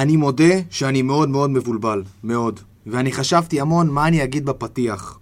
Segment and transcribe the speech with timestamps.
[0.00, 2.60] אני מודה שאני מאוד מאוד מבולבל, מאוד.
[2.86, 5.18] ואני חשבתי המון מה אני אגיד בפתיח.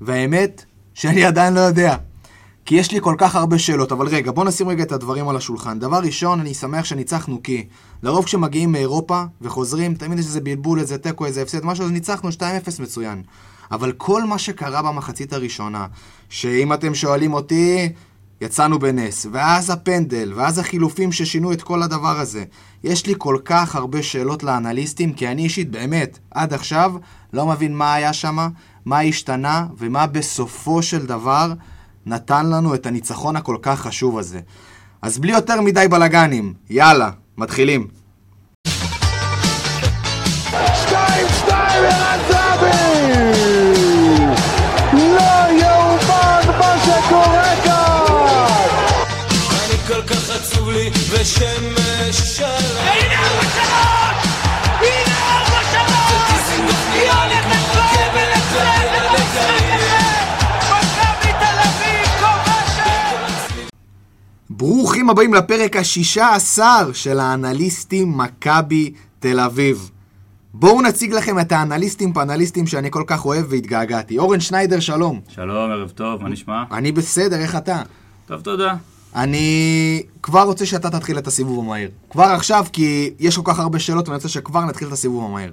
[0.00, 0.64] והאמת,
[0.94, 1.96] שאני עדיין לא יודע.
[2.64, 5.36] כי יש לי כל כך הרבה שאלות, אבל רגע, בוא נשים רגע את הדברים על
[5.36, 5.78] השולחן.
[5.78, 7.66] דבר ראשון, אני שמח שניצחנו כי
[8.02, 12.28] לרוב כשמגיעים מאירופה וחוזרים, תמיד יש איזה בלבול, איזה תיקו, איזה הפסד, משהו, אז ניצחנו
[12.28, 12.32] 2-0
[12.82, 13.22] מצוין.
[13.70, 15.86] אבל כל מה שקרה במחצית הראשונה,
[16.28, 17.92] שאם אתם שואלים אותי,
[18.42, 22.44] יצאנו בנס, ואז הפנדל, ואז החילופים ששינו את כל הדבר הזה.
[22.84, 26.92] יש לי כל כך הרבה שאלות לאנליסטים, כי אני אישית, באמת, עד עכשיו,
[27.32, 28.48] לא מבין מה היה שם,
[28.84, 31.52] מה השתנה, ומה בסופו של דבר
[32.06, 34.40] נתן לנו את הניצחון הכל כך חשוב הזה.
[35.02, 37.88] אז בלי יותר מדי בלאגנים, יאללה, מתחילים.
[40.48, 42.41] שתיים, שתיים, ערן
[51.22, 54.32] לי ושמש שלם הנה ארבע שלוש!
[54.80, 55.60] הנה ארבע
[59.14, 59.48] הזה!
[60.70, 63.72] מכבי תל אביב כובשת!
[64.50, 69.90] ברוכים הבאים לפרק השישה עשר של האנליסטים מכבי תל אביב.
[70.54, 74.18] בואו נציג לכם את האנליסטים פאנליסטים שאני כל כך אוהב והתגעגעתי.
[74.18, 75.20] אורן שניידר, שלום.
[75.28, 76.62] שלום, ערב טוב, מה נשמע?
[76.72, 77.82] אני בסדר, איך אתה?
[78.26, 78.74] טוב, תודה.
[79.16, 81.90] אני כבר רוצה שאתה תתחיל את הסיבוב המהיר.
[82.10, 85.52] כבר עכשיו, כי יש כל כך הרבה שאלות, ואני רוצה שכבר נתחיל את הסיבוב המהיר.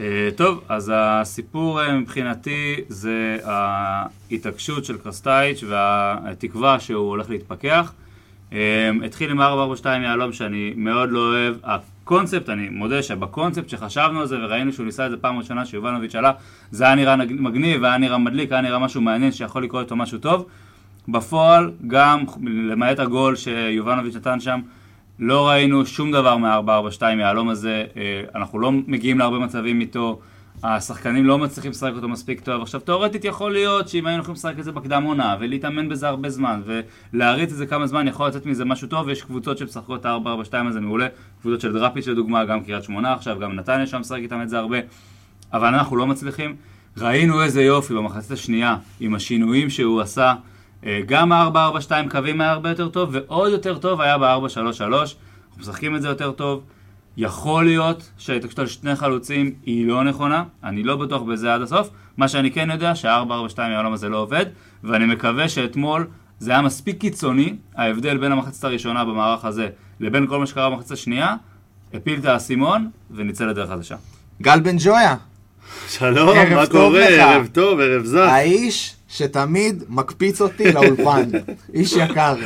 [0.00, 7.92] אה, טוב, אז הסיפור אה, מבחינתי זה ההתעקשות של קרסטייץ' והתקווה שהוא הולך להתפכח.
[8.52, 11.54] אה, התחיל עם 442 יהלום שאני מאוד לא אוהב.
[11.64, 16.14] הקונספט, אני מודה שבקונספט שחשבנו על זה וראינו שהוא ניסה את זה פעם ראשונה שיובנוביץ'
[16.14, 16.32] עלה,
[16.70, 20.18] זה היה נראה מגניב, היה נראה מדליק, היה נראה משהו מעניין שיכול לקרות איתו משהו
[20.18, 20.46] טוב.
[21.08, 24.60] בפועל, גם למעט הגול שיובנוביץ' נתן שם,
[25.18, 30.20] לא ראינו שום דבר מה-442 מהיהלום הזה, אה, אנחנו לא מגיעים להרבה מצבים איתו,
[30.62, 32.62] השחקנים לא מצליחים לשחק אותו מספיק טוב.
[32.62, 36.30] עכשיו, תאורטית יכול להיות שאם היינו יכולים לשחק את זה בקדם עונה, ולהתאמן בזה הרבה
[36.30, 36.62] זמן,
[37.12, 40.68] ולהריץ את זה כמה זמן, יכול לצאת מזה משהו טוב, ויש קבוצות שמשחקות את ה-442
[40.68, 41.06] הזה מעולה,
[41.40, 44.58] קבוצות של דראפיץ' לדוגמה, גם קריית שמונה עכשיו, גם נתניה שם משחק איתם את זה
[44.58, 44.78] הרבה,
[45.52, 46.56] אבל אנחנו לא מצליחים.
[46.96, 50.34] ראינו איזה יופי במחצית השנייה, עם השינויים שהוא עשה.
[50.86, 54.82] אה, גם ה-442 קווים היה הרבה יותר טוב, ועוד יותר טוב היה ב-433.
[54.82, 55.08] אנחנו
[55.58, 56.62] משחקים את זה יותר טוב.
[57.16, 61.90] יכול להיות שההתעקשות על שני חלוצים היא לא נכונה, אני לא בטוח בזה עד הסוף.
[62.16, 64.46] מה שאני כן יודע, שה-442 מהעולם הזה לא עובד,
[64.84, 66.06] ואני מקווה שאתמול
[66.38, 69.68] זה היה מספיק קיצוני, ההבדל בין המחצית הראשונה במערך הזה
[70.00, 71.34] לבין כל מה שקרה במחצית השנייה,
[71.94, 73.96] הפיל את האסימון ונצא לדרך חדשה.
[74.42, 75.16] גל בן ג'ויה,
[75.88, 77.10] שלום, מה קורה?
[77.10, 77.20] לך.
[77.20, 78.28] ערב טוב, ערב זך.
[78.28, 81.28] האיש שתמיד מקפיץ אותי לאולפן.
[81.74, 82.36] איש יקר.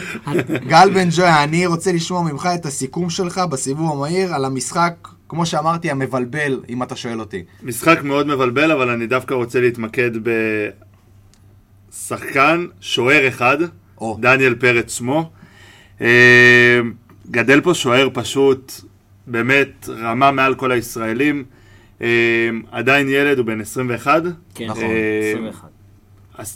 [0.68, 5.46] גל בן ג'ויה, אני רוצה לשמוע ממך את הסיכום שלך בסיבוב המהיר על המשחק, כמו
[5.46, 7.42] שאמרתי, המבלבל, אם אתה שואל אותי.
[7.62, 10.10] משחק מאוד מבלבל, אבל אני דווקא רוצה להתמקד
[11.92, 13.58] בשחקן, שוער אחד,
[14.00, 14.18] או.
[14.20, 15.30] דניאל פרץ שמו.
[16.00, 16.80] אה,
[17.30, 18.72] גדל פה שוער פשוט,
[19.26, 21.44] באמת רמה מעל כל הישראלים.
[22.02, 22.08] אה,
[22.70, 24.22] עדיין ילד, הוא בן 21.
[24.54, 25.71] כן, נכון, אה, 21.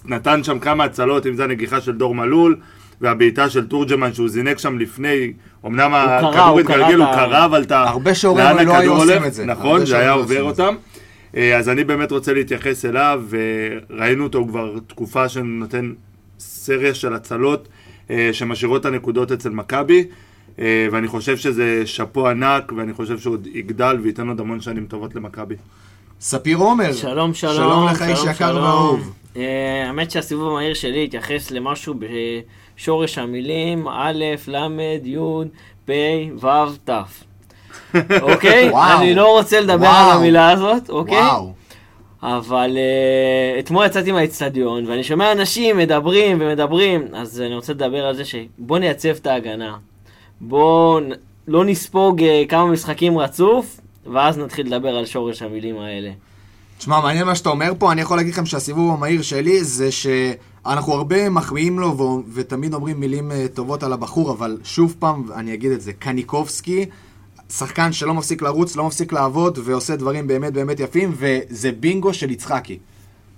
[0.05, 2.57] נתן שם כמה הצלות, אם זה הנגיחה של דור מלול,
[3.01, 5.33] והבעיטה של תורג'מן שהוא זינק שם לפני,
[5.67, 7.83] אמנם הכדור התגלגל, הוא קרא, אבל אתה...
[7.83, 9.25] הרבה לאן לא היו עושים?
[9.25, 9.45] את זה.
[9.45, 10.75] נכון, זה היה לא עובר אותם.
[11.37, 15.93] אה, אז אני באמת רוצה להתייחס אליו, וראינו אותו כבר תקופה שנותן
[16.39, 17.69] סריה של הצלות
[18.11, 20.05] אה, שמשאירות את הנקודות אצל מכבי,
[20.59, 24.87] אה, ואני חושב שזה שאפו ענק, ואני חושב שהוא עוד יגדל וייתן עוד המון שנים
[24.87, 25.55] טובות למכבי.
[26.21, 26.93] ספיר עומר.
[26.93, 27.55] שלום, שלום.
[27.55, 28.57] שלום לך, איש יקר.
[28.63, 29.13] ואהוב.
[29.37, 31.95] אה, האמת שהסיבוב המהיר שלי התייחס למשהו
[32.77, 35.19] בשורש המילים א', ל', י',
[35.85, 35.91] פ',
[36.43, 36.91] ו', ת'.
[38.23, 38.71] אוקיי?
[38.99, 39.87] אני לא רוצה לדבר.
[39.87, 41.23] על המילה הזאת, אוקיי?
[42.23, 48.17] אבל uh, אתמול יצאתי מהאצטדיון, ואני שומע אנשים מדברים ומדברים, אז אני רוצה לדבר על
[48.17, 49.77] זה שבוא נייצב את ההגנה.
[50.41, 51.01] בוא
[51.49, 53.81] לא נספוג uh, כמה משחקים רצוף,
[54.13, 56.10] ואז נתחיל לדבר על שורש המילים האלה.
[56.78, 60.93] תשמע, מעניין מה שאתה אומר פה, אני יכול להגיד לכם שהסיבוב המהיר שלי זה שאנחנו
[60.93, 65.55] הרבה מחמיאים לו ו- ותמיד אומרים מילים אה, טובות על הבחור, אבל שוב פעם, אני
[65.55, 66.87] אגיד את זה, קניקובסקי,
[67.53, 72.31] שחקן שלא מפסיק לרוץ, לא מפסיק לעבוד ועושה דברים באמת באמת יפים, וזה בינגו של
[72.31, 72.79] יצחקי.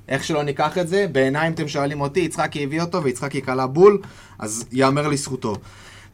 [0.09, 3.67] איך שלא ניקח את זה, בעיניי אם אתם שואלים אותי, יצחקי הביא אותו ויצחקי קלע
[3.67, 3.99] בול,
[4.39, 5.57] אז יאמר לזכותו.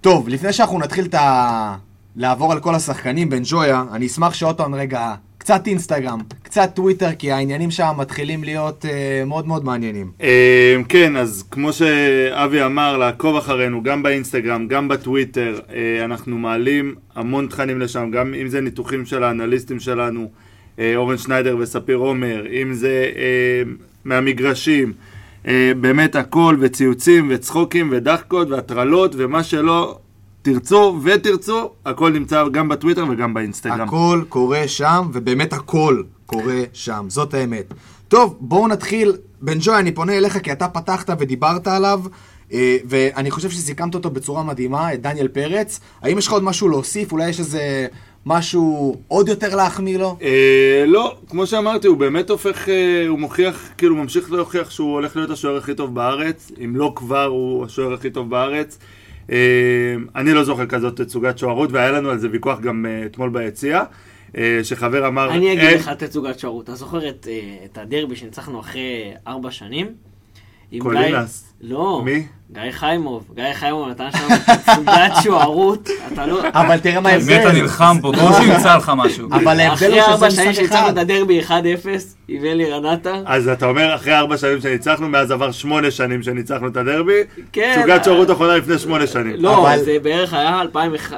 [0.00, 1.76] טוב, לפני שאנחנו נתחיל את ה...
[2.16, 7.12] לעבור על כל השחקנים בן ג'ויה, אני אשמח שעוד פעם רגע, קצת אינסטגרם, קצת טוויטר,
[7.18, 10.10] כי העניינים שם מתחילים להיות אה, מאוד מאוד מעניינים.
[10.22, 16.94] אה, כן, אז כמו שאבי אמר, לעקוב אחרינו גם באינסטגרם, גם בטוויטר, אה, אנחנו מעלים
[17.14, 20.28] המון תכנים לשם, גם אם זה ניתוחים של האנליסטים שלנו,
[20.78, 23.72] אה, אורן שניידר וספיר עומר, אם זה אה,
[24.04, 24.92] מהמגרשים,
[25.46, 29.98] אה, באמת הכל, וציוצים, וצחוקים, ודחקות, והטרלות, ומה שלא
[30.44, 33.80] תרצו ותרצו, הכל נמצא גם בטוויטר וגם באינסטגרם.
[33.80, 37.74] הכל קורה שם, ובאמת הכל קורה שם, זאת האמת.
[38.08, 39.12] טוב, בואו נתחיל.
[39.40, 42.00] בן ג'וי, אני פונה אליך כי אתה פתחת ודיברת עליו,
[42.52, 45.80] אה, ואני חושב שסיכמת אותו בצורה מדהימה, את דניאל פרץ.
[46.02, 47.12] האם יש לך עוד משהו להוסיף?
[47.12, 47.86] אולי יש איזה
[48.26, 50.16] משהו עוד יותר להחמיא לו?
[50.22, 55.16] אה, לא, כמו שאמרתי, הוא באמת הופך, אה, הוא מוכיח, כאילו ממשיך להוכיח שהוא הולך
[55.16, 58.78] להיות השוער הכי טוב בארץ, אם לא כבר הוא השוער הכי טוב בארץ.
[59.32, 59.36] אה,
[60.16, 63.82] אני לא זוכר כזאת תצוגת שוערות, והיה לנו על זה ויכוח גם אה, אתמול ביציע,
[64.36, 65.30] אה, שחבר אמר...
[65.30, 66.64] אני אגיד "אין- לך תצוגת שרות.
[66.64, 67.28] אתה זוכר את,
[67.78, 69.86] הדרבי שניצחנו אחרי ארבע שנים?
[70.78, 71.53] קולינס.
[71.66, 72.02] לא.
[72.04, 72.26] מי?
[72.52, 73.24] גיא חיימוב.
[73.34, 75.88] גיא חיימוב נתן שם תצוגת שוערות.
[76.12, 76.40] אתה לא...
[76.54, 77.60] אבל תראה מה על מי אתה ההבדל.
[77.62, 78.12] נלחם פה?
[78.18, 79.28] כמו שימצא לך משהו.
[79.32, 80.98] אבל ההבדל אחרי הוא ארבע שזה שנים משחק שניצחנו אחד.
[80.98, 81.50] את הדרבי 1-0,
[82.28, 83.22] עם אלי רנטה.
[83.26, 87.20] אז אתה אומר, אחרי ארבע שנים שניצחנו, מאז עבר שמונה שנים שניצחנו את הדרבי,
[87.52, 87.76] כן.
[87.78, 89.34] תצוגת שוערות אחרונה לפני שמונה שנים.
[89.38, 90.60] לא, זה בערך היה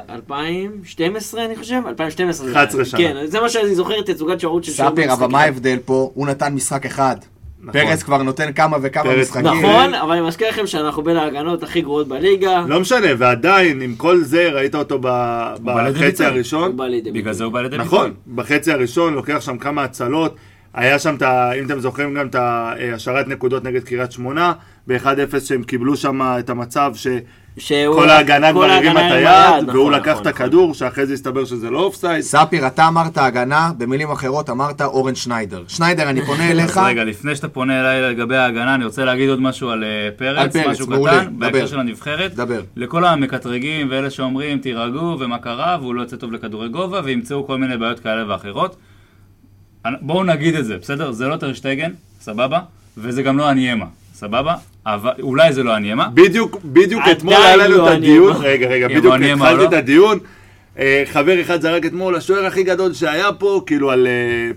[0.09, 2.45] 2012 אני חושב, 2012.
[2.47, 2.85] זה 11 היה.
[2.85, 2.99] שנה.
[2.99, 5.41] כן, זה מה שאני זוכר, תצוגת שוערות של שוער ספיר, אבל מה.
[5.41, 6.11] ההבדל פה?
[6.13, 7.15] הוא נתן משחק אחד.
[7.67, 7.81] נכון.
[7.81, 9.45] פרץ כבר נותן כמה וכמה משחקים.
[9.45, 12.63] נכון, אבל אני מזכיר לכם שאנחנו בין ההגנות הכי גרועות בליגה.
[12.67, 16.25] לא משנה, ועדיין, עם כל זה, ראית אותו ב- בחצי ביטוי.
[16.25, 16.77] הראשון.
[17.13, 20.35] בגלל זה הוא בא לידי נכון, בחצי הראשון לוקח שם כמה הצלות.
[20.73, 21.15] היה שם,
[21.59, 22.35] אם אתם זוכרים, גם את
[22.93, 24.53] השארת נקודות נגד קריית שמונה,
[24.87, 25.05] ב-1-0
[25.45, 27.19] שהם קיבלו שם את המצב שהוא-
[27.59, 30.27] שכל ההגנה כל כבר הרימה את היד, נכון, והוא נכון, לקח את נכון.
[30.27, 32.21] הכדור, שאחרי זה הסתבר שזה לא אופסייד.
[32.21, 35.63] ספיר, אתה אמרת הגנה, במילים אחרות אמרת אורן שניידר.
[35.67, 36.77] שניידר, אני פונה אליך.
[36.77, 40.55] רגע, לפני שאתה פונה אליי לגבי ההגנה, אני רוצה להגיד עוד משהו על אה, פרץ,
[40.55, 41.67] על פרץ, משהו מעולה, קטן, בהקשר.
[41.67, 42.33] של הנבחרת.
[42.35, 42.61] דבר.
[42.75, 47.57] לכל המקטרגים ואלה שאומרים, תירגעו ומה קרה, והוא לא יוצא טוב לכדורי גובה, וימצאו כל
[47.57, 48.75] מיני בעיות כאלה ואחרות.
[50.01, 51.11] בואו נגיד את זה, בסדר?
[51.11, 51.91] זה לא טרשטגן,
[52.21, 52.59] סבבה?
[52.97, 54.55] וזה גם לא הניימה, סבבה?
[54.85, 56.07] אבל אולי זה לא הניימה.
[56.13, 59.63] בדיוק, בדיוק אתמול היה לנו לא את הדיון, אני- רגע, רגע, בדיוק התחלתי לא?
[59.67, 60.19] את הדיון.
[60.79, 64.11] אה, חבר אחד זרק אתמול, השוער הכי גדול שהיה פה, כאילו על אה,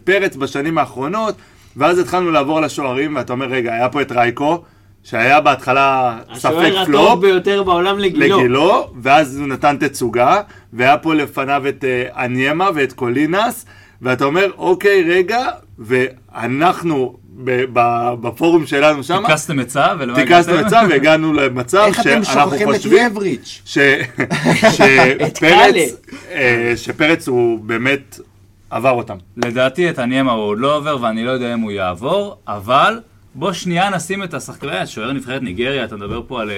[0.05, 1.35] פרץ בשנים האחרונות,
[1.77, 4.62] ואז התחלנו לעבור על השוערים, ואתה אומר, רגע, היה פה את רייקו,
[5.05, 8.38] שהיה בהתחלה ספק השוער פלופ, הטוב ביותר בעולם לגילו.
[8.38, 10.41] לגילו, ואז הוא נתן תצוגה,
[10.73, 13.67] והיה פה לפניו את אה, אניימה ואת קולינס,
[14.02, 15.47] ואתה אומר, אוקיי, רגע,
[15.79, 20.67] ואנחנו ב- ב- בפורום שלנו שם, טיקסתם עצה, טיקסנו הגעתם?
[20.67, 23.08] עצה והגענו למצב איך אתם שאנחנו שוכחים את חושבים.
[24.75, 25.76] שפרץ,
[26.32, 28.20] אה, שפרץ הוא באמת
[28.70, 29.17] עבר אותם.
[29.37, 33.00] לדעתי את הניימה הוא עוד לא עובר, ואני לא יודע אם הוא יעבור, אבל
[33.35, 36.55] בוא שנייה נשים את השחקן, שוער נבחרת ניגריה, אתה מדבר פה על אה,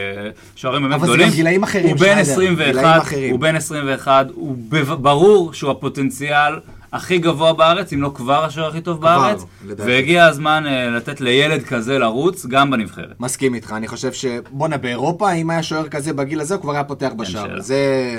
[0.56, 1.29] שוערים באמת אבל זה גדולים.
[1.29, 3.31] גם גילאים אחרים, הוא בן שניידר, גילאים 21, אחרים.
[3.31, 4.56] הוא בן 21, הוא
[5.00, 6.53] ברור שהוא הפוטנציאל
[6.93, 9.91] הכי גבוה בארץ, אם לא כבר השוער הכי טוב כבר, בארץ, לדעתי.
[9.91, 13.21] והגיע הזמן אה, לתת לילד כזה לרוץ גם בנבחרת.
[13.21, 14.25] מסכים איתך, אני חושב ש...
[14.50, 17.47] בואנה, באירופה, אם היה שוער כזה בגיל הזה, הוא כבר היה פותח בשער.
[17.47, 17.61] שאלה.
[17.61, 18.19] זה...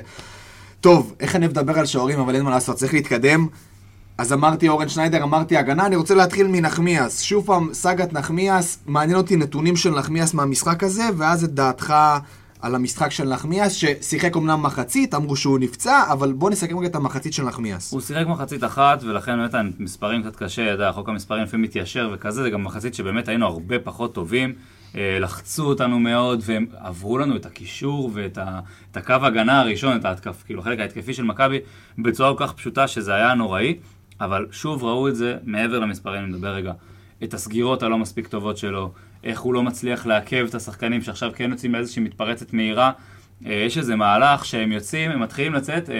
[0.82, 3.48] טוב, איך אני מדבר על שוערים, אבל אין מה לעשות, צריך להתקדם.
[4.18, 7.22] אז אמרתי אורן שניידר, אמרתי הגנה, אני רוצה להתחיל מנחמיאס.
[7.22, 11.94] שוב פעם, סאגת נחמיאס, מעניין אותי נתונים של נחמיאס מהמשחק הזה, ואז את דעתך
[12.64, 16.96] על המשחק של נחמיאס, ששיחק אמנם מחצית, אמרו שהוא נפצע, אבל בוא נסכם רגע את
[16.96, 17.94] המחצית של נחמיאס.
[17.94, 22.10] הוא שיחק מחצית אחת, ולכן באמת המספרים קצת קשה, אתה יודע, חוק המספרים לפעמים מתיישר
[22.14, 24.54] וכזה, זה גם מחצית שבאמת היינו הרבה פחות טובים.
[24.96, 28.60] אה, לחצו אותנו מאוד, והם עברו לנו את הקישור ואת ה,
[28.92, 31.60] את הקו ההגנה הראשון, את ההתקף, כאילו החלק ההתקפי של מכבי,
[31.98, 33.76] בצורה כל כך פשוטה שזה היה נוראי,
[34.22, 36.72] אבל שוב ראו את זה מעבר למספרים, אני מדבר רגע,
[37.24, 38.92] את הסגירות הלא מספיק טובות שלו,
[39.24, 42.92] איך הוא לא מצליח לעכב את השחקנים שעכשיו כן יוצאים מאיזושהי מתפרצת מהירה.
[43.46, 45.96] אה, יש איזה מהלך שהם יוצאים, הם מתחילים לצאת, אה,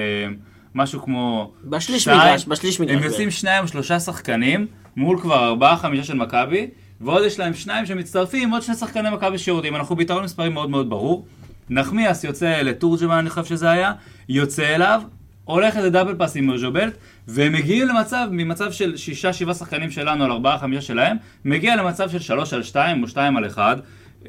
[0.76, 1.52] משהו כמו...
[1.64, 3.12] בשליש שתיים, מגרש, בשליש מגרש הם בערך.
[3.12, 6.68] יוצאים שניים או שלושה שחקנים, מול כבר ארבעה, חמישה של מכבי,
[7.02, 9.76] ועוד יש להם שניים שמצטרפים, עוד שני שחקני מכבי שיורדים.
[9.76, 11.26] אנחנו ביתרון מספרים מאוד מאוד ברור.
[11.70, 13.92] נחמיאס יוצא לתורג'מן, אני חושב שזה היה,
[14.30, 15.02] יוצא אליו,
[15.46, 16.94] הולך איזה דאבל פאס עם מרז'ובלט,
[17.28, 22.10] והם מגיעים למצב, ממצב של שישה, שבעה שחקנים שלנו על ארבעה, חמישה שלהם, מגיע למצב
[22.10, 23.78] של שלוש על שתיים או שתיים על אחד,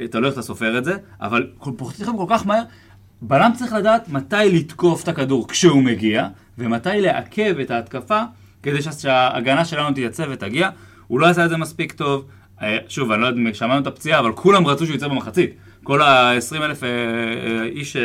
[0.01, 2.63] אה, תלוי איך אתה סופר את זה, אבל פותחים כל כך מהר.
[3.23, 6.27] בלם צריך לדעת מתי לתקוף את הכדור כשהוא מגיע,
[6.59, 8.21] ומתי לעכב את ההתקפה
[8.63, 10.69] כדי שה- שההגנה שלנו תייצב ותגיע.
[11.07, 12.25] הוא לא עשה את זה מספיק טוב.
[12.63, 15.51] אה, שוב, אני לא יודע אם שמענו את הפציעה, אבל כולם רצו שהוא יצא במחצית.
[15.83, 16.83] כל ה-20 אלף
[17.65, 18.03] איש אה,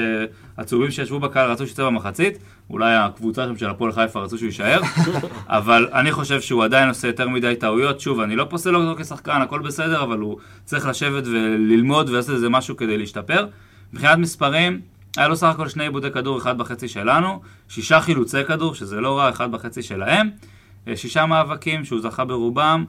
[0.57, 2.37] עצובים שישבו בקהל רצו שיצא במחצית,
[2.69, 4.81] אולי הקבוצה שם של הפועל חיפה רצו שהוא יישאר,
[5.47, 7.99] אבל אני חושב שהוא עדיין עושה יותר מדי טעויות.
[7.99, 12.49] שוב, אני לא פוסל אותו כשחקן, הכל בסדר, אבל הוא צריך לשבת וללמוד ולעשות איזה
[12.49, 13.47] משהו כדי להשתפר.
[13.93, 14.81] מבחינת מספרים,
[15.17, 19.17] היה לו סך הכל שני עיבודי כדור, אחד בחצי שלנו, שישה חילוצי כדור, שזה לא
[19.17, 20.29] רע, אחד בחצי שלהם,
[20.87, 22.85] אה, שישה מאבקים שהוא זכה ברובם,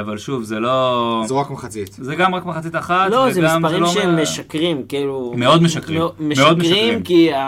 [0.00, 1.22] אבל שוב, זה לא...
[1.26, 1.92] זו רק מחצית.
[2.00, 5.34] זה גם רק מחצית אחת, לא, זה מספרים לא שהם משקרים, כאילו...
[5.36, 7.02] מאוד משקרים, לא, מאוד משקרים משקרים.
[7.02, 7.38] כי ה-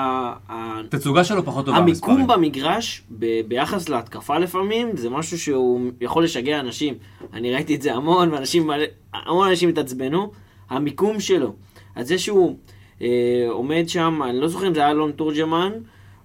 [0.49, 2.27] ה- התצוגה שלו פחות טובה המיקום.
[2.27, 6.95] במגרש, ב- ביחס להתקפה לפעמים, זה משהו שהוא יכול לשגע אנשים.
[7.33, 8.71] אני ראיתי את זה המון, ואנשים,
[9.15, 10.33] המון אנשים התעצבנו.
[10.71, 11.53] המיקום שלו.
[11.97, 12.57] אז זה שהוא
[13.03, 13.09] אה,
[13.51, 15.73] עומד שם, אני לא זוכר אם זה היה אלון תורג'מן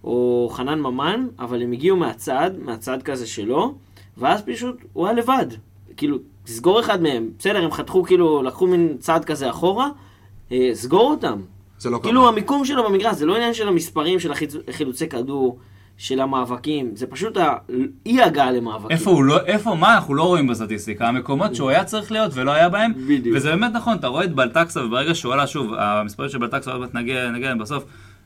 [0.04, 3.76] או חנן ממן, אבל הם הגיעו מהצד, מהצד כזה שלו,
[4.18, 5.46] ואז פשוט הוא היה לבד.
[5.98, 7.30] כאילו, תסגור אחד מהם.
[7.40, 9.88] בסדר, הם חתכו, כאילו, לקחו מין צעד כזה אחורה,
[10.52, 11.40] אה, סגור אותם.
[11.80, 12.30] זה לא כאילו קרה.
[12.30, 15.58] המיקום שלו במגרש, זה לא עניין של המספרים של החיצ- חילוצי כדור,
[15.98, 18.92] של המאבקים, זה פשוט האי הגעה למאבקים.
[18.92, 21.08] איפה הוא לא, איפה, מה אנחנו לא רואים בסטטיסטיקה?
[21.08, 22.94] המקומות שהוא היה צריך להיות ולא היה בהם.
[23.08, 23.38] בדיוק.
[23.38, 26.80] וזה באמת נכון, אתה רואה את בלטקסה, וברגע שהוא עלה, שוב, המספרים של בלטקסה, עוד
[26.80, 27.84] מעט נגיע, נגיע אליהם בסוף,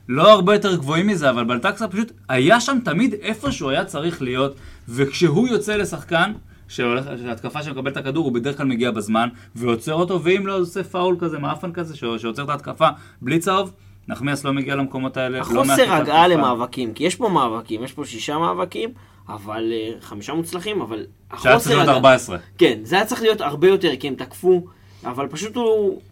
[0.08, 4.22] לא הרבה יותר גבוהים מזה, אבל בלטקסה פשוט היה שם תמיד איפה שהוא היה צריך
[4.22, 4.54] להיות,
[4.88, 6.32] וכשהוא יוצא לשחקן,
[6.72, 10.84] שהולך- שההתקפה שמקבל את הכדור, הוא בדרך כלל מגיע בזמן, ועוצר אותו, ואם לא, עושה
[10.84, 12.88] פאול כזה, מאפן כזה, שעוצר את ההתקפה
[13.22, 13.72] בלי צהוב,
[14.08, 15.36] נחמיאס לא מגיע למקומות האלה.
[15.38, 16.28] לא החוסר את הגעה.
[16.28, 18.90] למאבקים, כי יש פה מאבקים, יש פה שישה מאבקים,
[19.28, 21.04] אבל אה, חמישה מוצלחים, אבל
[21.42, 22.36] שהיה צריך להיות 14.
[22.58, 24.64] כן, זה היה צריך להיות הרבה יותר, כי הם תקפו,
[25.06, 25.64] אבל פשוט הוא,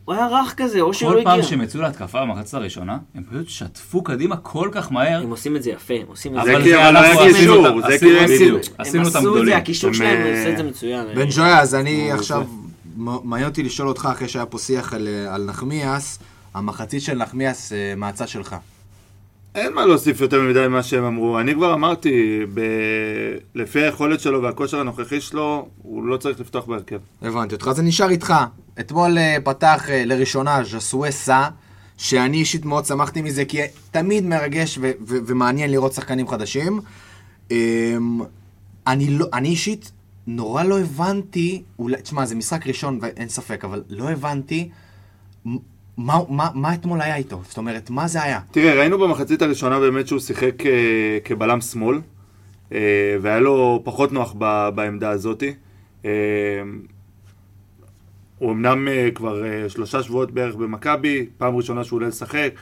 [0.04, 1.32] הוא היה רך כזה, או שהוא לא כל הגיע.
[1.32, 5.20] פעם שהם יצאו להתקפה במחצית הראשונה, הם פשוט שטפו קדימה כל כך מהר.
[5.22, 6.88] הם עושים את זה יפה, הם עושים את זה זה.
[6.88, 8.74] אבל אנחנו עשינו קישור, אותם- זה עשינו- כי- בדיוק, בדיוק.
[8.78, 9.56] עשינו הם אותם עשו את זה, גדולים.
[9.56, 11.06] הקישור הם, שלהם אה, עושה את זה מצוין.
[11.14, 12.44] בן ג'ויה, אז אני עכשיו,
[12.96, 16.18] מעניין אותי לשאול אותך, אחרי שהיה פה שיח על, אה, על נחמיאס,
[16.54, 18.56] המחצית של נחמיאס אה, מהצד שלך.
[19.54, 21.40] אין מה להוסיף יותר מדי ממה שהם אמרו.
[21.40, 22.60] אני כבר אמרתי, ב...
[23.54, 26.98] לפי היכולת שלו והכושר הנוכחי שלו, הוא לא צריך לפתוח בהרכב.
[27.22, 28.34] הבנתי אותך, אני נשאר איתך.
[28.80, 31.48] אתמול אה, פתח אה, לראשונה ז'סואה סא,
[31.96, 33.58] שאני אישית מאוד שמחתי מזה, כי
[33.90, 36.80] תמיד מרגש ו- ו- ומעניין לראות שחקנים חדשים.
[37.50, 38.20] אמ,
[38.86, 39.92] אני, לא, אני אישית
[40.26, 44.68] נורא לא הבנתי, אולי, תשמע, זה משחק ראשון ואין ספק, אבל לא הבנתי
[46.00, 47.42] מה, מה, מה אתמול היה איתו.
[47.48, 48.40] זאת אומרת, מה זה היה?
[48.50, 52.00] תראה, ראינו במחצית הראשונה באמת שהוא שיחק אה, כבלם שמאל,
[52.72, 55.54] אה, והיה לו פחות נוח ב, בעמדה הזאתי.
[56.04, 56.10] אה,
[58.38, 62.52] הוא אמנם כבר שלושה שבועות בערך במכבי, פעם ראשונה שהוא עולה לשחק.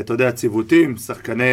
[0.00, 1.44] אתה יודע, ציוותים, שחקני,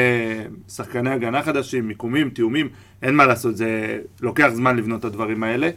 [0.70, 2.70] שחקני הגנה חדשים, מיקומים, תיאומים,
[3.02, 5.70] אין מה לעשות, זה לוקח זמן לבנות את הדברים האלה.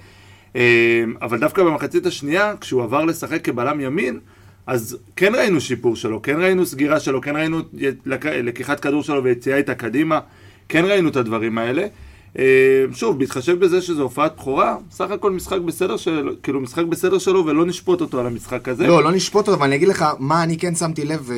[1.23, 4.21] אבל דווקא במחצית השנייה, כשהוא עבר לשחק כבלם ימין,
[4.67, 7.59] אז כן ראינו שיפור שלו, כן ראינו סגירה שלו, כן ראינו
[8.15, 10.21] לקיחת כדור שלו ויציאה איתה קדימה,
[10.69, 11.87] כן ראינו את הדברים האלה.
[12.39, 17.19] אה, שוב, בהתחשב בזה שזו הופעת בכורה, סך הכל משחק בסדר שלו, כאילו משחק בסדר
[17.19, 18.87] שלו ולא נשפוט אותו על המשחק הזה.
[18.87, 21.31] לא, לא נשפוט אותו, אבל אני אגיד לך מה אני כן שמתי לב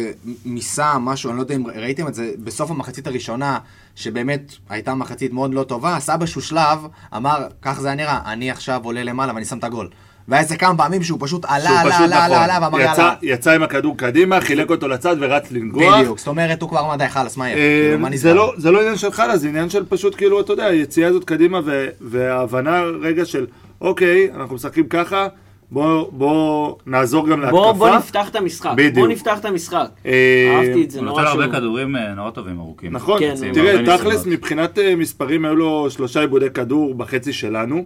[0.45, 3.59] ומיסה משהו, אני לא יודע אם ראיתם את זה בסוף המחצית הראשונה,
[3.95, 6.79] שבאמת הייתה מחצית מאוד לא טובה, עשה באיזשהו שלב,
[7.17, 9.89] אמר, כך זה היה נראה, אני עכשיו עולה למעלה ואני שם את הגול.
[10.29, 12.81] והיה איזה כמה פעמים שהוא פשוט עלה, שהוא עלה, פשוט עלה, נכון, עלה, עלה, ואמר
[12.81, 13.15] יצא, יאללה.
[13.23, 15.95] יצא עם הכדור קדימה, חילק אותו לצד ורץ לנגוח.
[15.99, 17.57] בדיוק, זאת אומרת, הוא כבר אמר די חלאס, מה יהיה?
[17.57, 18.35] אה, כאילו, מה זה נסגר?
[18.35, 21.25] לא, זה לא עניין של חלאס, זה עניין של פשוט כאילו, אתה יודע, היציאה הזאת
[21.25, 23.47] קדימה ו- וההבנה רגע של,
[23.81, 25.29] אוקיי, אנחנו משחקים ככה,
[25.71, 27.57] בוא, בוא נעזור גם להתקפה.
[27.57, 28.71] בוא, בוא נפתח את המשחק.
[28.77, 28.95] בדיוק.
[28.95, 29.89] בוא נפתח את המשחק.
[30.07, 31.55] אה, אהבתי את זה הוא נורא נותן הרבה שהוא...
[31.55, 32.93] כדורים אה, נורא טובים ארוכים.
[32.93, 34.27] נכון, כן, תראה, תכלס.
[34.27, 37.85] מבחינת מספרים היו לו שלושה עיבודי כדור בחצי שלנו.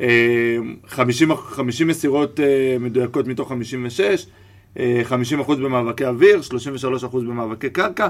[0.00, 0.56] אה,
[0.88, 4.26] 50, 50 מסירות אה, מדויקות מתוך 56,
[4.78, 5.12] אה, 50%
[5.52, 8.08] במאבקי אוויר, 33% במאבקי קרקע.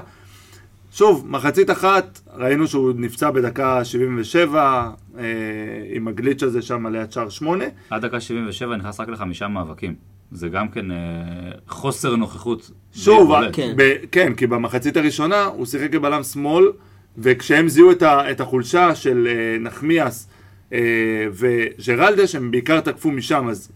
[0.93, 5.23] שוב, מחצית אחת, ראינו שהוא נפצע בדקה 77, אה,
[5.93, 7.65] עם הגליץ' הזה שם ליד שער 8.
[7.89, 9.95] עד דקה 77 נכנס רק לחמישה מאבקים.
[10.31, 10.97] זה גם כן אה,
[11.67, 12.71] חוסר נוכחות.
[12.93, 13.31] שוב.
[13.53, 13.73] כן.
[13.77, 16.65] ב- כן, כי במחצית הראשונה הוא שיחק כבלם שמאל,
[17.17, 20.27] וכשהם זיהו את, ה, את החולשה של אה, נחמיאס
[20.73, 20.79] אה,
[21.33, 23.69] וג'רלדש, הם בעיקר תקפו משם, אז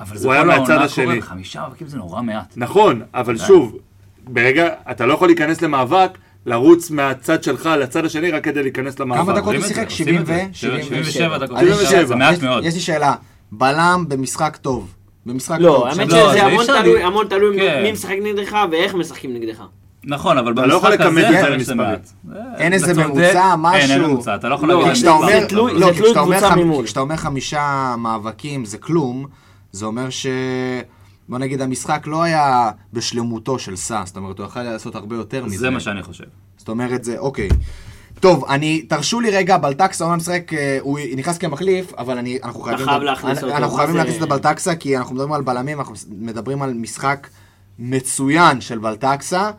[0.00, 1.04] אבל זה הוא היה כל מהצד העונה השני.
[1.06, 2.52] קורה, חמישה מאבקים זה נורא מעט.
[2.56, 3.76] נכון, אבל שוב,
[4.24, 6.10] ברגע, אתה לא יכול להיכנס למאבק,
[6.46, 9.24] לרוץ מהצד שלך לצד השני רק כדי להיכנס למאבק.
[9.24, 9.84] כמה דקות הוא זה, שיחק?
[9.90, 10.44] עושים את זה.
[10.52, 11.56] 70 ו- 77 דקות.
[11.58, 12.64] אני- 77, זה מעט מאוד.
[12.64, 13.14] יש לי שאלה,
[13.52, 14.94] בלם במשחק טוב.
[15.26, 15.86] במשחק לא, טוב.
[15.86, 17.82] האמת לא, שזה זה המון תלוי- לי- המון תלוי כן.
[17.82, 19.62] מי משחק נגדך ואיך משחקים נגדך.
[20.04, 21.78] נכון, אבל לא יכול במשחק הזה את זה חלק למספרים.
[21.78, 22.08] מעט.
[22.56, 22.94] אין איזה.
[22.94, 23.80] ממוצע, משהו.
[23.80, 25.04] אין, אין ממוצע, אתה לא יכול לא, להגיד...
[25.04, 26.84] זה תלוי- לא, קבוצה חמ- ממול.
[26.84, 29.26] כשאתה אומר חמישה מאבקים זה כלום,
[29.72, 30.26] זה אומר ש...
[31.28, 35.44] בוא נגיד, המשחק לא היה בשלמותו של סאס, זאת אומרת, הוא יכל לעשות הרבה יותר
[35.44, 35.58] מזה.
[35.58, 36.24] זה מה שאני חושב.
[36.56, 37.48] זאת אומרת, זה, אוקיי.
[38.20, 42.60] טוב, אני, תרשו לי רגע, בלטקסה אומנם משחק, אה, הוא נכנס כמחליף, אבל אני, אנחנו
[42.60, 42.86] חייבים...
[42.86, 45.94] חייב להכניס אנחנו- אותו, אנחנו חייבים להכניס את הבלטקסה, כי אנחנו מדברים על בלמים, אנחנו
[46.18, 47.28] מדברים על משחק
[47.78, 49.50] מצוין של בלטקסה.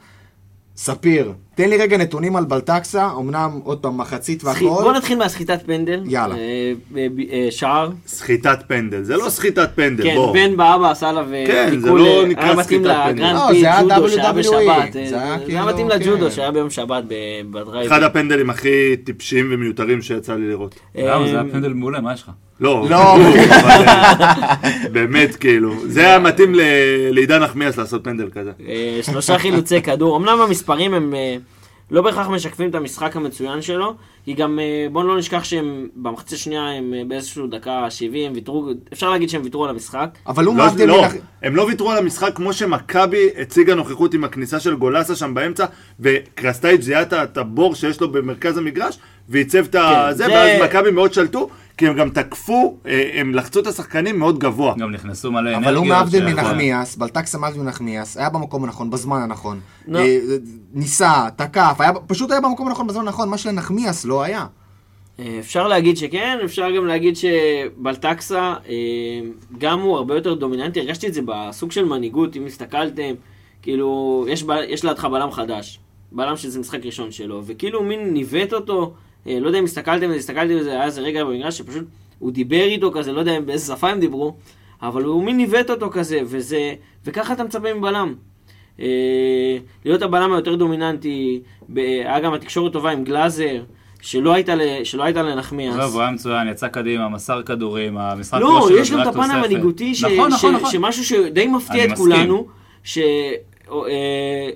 [0.75, 4.97] ספיר, תן לי רגע נתונים על בלטקסה, אמנם עוד פעם מחצית סחי- בוא והכל.
[4.97, 6.03] נתחיל מהסחיטת פנדל.
[6.05, 6.35] יאללה.
[6.35, 6.41] אה,
[6.97, 7.89] אה, אה, שער.
[8.07, 10.33] סחיטת פנדל, זה לא סחיטת פנדל, כן, בוא.
[10.33, 13.09] בן באבא עשה עליו אה, כן, לא נקרא היה מתאים סחיטת פנדל.
[13.23, 14.93] לגרנד לא, פי זה היה ג'ודו שהיה WWE, בשבת.
[14.93, 16.31] זה היה זה היה כאילו, מתאים לג'ודו כן.
[16.31, 17.03] שהיה ביום שבת
[17.51, 17.91] בדרייב.
[17.91, 18.69] אחד הפנדלים הכי
[19.03, 20.75] טיפשיים ומיותרים שיצא לי לראות.
[20.95, 21.27] למה?
[21.27, 22.29] זה היה פנדל מעולה, מה יש לך?
[22.59, 23.17] לא, לא.
[23.17, 24.53] אה,
[24.91, 26.55] באמת, כאילו, זה היה מתאים
[27.11, 28.51] לעידן נחמיאס לעשות פנדל כזה.
[29.01, 30.17] שלושה חילוצי כדור.
[30.17, 31.13] אמנם המספרים הם
[31.93, 33.93] לא בהכרח משקפים את המשחק המצוין שלו,
[34.25, 38.69] כי גם אה, בואו לא נשכח שהם במחצית השנייה הם אה, באיזשהו דקה 70 ויתרו,
[38.93, 40.09] אפשר להגיד שהם ויתרו על המשחק.
[40.27, 41.07] אבל הוא לא, מבדיל לא, מן...
[41.43, 45.65] הם לא ויתרו על המשחק כמו שמכבי הציגה נוכחות עם הכניסה של גולסה שם באמצע,
[45.99, 48.97] וקרסטייץ' זיהה את הבור שיש לו במרכז המגרש,
[49.29, 53.35] ועיצב את כן, זה, זה- ואז מכבי מאוד שלטו, כי הם גם תקפו, אה, הם
[53.35, 54.75] לחצו את השחקנים מאוד גבוה.
[54.77, 55.63] גם נכנסו מלא אנרגיות.
[55.63, 59.59] אבל הוא שיכול- מנחמיאס, בלטקסה מבדיל מנחמיאס, היה במקום הנכון, בזמן הנכון.
[59.87, 59.99] לא.
[59.99, 60.17] אה,
[60.73, 61.77] ניסה, תקף,
[62.07, 64.45] פשוט היה במקום הנכון, בזמן הנכון, מה שלנחמיאס לא היה.
[65.19, 68.73] אה, אפשר להגיד שכן, אפשר גם להגיד שבלטקסה, אה,
[69.57, 73.13] גם הוא הרבה יותר דומיננטי, הרגשתי את זה בסוג של מנהיגות, אם הסתכלתם,
[73.61, 75.79] כאילו, יש, יש לידך בלם חדש,
[76.11, 78.89] בלם שזה משחק ראשון שלו, וכאילו מין ניווט אותו, אה,
[79.25, 81.83] לא יודע אם הסתכלתם, הסתכלתי על זה, היה איזה רגע במגרש שפשוט,
[82.19, 84.35] הוא דיבר איתו כזה, לא יודע באיזה שפה הם דיברו,
[84.81, 86.73] אבל הוא מין ניווט אותו כזה, וזה,
[87.05, 88.13] וככה אתה מצפה מבלם.
[88.79, 88.85] אה,
[89.85, 91.41] להיות הבלם היותר דומיננטי,
[91.75, 93.63] היה גם התקשורת טובה עם גלאזר,
[94.01, 95.75] שלא הייתה, ל- שלא הייתה לנחמיאס.
[95.75, 99.31] עזוב, הוא היה מצוין, יצא קדימה, מסר כדורים, המשחק לא, יש גם את הפן.
[99.31, 100.71] המנהיגותי, ש- נכון, ש- נכון, נכון.
[100.71, 102.05] שמשהו שדי מפתיע את מסכים.
[102.05, 102.47] כולנו,
[102.83, 102.97] ש...
[103.67, 103.91] או, אה,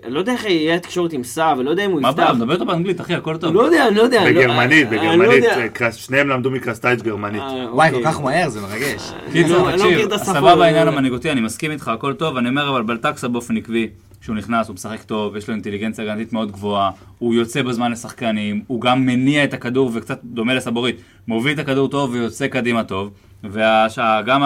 [0.06, 2.22] אני לא יודע איך יהיה התקשורת עם סע, ולא יודע אם הוא מה יפתח.
[2.24, 2.34] הבעיה?
[2.38, 3.54] מדבר איתו באנגלית, אחי, הכל טוב.
[3.54, 4.24] לא יודע, אני לא יודע.
[4.24, 5.86] לא- בגרמנית, לא בגרמנית, יודע.
[5.86, 7.42] אה, שניהם למדו מקרסטייץ' גרמנית.
[7.42, 8.04] אה, וואי, אוקיי.
[8.04, 9.12] כל כך מהר, זה מרגש.
[9.32, 12.82] קיצור, לא תקשיב, סבבה העניין לא- המנהיגותי, אני מסכים איתך, הכל טוב, אני אומר אבל
[12.82, 13.88] בלטקסה באופן עקבי,
[14.22, 18.62] כשהוא נכנס, הוא משחק טוב, יש לו אינטליגנציה הגנתית מאוד גבוהה, הוא יוצא בזמן לשחקנים,
[18.68, 20.96] הוא גם מניע את הכדור, וקצת דומה לסבורית,
[21.28, 23.12] מוביל את הכדור טוב ויוצא קדימה טוב,
[23.44, 24.44] וגם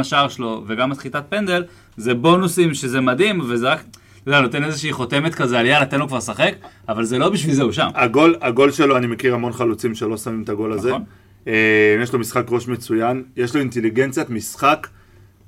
[0.00, 1.64] השער שלו וגם הסחיטת פנדל,
[1.96, 3.80] זה בונוסים שזה מדהים, וזה רק,
[4.22, 6.54] אתה יודע, נותן איזושהי חותמת כזה על יאללה, תן לו כבר לשחק,
[6.88, 7.88] אבל זה לא בשביל זה הוא שם.
[7.94, 10.88] הגול, הגול שלו, אני מכיר המון חלוצים שלא שמים את הגול הזה.
[10.88, 11.04] נכון.
[11.46, 14.86] אה, יש לו משחק ראש מצוין, יש לו אינטליגנציית משחק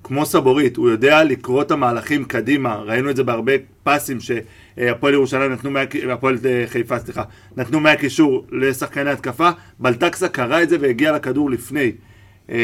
[0.05, 3.53] כמו סבורית, הוא יודע לקרוא את המהלכים קדימה, ראינו את זה בהרבה
[3.83, 5.81] פסים שהפועל ירושלים נתנו, מה...
[6.13, 7.23] הפועל אה, חיפה, סליחה,
[7.57, 11.93] נתנו מהקישור לשחקני התקפה, בלטקסה קרא את זה והגיע לכדור לפני.
[12.51, 12.57] אה,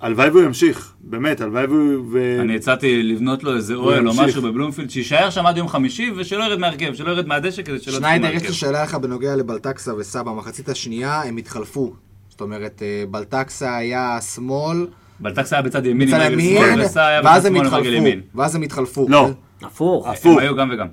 [0.00, 2.04] הלוואי והוא ימשיך, באמת, הלוואי והוא...
[2.12, 2.38] ו...
[2.40, 4.14] אני הצעתי לבנות לו איזה אוהל או.
[4.16, 7.94] משהו בבלומפילד, שיישאר שם עד יום חמישי ושלא ירד מהרכב, שלא ירד מהדשא כדי שלא
[7.94, 8.52] שניידר, יש לי.
[8.52, 11.92] שאלה לך בנוגע לבלטקסה וסבא, במחצית השנייה הם התחלפו.
[12.28, 14.86] זאת אומרת, אה, בלטקסה היה שמאל,
[15.20, 17.74] בלטקס היה בצד ימין עם רגל ימין, שמאל, וסע היה ואז בצד הם שמאל עם
[17.74, 17.96] רגל התחלפו.
[17.96, 18.20] ימין.
[18.34, 19.06] ואז הם התחלפו.
[19.08, 19.30] לא,
[19.62, 20.06] הפוך.
[20.06, 20.32] הפוך.
[20.32, 20.86] הם היו גם וגם.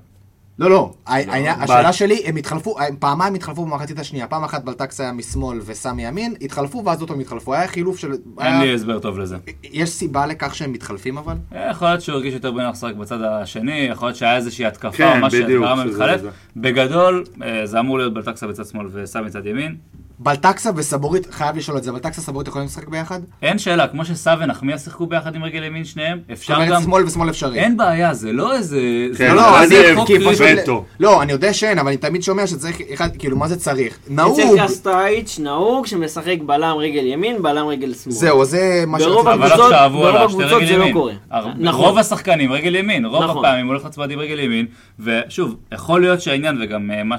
[0.59, 5.01] לא, לא, העניין- ב- השאלה שלי, הם התחלפו, פעמיים התחלפו במחצית השנייה, פעם אחת בלטקס
[5.01, 8.11] היה משמאל וסם מימין, התחלפו ואז עוד פעם התחלפו, היה חילוף של...
[8.41, 9.37] אין לי הסבר טוב לזה.
[9.63, 11.35] יש סיבה לכך שהם מתחלפים אבל?
[11.71, 15.21] יכול להיות שהוא הרגיש יותר בנוח לשחק בצד השני, יכול להיות שהיה איזושהי התקפה כן,
[15.21, 16.21] או משהו מתחלף.
[16.57, 19.75] בגדול, אה, זה אמור להיות בלטקסה בצד שמאל וסע מצד ימין.
[20.19, 23.19] בלטקסה וסבורית, חייב לשאול את זה, בלטקסה וסבורית יכולים לשחק ביחד?
[23.41, 26.82] אין שאלה, כמו שסע ונחמיאס שיחקו ביחד עם רגל ימין שניהם, אפשר גם...
[26.84, 27.60] שמאל ושמאל אפשרי.
[27.60, 28.80] אין בעיה, זה לא איזה...
[29.12, 30.10] זה כן, לא, זה לא, אני, חוק
[30.63, 30.86] וטו.
[30.99, 33.97] לא, אני יודע שאין, אבל אני תמיד שומע שצריך, אחד, כאילו, מה זה צריך?
[34.06, 38.15] אצל נהוג, קסטייץ' נהוג שמשחק בלם רגל ימין, בלם רגל שמאל.
[38.15, 39.34] זהו, זה מה שרציתי.
[39.34, 40.93] אבל עכשיו ברוב שתי הקבוצות רגל זה לא ימין.
[40.93, 41.13] קורה.
[41.32, 41.86] הר- נכון.
[41.86, 43.45] רוב השחקנים רגל ימין, רוב נכון.
[43.45, 44.65] הפעמים הוא הולך לצמד עם רגל ימין,
[44.99, 47.15] ושוב, יכול להיות שהעניין, וגם מה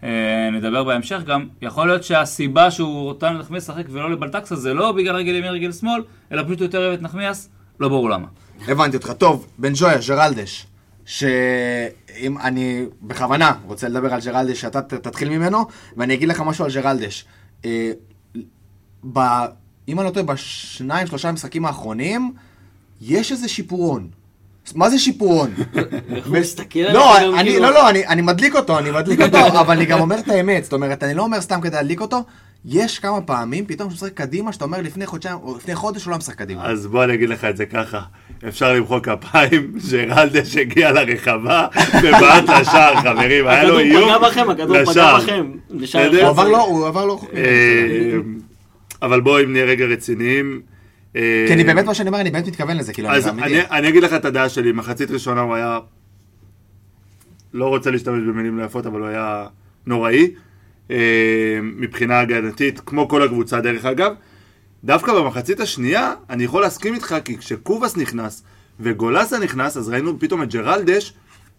[0.00, 5.16] שנדבר בהמשך גם, יכול להיות שהסיבה שהוא נתן לנחמיאס לשחק ולא לבלטקסה זה לא בגלל
[5.16, 7.48] רגל ימין רגל שמאל, אלא פשוט יותר אוהב את נחמיאס,
[7.80, 8.26] לא ברור למה.
[8.68, 9.12] הבנתי אותך.
[9.18, 10.66] טוב, בן ג'ויה, ג'רלדש,
[11.04, 15.64] שאם אני בכוונה רוצה לדבר על ג'רלדש, שאתה תתחיל ממנו,
[15.96, 17.24] ואני אגיד לך משהו על ג'רלדש.
[17.64, 17.92] אה.
[19.88, 22.32] אם אני לא טועה, בשניים, שלושה המשחקים האחרונים,
[23.00, 24.08] יש איזה שיפורון.
[24.74, 25.50] מה זה שיפורון?
[26.24, 30.00] הוא מסתכל לא, כאילו- לא, לא, אני, מדליק אותו, אני מדליק אותו, אבל אני גם
[30.00, 32.24] אומר את האמת, זאת אומרת, אני לא אומר סתם כדי להדליק אותו,
[32.64, 36.10] יש כמה פעמים, פתאום כשהוא משחק קדימה, שאתה אומר לפני חודשיים, או לפני חודש הוא
[36.10, 36.64] לא משחק קדימה.
[36.64, 38.00] אז בוא אני אגיד לך את זה ככה,
[38.48, 41.66] אפשר למחוא כפיים, שרלדש הגיע לרחבה
[42.02, 45.18] ובעט לשער, חברים, היה לו הכדור איום פגע בכם, הכדור פגע לשער.
[45.20, 45.46] בכם.
[45.70, 46.10] לשער?
[46.10, 46.28] הוא.
[46.28, 47.20] עבר לו, הוא עבר לו...
[47.34, 47.42] אה,
[49.02, 50.60] אבל בואו אם נהיה רגע רציניים,
[51.46, 53.28] כי אני באמת, מה שאני אומר, אני באמת מתכוון לזה, כאילו, אז.
[53.28, 55.78] אני, אני אגיד לך את הדעה שלי, מחצית ראשונה הוא היה,
[57.54, 59.46] לא רוצה להשתמש במילים לא יפות, אבל הוא היה
[59.86, 60.30] נוראי,
[60.90, 60.96] אה,
[61.62, 64.12] מבחינה הגנתית, כמו כל הקבוצה דרך אגב.
[64.84, 68.42] דווקא במחצית השנייה, אני יכול להסכים איתך, כי כשקובאס נכנס
[68.80, 71.12] וגולסה נכנס, אז ראינו פתאום את ג'רלדש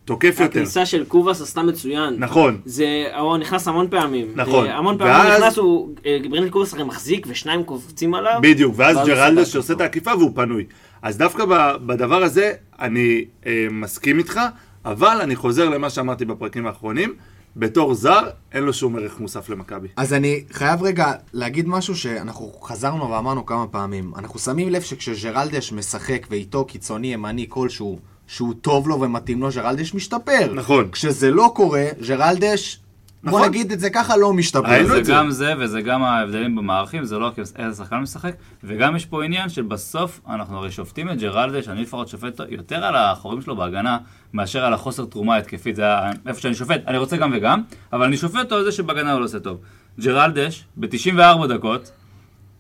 [0.08, 0.44] תוקף יותר.
[0.46, 2.16] הכניסה של קובאס עשתה מצוין.
[2.18, 2.62] נכון.
[2.66, 2.86] זה,
[3.20, 4.28] הוא נכנס המון פעמים.
[4.36, 4.66] נכון.
[4.68, 8.40] אה, המון פעמים ואז- הוא נכנס, הוא, אה, ברנדל קובאס הרי מחזיק ושניים קופצים עליו.
[8.42, 9.46] בדיוק, ואז ההתקפה.
[9.46, 10.66] שעושה את העקיפה והוא פנוי.
[11.02, 14.40] אז דווקא ב- בדבר הזה אני אה, מסכים איתך,
[14.86, 17.14] אבל אני חוזר למה שאמרתי בפרקים האחרונים,
[17.56, 18.20] בתור זר
[18.54, 19.88] אין לו שום ערך מוסף למכבי.
[19.96, 24.12] אז אני חייב רגע להגיד משהו שאנחנו חזרנו ואמרנו כמה פעמים.
[24.18, 29.94] אנחנו שמים לב שכשג'רלדש משחק ואיתו קיצוני ימני כלשהו, שהוא טוב לו ומתאים לו, ג'רלדש
[29.94, 30.54] משתפר.
[30.54, 30.92] נכון.
[30.92, 32.80] כשזה לא קורה, ג'רלדש,
[33.24, 33.50] בוא נכון.
[33.50, 34.88] נגיד את זה ככה, לא משתפר.
[34.88, 35.12] זה זה.
[35.12, 39.24] גם זה, וזה גם ההבדלים במערכים, זה לא רק איזה שחקן משחק, וגם יש פה
[39.24, 43.98] עניין שבסוף אנחנו הרי שופטים את ג'רלדש, אני לפחות שופט יותר על החורים שלו בהגנה,
[44.34, 45.84] מאשר על החוסר תרומה התקפית, זה
[46.28, 47.62] איפה שאני שופט, אני רוצה גם וגם,
[47.94, 49.58] אבל אני שופט אותו על זה שבהגנה הוא לא עושה טוב.
[50.00, 51.92] ג'רלדש, ב-94 דקות,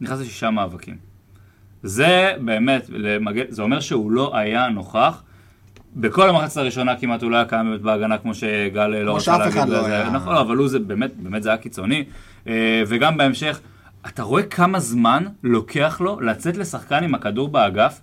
[0.01, 0.95] נכנס לשישה מאבקים.
[1.83, 5.23] זה באמת, למגן, זה אומר שהוא לא היה נוכח.
[5.99, 9.39] בכל המחצת הראשונה כמעט הוא לא היה קיים באמת בהגנה כמו שגל לא רצה שאף
[9.39, 9.57] להגיד.
[9.57, 10.09] אחד לא היה.
[10.09, 12.03] נכון, אבל הוא זה באמת, באמת זה היה קיצוני.
[12.47, 13.59] אה, וגם בהמשך,
[14.07, 18.01] אתה רואה כמה זמן לוקח לו לצאת לשחקן עם הכדור באגף.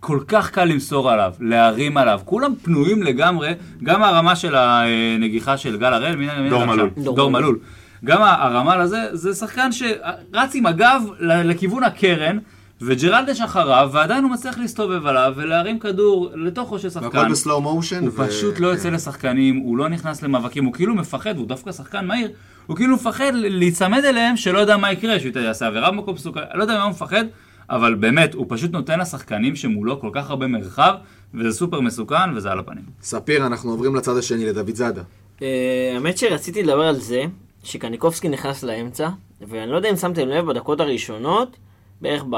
[0.00, 5.76] כל כך קל למסור עליו, להרים עליו, כולם פנויים לגמרי, גם הרמה של הנגיחה של
[5.76, 6.64] גל הראל, מי מי דור?
[6.64, 6.90] מלול.
[6.96, 7.58] דור דור מלול.
[8.04, 12.38] גם הרמה לזה, זה שחקן שרץ עם הגב לכיוון הקרן,
[12.82, 17.06] וג'רלדש אחריו, ועדיין הוא מצליח להסתובב עליו ולהרים כדור לתוכו של שחקן.
[17.06, 18.04] והכל בסלואו מושן.
[18.04, 22.06] הוא פשוט לא יוצא לשחקנים, הוא לא נכנס למאבקים, הוא כאילו מפחד, הוא דווקא שחקן
[22.06, 22.30] מהיר,
[22.66, 26.62] הוא כאילו מפחד להיצמד אליהם שלא יודע מה יקרה, שהוא יעשה עבירה במקום מסוכן, לא
[26.62, 27.24] יודע ממה הוא מפחד,
[27.70, 30.94] אבל באמת, הוא פשוט נותן לשחקנים שמולו כל כך הרבה מרחב,
[31.34, 32.84] וזה סופר מסוכן, וזה על הפנים.
[33.02, 35.02] ספיר, אנחנו עוברים לצד השני, לדוד זאדה.
[35.42, 37.22] אה, האמת שרציתי לדבר על זה,
[37.62, 39.08] שקניקובסקי נכנס לאמצע,
[39.40, 41.56] ואני לא יודע אם שמתם לב, בדקות הראשונות,
[42.00, 42.36] בערך ב...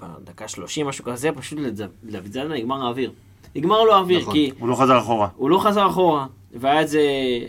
[0.00, 1.58] בדקה 30, משהו כזה, פשוט
[2.02, 3.12] לדוד זאדה נגמר האוויר.
[3.54, 4.32] נגמר לו האוויר, נכון.
[4.32, 5.28] כי הוא לא חזר אחורה.
[5.36, 7.00] הוא לא חזר אחורה, והיה את זה,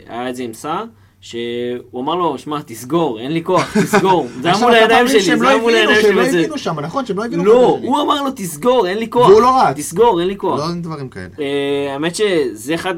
[0.07, 0.83] היה את זה עם סער,
[1.21, 4.27] שהוא אמר לו, שמע, תסגור, אין לי כוח, תסגור.
[4.41, 6.39] זה היה מול הידיים שלי, זה היה מול הידיים שהם לא שלי.
[6.39, 7.05] הבינו שם, נכון?
[7.05, 7.45] שהם לא הבינו.
[7.45, 7.79] לא.
[7.83, 9.29] הוא אמר לו, תסגור, אין לי כוח.
[9.29, 9.77] והוא לא רץ.
[9.77, 10.59] תסגור, אין לי כוח.
[10.59, 11.29] לא דברים כאלה.
[11.39, 12.95] אה, האמת שזה אחד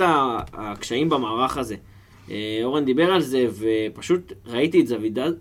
[0.53, 1.75] הקשיים במערך הזה.
[2.31, 4.87] אה, אורן דיבר על זה, ופשוט ראיתי את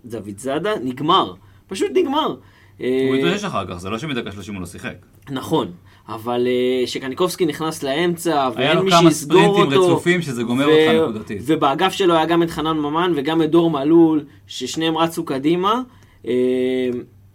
[0.04, 1.34] זביד זאדה, נגמר.
[1.70, 2.34] פשוט נגמר.
[2.80, 4.94] אה, הוא התאושש אחר כך, זה לא שמדקה 30 הוא לא שיחק.
[5.30, 5.70] נכון,
[6.08, 9.54] אבל אה, שקניקובסקי נכנס לאמצע, היה ואין לו מי כמה שיסגור אותו.
[9.54, 11.42] ספרינטים רצופים שזה גומר אותך נקודתית.
[11.46, 15.80] ובאגף שלו היה גם את חנן ממן וגם את דור מלול, ששניהם רצו קדימה.
[16.26, 16.32] אה,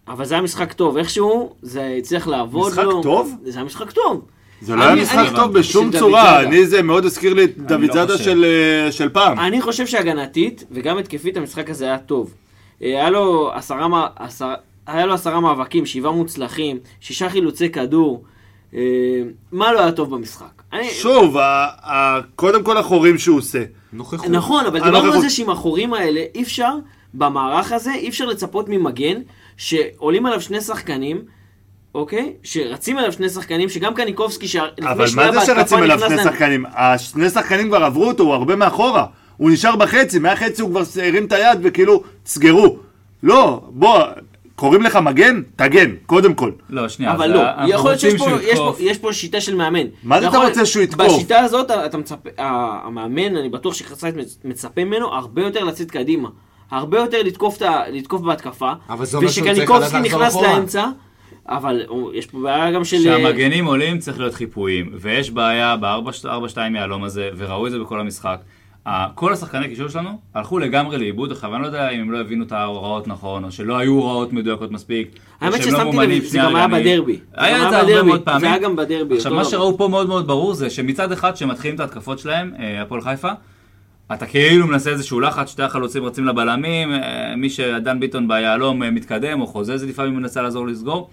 [0.07, 3.01] אבל זה היה משחק טוב, איכשהו זה הצליח לעבוד משחק לו.
[3.03, 3.35] טוב?
[3.43, 4.25] זה היה משחק טוב.
[4.61, 6.41] זה לא היה משחק אני- טוב בשום צורה.
[6.43, 9.39] אני זה מאוד הזכיר לי את דוד לא זאדה אה, של פעם.
[9.39, 12.33] אני חושב שהגנתית וגם התקפית המשחק הזה היה טוב.
[12.81, 14.53] אה, היה לו עשרה, מא- עשר,
[14.87, 18.23] היה לו עשרה מאבקים, שבעה מוצלחים, שישה חילוצי כדור.
[18.73, 18.79] אה,
[19.51, 20.61] מה לא היה טוב במשחק?
[20.91, 21.37] שוב,
[22.35, 23.63] קודם כל החורים שהוא עושה.
[23.93, 24.29] נוכחות.
[24.29, 26.75] נכון, אבל דיברנו לא על זה שעם החורים האלה אי אפשר,
[27.13, 29.21] במערך הזה, אי אפשר לצפות ממגן,
[29.57, 31.21] שעולים עליו שני שחקנים,
[31.95, 32.33] אוקיי?
[32.43, 36.23] שרצים עליו שני שחקנים, שגם קניקובסקי, שלפני אבל שנייה מה זה בהתקפה שרצים נכנס שני
[36.23, 36.65] שחקנים?
[36.75, 39.05] השני שחקנים כבר עברו אותו, הוא הרבה מאחורה.
[39.37, 42.77] הוא נשאר בחצי, מהחצי הוא כבר הרים את היד וכאילו, תסגרו.
[43.23, 43.99] לא, בוא,
[44.55, 45.41] קוראים לך מגן?
[45.55, 46.51] תגן, קודם כל.
[46.69, 48.75] לא, שנייה, אבל לא, יכול להיות שיש פה, יש פה.
[48.79, 49.87] יש פה שיטה של מאמן.
[50.03, 51.05] מה זה אתה רוצה שהוא יתקוף?
[51.05, 56.29] בשיטה הזאת אתה מצפה, המאמן, אני בטוח שקרסייט מצפה ממנו הרבה יותר לצאת קדימה.
[56.71, 58.71] הרבה יותר לתקוף, לתקוף בהתקפה.
[58.89, 60.55] אבל זה אומר שהוא צריך ושקניקובסקי לדעת לחזור נכנס.
[60.55, 60.85] לאמצע,
[61.49, 62.97] אבל יש פה בעיה גם של...
[62.97, 68.39] כשהמגנים עולים צריך להיות חיפויים, ויש בעיה ב-4-2 יהלום הזה, וראו את זה בכל המשחק.
[69.15, 72.43] כל השחקני קישור שלנו הלכו לגמרי לאיבוד, עכשיו אני לא יודע אם הם לא הבינו
[72.43, 75.19] את ההוראות נכון, או שלא היו הוראות מדויקות מספיק.
[75.41, 76.67] האמת לא ששמתי לב, זה גם היה.
[76.67, 77.13] בדרבי.
[77.13, 78.03] זה היה את זה הרבה.
[78.03, 78.39] מאוד פעמים.
[78.39, 79.45] זה היה גם בדרבי, עכשיו מה.
[79.45, 83.29] שראו פה מאוד מאוד ברור זה שמצד אחד כשמתחילים את ההתקפות שלהם, אה, הפועל חיפה,
[84.13, 88.91] אתה כאילו מנסה איזשהו לחץ, שתי החלוצים רצים לבלמים, אה, מי שדן ביטון ביהלום אה,
[88.91, 91.09] מתקדם או חוזז לפעמים מנסה לעזור לסגור.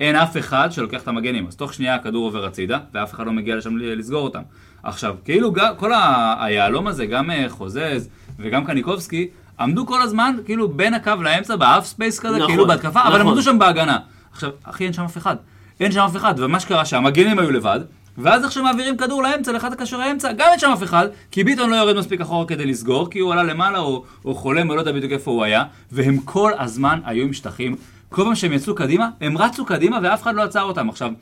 [0.00, 3.32] אין אף אחד שלוקח את המגנים, אז תוך שנייה הכדור עובר הצידה, ואף אחד לא
[3.32, 4.42] מגיע לשם לסגור אותם.
[4.82, 5.92] עכשיו, כאילו גם, כל
[6.40, 9.28] היהלום הזה, גם אה, חוזז וגם קניקובסקי,
[9.60, 13.14] עמדו כל הזמן, כאילו בין הקו לאמצע, ב half space כזה, נכון, כאילו בהתקפה, אבל
[13.14, 13.28] הם נכון.
[13.28, 13.98] עמדו שם בהגנה.
[14.32, 15.36] עכשיו, אחי, אין שם אף אחד.
[15.80, 17.80] אין שם אף אחד, ומה שקרה שהמגנים היו לבד,
[18.18, 21.70] ואז איך שמעבירים כדור לאמצע, לאחד הקשרי האמצע, גם אין שם אף אחד, כי ביטון
[21.70, 24.80] לא יורד מספיק אחורה כדי לסגור, כי הוא עלה למעלה, או, או חולם, או לא
[24.80, 27.76] יודע בדיוק איפה הוא היה, והם כל הזמן היו עם שטחים
[28.10, 30.88] כל פעם שהם יצאו קדימה, הם רצו קדימה ואף אחד לא עצר אותם.
[30.88, 31.12] עכשיו,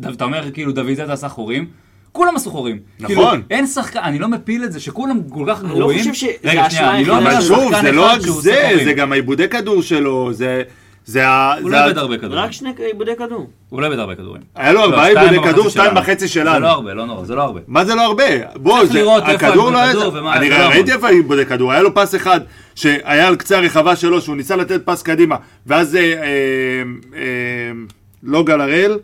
[0.00, 1.66] אתה אומר כאילו דוד זאדה עשה חורים,
[2.12, 2.78] כולם עשו חורים.
[3.00, 3.06] נכון.
[3.16, 5.98] כאילו, אין שחקן, אני לא מפיל את זה, שכולם כל כך לא גרועים.
[5.98, 7.44] חושב שזה רגע, האשמה שנייה, אני לא היחידה אבל.
[7.46, 8.78] שוב, זה לא רק זה.
[8.84, 10.62] זה גם העיבודי כדור שלו, זה...
[11.04, 11.54] זה ה...
[11.60, 12.38] הוא זה לא איבד הרבה כדורים.
[12.38, 13.46] רק שני עיבודי כדור.
[13.68, 14.42] הוא לא איבד הרבה כדורים.
[14.54, 16.00] היה לו לא, ארבעה עיבודי כדור, שתיים שלנו.
[16.00, 16.60] וחצי זה שלנו.
[16.60, 17.60] לא הרבה, לא נורא, זה לא הרבה.
[17.66, 18.24] מה זה לא הרבה?
[18.56, 19.92] בוא, צריך זה, לראות איפה הכדור לא היה...
[19.92, 20.92] כדור ומה- אני זה לא ראיתי.
[20.92, 22.40] איפה העיבודי כדור, היה לו פס אחד
[22.74, 26.22] שהיה על קצה הרחבה שלו, שהוא ניסה לתת פס קדימה, ואז אה, אה,
[27.16, 27.22] אה,
[28.22, 28.98] לא גל הראל?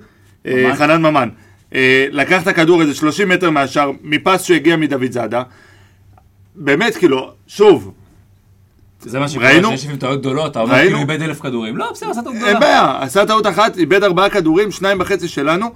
[0.75, 1.29] חנן ממן,
[2.11, 5.43] לקח את הכדור איזה 30 מטר מהשאר, מפס שהגיע מדוד זאדה.
[6.55, 7.93] באמת, כאילו, שוב,
[9.01, 9.71] זה מה שקורה ראינו?
[9.71, 10.97] שיש לפעמים טעויות גדולות, אתה אומר ראינו?
[10.97, 11.77] כאילו איבד אלף כדורים.
[11.77, 12.61] לא, בסדר, עשה טעות אין גדולה.
[12.61, 15.67] בעיה, עשה טעות אחת, איבד ארבעה כדורים, שניים וחצי שלנו.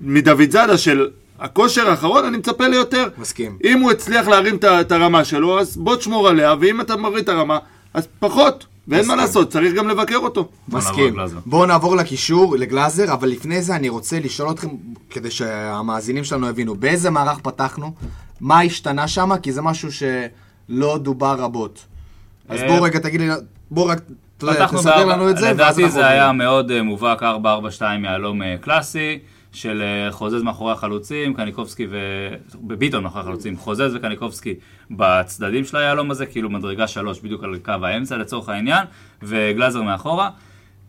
[0.00, 3.08] מדוד זאדה של הכושר האחרון, אני מצפה ליותר.
[3.18, 3.58] מסכים.
[3.64, 7.28] אם הוא הצליח להרים את הרמה שלו, אז בוא תשמור עליה, ואם אתה מוריד את
[7.28, 7.58] הרמה,
[7.94, 8.66] אז פחות.
[8.90, 10.48] ואין מה לעשות, צריך גם לבקר אותו.
[10.68, 11.16] מסכים.
[11.46, 14.68] בואו נעבור לקישור, לגלאזר, אבל לפני זה אני רוצה לשאול אתכם,
[15.10, 17.92] כדי שהמאזינים שלנו יבינו, באיזה מערך פתחנו?
[18.40, 19.36] מה השתנה שם?
[19.36, 21.84] כי זה משהו שלא דובר רבות.
[22.48, 23.28] אז אה, בואו רגע תגיד לי,
[23.70, 24.00] בואו רק,
[24.38, 26.32] תסדר לנו את זה, ואז לדעתי אנחנו זה היה.
[26.32, 27.26] מאוד אה, מובהק 4-4-2
[28.04, 29.18] יהלום אה, קלאסי,
[29.52, 31.98] של אה, חוזז מאחורי החלוצים, קניקובסקי ו...
[32.62, 34.54] בביטון מאחורי החלוצים, חוזז וקניקובסקי
[34.90, 38.86] בצדדים של היהלום הזה, כאילו מדרגה 3 בדיוק על קו האמצע לצורך העניין,
[39.22, 40.30] וגלאזר מאחורה.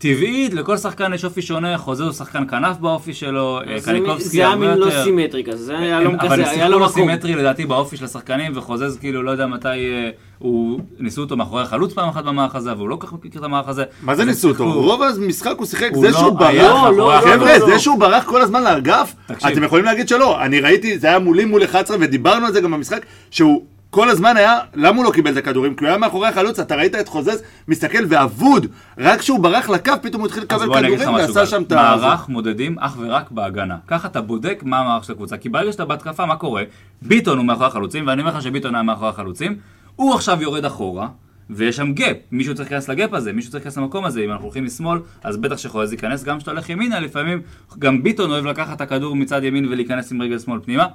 [0.01, 4.29] טבעית, לכל שחקן יש אופי שונה, חוזז הוא שחקן כנף באופי שלו, אה, זה קניקובסקי
[4.29, 4.97] זה היה הרבה מין יותר...
[4.97, 6.93] לא סימטרי כזה, זה היה לא אבל כזה, הם היה שיחקו לו לו מקום.
[6.93, 10.09] סימטרי לדעתי באופי של השחקנים, וחוזז כאילו לא יודע מתי אה,
[10.39, 10.79] הוא...
[10.99, 13.67] ניסו אותו מאחורי החלוץ פעם אחת במערך הזה, והוא לא כל כך מכיר את המערך
[13.67, 13.83] הזה.
[14.01, 14.73] מה זה ניסו אותו?
[14.73, 17.19] רוב המשחק הוא שיחק, זה לא שהוא ברח, לא.
[17.21, 17.77] חבר'ה, לא, זה לא.
[17.77, 19.15] שהוא ברח כל הזמן לאגף.
[19.31, 20.43] אתם יכולים להגיד שלא.
[20.43, 23.61] אני ראיתי, זה היה מולי מול 11, ודיברנו על זה גם במשחק, שהוא
[23.91, 25.75] כל הזמן היה, למה הוא לא קיבל את הכדורים?
[25.75, 29.93] כי הוא היה מאחורי החלוץ, אתה ראית את חוזז מסתכל ואבוד, רק כשהוא ברח לקו,
[30.01, 31.45] פתאום הוא התחיל לקבל כדורים ועשה.
[31.45, 31.75] שם את ה...
[31.75, 33.77] מערך מודדים אך ורק בהגנה.
[33.87, 35.37] ככה אתה בודק מה המערך של הקבוצה.
[35.37, 36.63] כי ברגע שאתה בהתקפה, מה קורה?
[37.01, 39.55] ביטון הוא מאחורי החלוצים, ואני אומר לך שביטון היה מאחורי החלוצים,
[39.95, 41.07] הוא עכשיו יורד אחורה,
[41.49, 42.17] ויש שם gap.
[42.31, 44.21] מישהו צריך להיכנס ל gap הזה, מישהו צריך להיכנס למקום הזה.
[44.21, 46.23] אם אנחנו הולכים משמאל, אז בטח שחוזז ייכנס.
[46.23, 47.41] גם כשאתה הולך ימינה, לפעמים
[47.79, 50.85] גם ביטון אוהב לקחת את הכדור מצד ימין ולהיכנס עם רגל שמאל פנימה.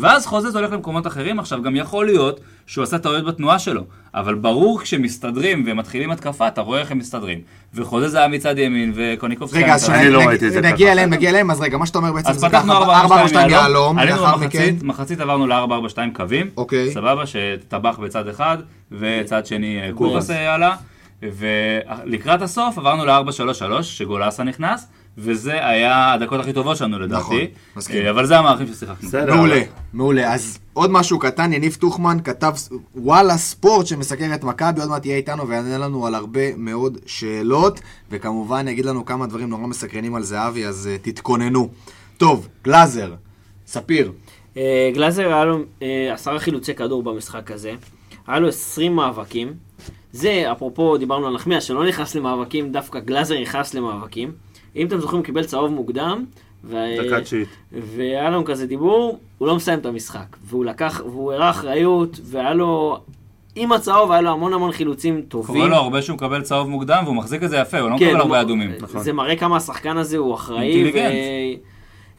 [0.00, 1.38] ואז חוזז הולך למקומות אחרים.
[1.38, 3.84] עכשיו, גם יכול להיות שהוא עשה טעויות בתנועה שלו,
[4.14, 7.40] אבל ברור כשמסתדרים ומתחילים התקפה, אתה רואה איך הם מסתדרים.
[7.74, 10.52] וחוזז היה מצד ימין, וקניקובסקי רגע, היה אז מצד אני שנ- לא נג- ראיתי את
[10.52, 10.92] זה נגיע.
[10.92, 13.50] אליהם, נגיע אליהם, אז רגע, מה שאתה אומר בעצם אז זה ככה, 4-4-2 4-4-2 יהלום,
[13.50, 16.90] יהלום, עלינו במחצית, מחצית עברנו ל-4-4-2 קווים, אוקיי.
[16.92, 18.58] סבבה, שטבח בצד אחד,
[18.92, 20.76] וצד שני אה, קובס היה לה,
[21.22, 24.86] ולקראת הסוף עברנו ל-4-3-3, שגולסה נכנס,
[25.18, 27.38] וזה היה הדקות הכי טובות שלנו לדעתי, נכון,
[27.76, 28.04] מסכים.
[28.04, 29.08] אה, אבל זה המערכים ששיחקנו.
[29.08, 29.34] בסדר.
[29.34, 30.34] מעולה, מעולה.
[30.34, 32.52] אז עוד משהו קטן, יניב טוחמן כתב
[32.94, 37.80] וואלה ספורט שמסקר את מכבי, עוד מעט יהיה איתנו ויענה לנו על הרבה מאוד שאלות,
[38.10, 41.68] וכמובן יגיד לנו כמה דברים נורא מסקרנים על זהבי, אז uh, תתכוננו.
[42.18, 43.14] טוב, גלאזר,
[43.66, 44.12] ספיר,
[44.56, 47.72] אה, גלאזר היה לו אה, עשרה חילוצי כדור במשחק הזה,
[48.26, 49.54] היה לו 20 מאבקים.
[50.12, 54.32] זה, אפרופו, דיברנו על נחמיאס, שלא נכנס למאבקים, דווקא גלאזר נכנס למאבקים.
[54.76, 56.24] אם אתם זוכרים, הוא קיבל צהוב מוקדם.
[56.64, 56.76] ו...
[57.06, 57.48] דקה תשיעית.
[57.72, 60.36] והיה לנו כזה דיבור, הוא לא מסיים את המשחק.
[60.44, 63.00] והוא לקח, והוא הראה אחריות, והיה לו,
[63.54, 65.56] עם הצהוב היה לו המון המון חילוצים טובים.
[65.56, 68.06] קורה לו הרבה שהוא מקבל צהוב מוקדם, והוא מחזיק את זה יפה, הוא לא כן,
[68.06, 68.72] מקבל הרבה אדומים.
[68.86, 70.72] זה מראה כמה השחקן הזה הוא אחראי.
[70.72, 71.14] אינטליגנט.
[71.14, 71.70] ו-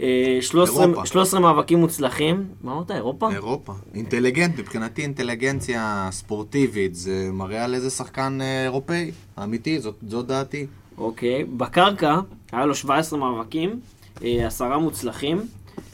[0.02, 1.06] אה, 13 אירופה.
[1.06, 2.46] 13 מאבקים מוצלחים.
[2.64, 3.32] מה אמרת, אירופה?
[3.32, 3.74] אירופה.
[3.96, 9.12] אינטליגנט, מבחינתי אינטליגנציה ספורטיבית, זה מראה על איזה שחקן אה, אירופאי,
[9.44, 10.66] אמיתי, זאת, זאת דעתי.
[11.02, 11.44] אוקיי.
[11.44, 12.20] בקרקע,
[12.52, 13.80] היה לו 17 מאבקים,
[14.24, 15.42] אה, עשרה מוצלחים.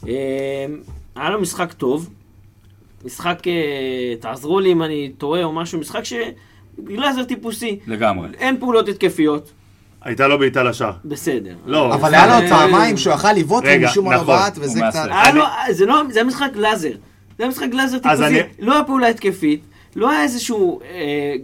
[0.08, 0.12] אה,
[1.16, 2.10] היה לו משחק טוב.
[3.04, 7.78] משחק, אה, תעזרו לי אם אני טועה או משהו, משחק שגלאזר טיפוסי.
[7.86, 8.28] לגמרי.
[8.38, 9.50] אין פעולות התקפיות.
[10.02, 10.92] הייתה לו בעיטה לשער.
[11.04, 11.54] בסדר.
[11.66, 14.22] לא, אבל היה לו פעמים שהוא יכל לבעוט רגע, ומשום מה לא.
[14.22, 15.08] בעט, וזה קצת...
[15.34, 16.92] לו, זה לא, זה משחק גלאזר.
[17.38, 18.42] זה היה משחק גלאזר אז טיפוסי.
[18.58, 19.60] לא היה פעולה התקפית.
[19.96, 20.80] לא היה איזשהו,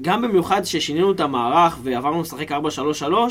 [0.02, 3.26] גם במיוחד ששינינו את המערך ועברנו לשחק 4-3-3, אה,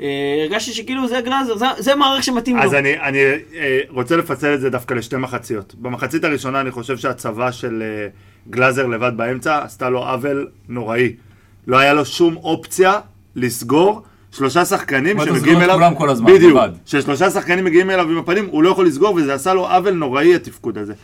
[0.00, 2.78] הרגשתי שכאילו זה גלאזר, זה, זה מערך שמתאים אז לו.
[2.78, 3.18] אני, אני
[3.54, 5.74] אה, רוצה לפצל את זה דווקא לשתי מחציות.
[5.74, 8.08] במחצית הראשונה אני חושב שהצבה של אה,
[8.50, 11.12] גלאזר לבד באמצע עשתה לו עוול נוראי.
[11.66, 13.00] לא היה לו שום אופציה
[13.36, 16.70] לסגור שלושה שחקנים שמגיעים אליו, כולם כל הזמן, בדיוק, לבד.
[16.86, 20.34] ששלושה שחקנים מגיעים אליו עם הפנים, הוא לא יכול לסגור וזה עשה לו עוול נוראי
[20.34, 20.94] התפקוד הזה.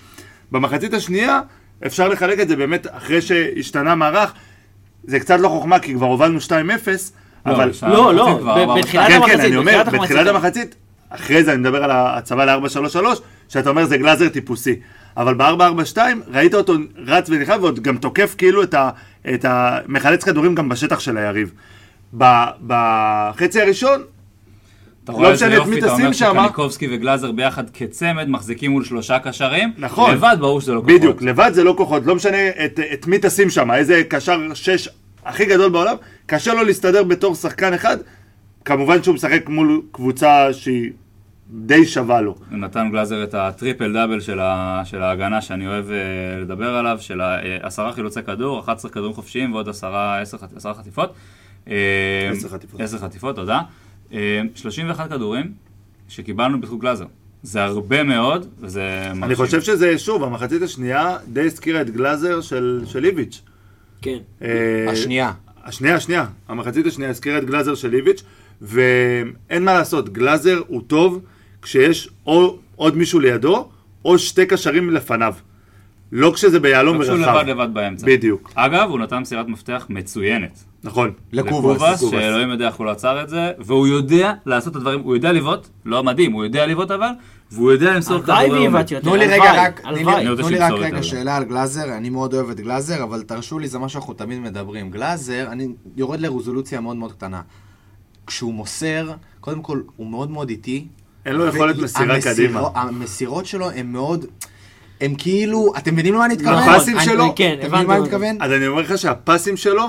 [0.53, 1.41] במחצית השנייה
[1.87, 4.33] אפשר לחלק את זה באמת אחרי שהשתנה מערך,
[5.05, 6.51] זה קצת לא חוכמה כי כבר הובלנו 2-0,
[7.47, 7.73] אבל...
[7.73, 9.23] שם לא, לא, בתחילת שתיים.
[9.23, 10.27] כן, כן, המחצית, אני אומר, בתחילת המחצית.
[10.27, 10.75] המחצית,
[11.09, 12.99] אחרי זה אני מדבר על הצבה ל-4-3-3,
[13.49, 14.77] שאתה אומר זה גלאזר טיפוסי.
[15.17, 15.99] אבל ב-4-4-2
[16.33, 16.75] ראית אותו
[17.07, 18.91] רץ ונלחם ועוד גם תוקף כאילו את ה...
[19.35, 19.79] את ה...
[19.89, 21.53] מחלץ כדורים גם בשטח של היריב.
[22.19, 24.03] ב- בחצי הראשון,
[25.05, 26.43] אתה לא רואה איזה משנה את מי יופי, אתה אומר שמה.
[26.43, 29.73] שקניקובסקי וגלאזר ביחד כצמד מחזיקים מול שלושה קשרים.
[29.79, 30.15] נכון.
[30.15, 30.95] לבד ברור שזה לא כוחות.
[30.95, 34.89] בדיוק, לבד זה לא כוחות, לא משנה את, את מי תשים שם, איזה קשר שש
[35.25, 37.97] הכי גדול בעולם, קשה לו להסתדר בתור שחקן אחד,
[38.65, 40.91] כמובן שהוא משחק מול קבוצה שהיא
[41.51, 42.35] די שווה לו.
[42.51, 45.97] נתן גלאזר את הטריפל דאבל של, ה, של ההגנה שאני אוהב אה,
[46.41, 50.75] לדבר עליו, של אה, עשרה חילוצי כדור, 11 כדורים חופשיים ועוד עשרה, עשר, חט- עשרה
[50.75, 51.13] חטיפות.
[51.69, 51.75] אה,
[52.33, 52.81] עשר חטיפות.
[52.81, 53.61] עשר חטיפות, תודה.
[54.13, 55.53] אה, 31 כדורים
[56.09, 57.07] שקיבלנו בזכות גלאזר.
[57.43, 59.11] זה הרבה מאוד, וזה.
[59.23, 63.43] אני חושב שזה, שוב, המחצית השנייה די הזכירה את גלאזר של, של איביץ'.
[64.05, 64.19] כן.
[64.43, 65.33] אה, השנייה.
[65.65, 66.27] השנייה, השנייה.
[66.49, 68.23] המחצית השנייה הזכירה את גלאזר של איביץ',
[68.63, 71.21] ואין מה לעשות, גלאזר הוא טוב
[71.63, 73.69] כשיש או עוד מישהו לידו,
[74.05, 75.35] או שתי קשרים לפניו.
[76.13, 77.37] לא כשזה ביהלום רק שהוא ורחב.
[77.37, 78.07] לבד לבד באמצע.
[78.07, 80.65] בדיוק, אגב, הוא נתן מסירת מפתח מצוינת.
[80.85, 81.13] נכון.
[81.33, 82.01] לקובאס.
[82.11, 85.33] שאלוהים יודע איך הוא לא עצר את זה, והוא יודע לעשות את הדברים, הוא יודע
[85.33, 87.09] לבעוט, לא מדהים, הוא יודע לבעוט אבל,
[87.53, 88.75] והוא יודע למסור הלוואי כדורי עומק.
[88.75, 89.35] והבאתי יותר, הלוואי,
[90.15, 90.37] הלוואי.
[90.37, 91.03] תנו לי רק רגע.
[91.03, 94.39] שאלה על גלאזר, אני מאוד אוהב את גלאזר, אבל תרשו לי, זה מה שאנחנו תמיד
[94.39, 94.91] מדברים.
[94.91, 97.41] גלאזר, אני יורד לרזולוציה מאוד מאוד קטנה.
[98.27, 100.87] כשהוא מוסר, קודם כל, הוא מאוד מאוד איטי.
[101.27, 102.69] אין לו יכולת מסירה קדימה.
[102.75, 104.27] המסירות שלו הן מאוד,
[105.01, 106.55] הם כאילו, אתם מבינים למה אני מתכוון?
[106.55, 107.33] הפסים אני- שלו?
[107.37, 108.17] כן, אתם מבינים מה אני הבנתי.
[108.17, 108.43] מתכוון?
[108.43, 109.85] אז אני אומר לך שהפסים שלו,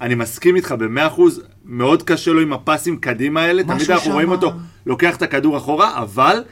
[0.00, 4.30] אני מסכים איתך במאה אחוז, מאוד קשה לו עם הפסים קדימה האלה, תמיד אנחנו רואים
[4.30, 4.52] אותו
[4.86, 6.42] לוקח את הכדור אחורה, אבל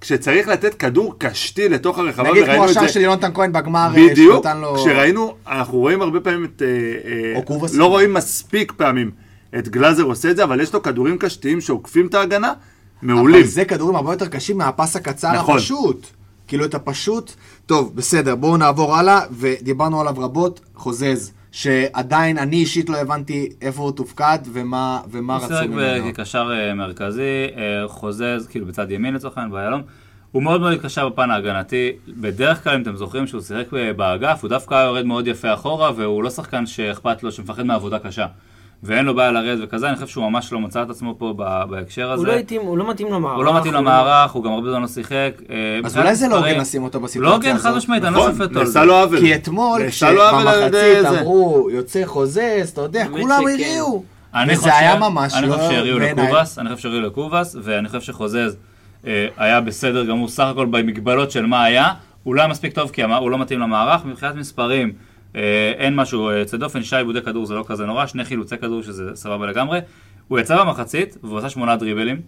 [0.00, 4.46] כשצריך לתת כדור קשתי לתוך הרחבה, נגיד כמו השער של יונתן כהן בגמר, אה, בדיוק,
[4.46, 4.74] לו...
[4.74, 7.66] כשראינו, אנחנו רואים הרבה פעמים את, אה, אה.
[7.74, 9.10] לא רואים מספיק פעמים
[9.58, 12.52] את גלאזר עושה את זה, אבל יש לו כדורים קשתיים שעוקפים את ההגנה,
[13.02, 13.40] מעולים.
[13.40, 15.56] אבל זה כדורים הרבה יותר קשים מהפס הקצר נכון.
[15.56, 16.06] הפשוט.
[16.48, 17.32] כאילו את הפשוט.
[17.66, 23.82] טוב, בסדר, בואו נעבור הלאה, ודיברנו עליו רבות, חוזז, שעדיין אני אישית לא הבנתי איפה
[23.82, 26.14] הוא תופקד ומה, ומה הוא רצו שיחק ממנו.
[26.14, 29.82] כקשר אה, מרכזי, אה, חוזז, כאילו בצד ימין לצורך העניין, באיילון.
[30.32, 31.92] הוא מאוד מאוד התקשר בפן ההגנתי.
[32.08, 35.90] בדרך כלל, אם אתם זוכרים שהוא שיחק אה, באגף, הוא דווקא יורד מאוד יפה אחורה,
[35.96, 38.26] והוא לא שחקן שאכפת לו, שמפחד מעבודה קשה.
[38.82, 41.64] ואין לו בעיה לרדת וכזה, אני חושב שהוא ממש לא מצא את עצמו פה ב-
[41.70, 42.20] בהקשר הזה.
[42.20, 43.36] הוא לא התאים, הוא לא מתאים למערך.
[43.36, 45.32] הוא לא מתאים למערך, הוא גם הרבה זמן לא שיחק.
[45.50, 47.76] אה, אז אולי זה לא הוגן לשים אותו לא בסיטואציה הוגן, חד הזאת.
[47.76, 48.78] משמעית, אני לא נכון, שופט אותו על זה.
[48.78, 49.20] נעשה לו עוול.
[49.20, 51.04] כי אתמול, כשבמחצית.
[51.08, 52.40] אמרו, יוצא חוזז,
[52.72, 53.30] אתה יודע, כולם.
[53.42, 54.04] הריעו.
[54.34, 56.24] אני וזה היה ממש אני לא חושב שהריעו בעיניי.
[56.24, 58.56] לקובאס, אני חושב שהריעו לקובאס, ואני חושב שחוזז
[59.06, 61.88] אה, היה בסדר גמור, סך הכל במגבלות של מה היה.
[62.22, 64.92] הוא לא היה מספיק טוב כי הוא לא מתאים למערך, מבחינת מספרים
[65.78, 69.10] אין משהו יוצא דופן, שי עיבודי כדור זה לא כזה נורא, שני חילוצי כדור שזה
[69.14, 69.78] סבבה לגמרי.
[70.28, 72.20] הוא יצא במחצית, והוא עשה שמונה דריבלים.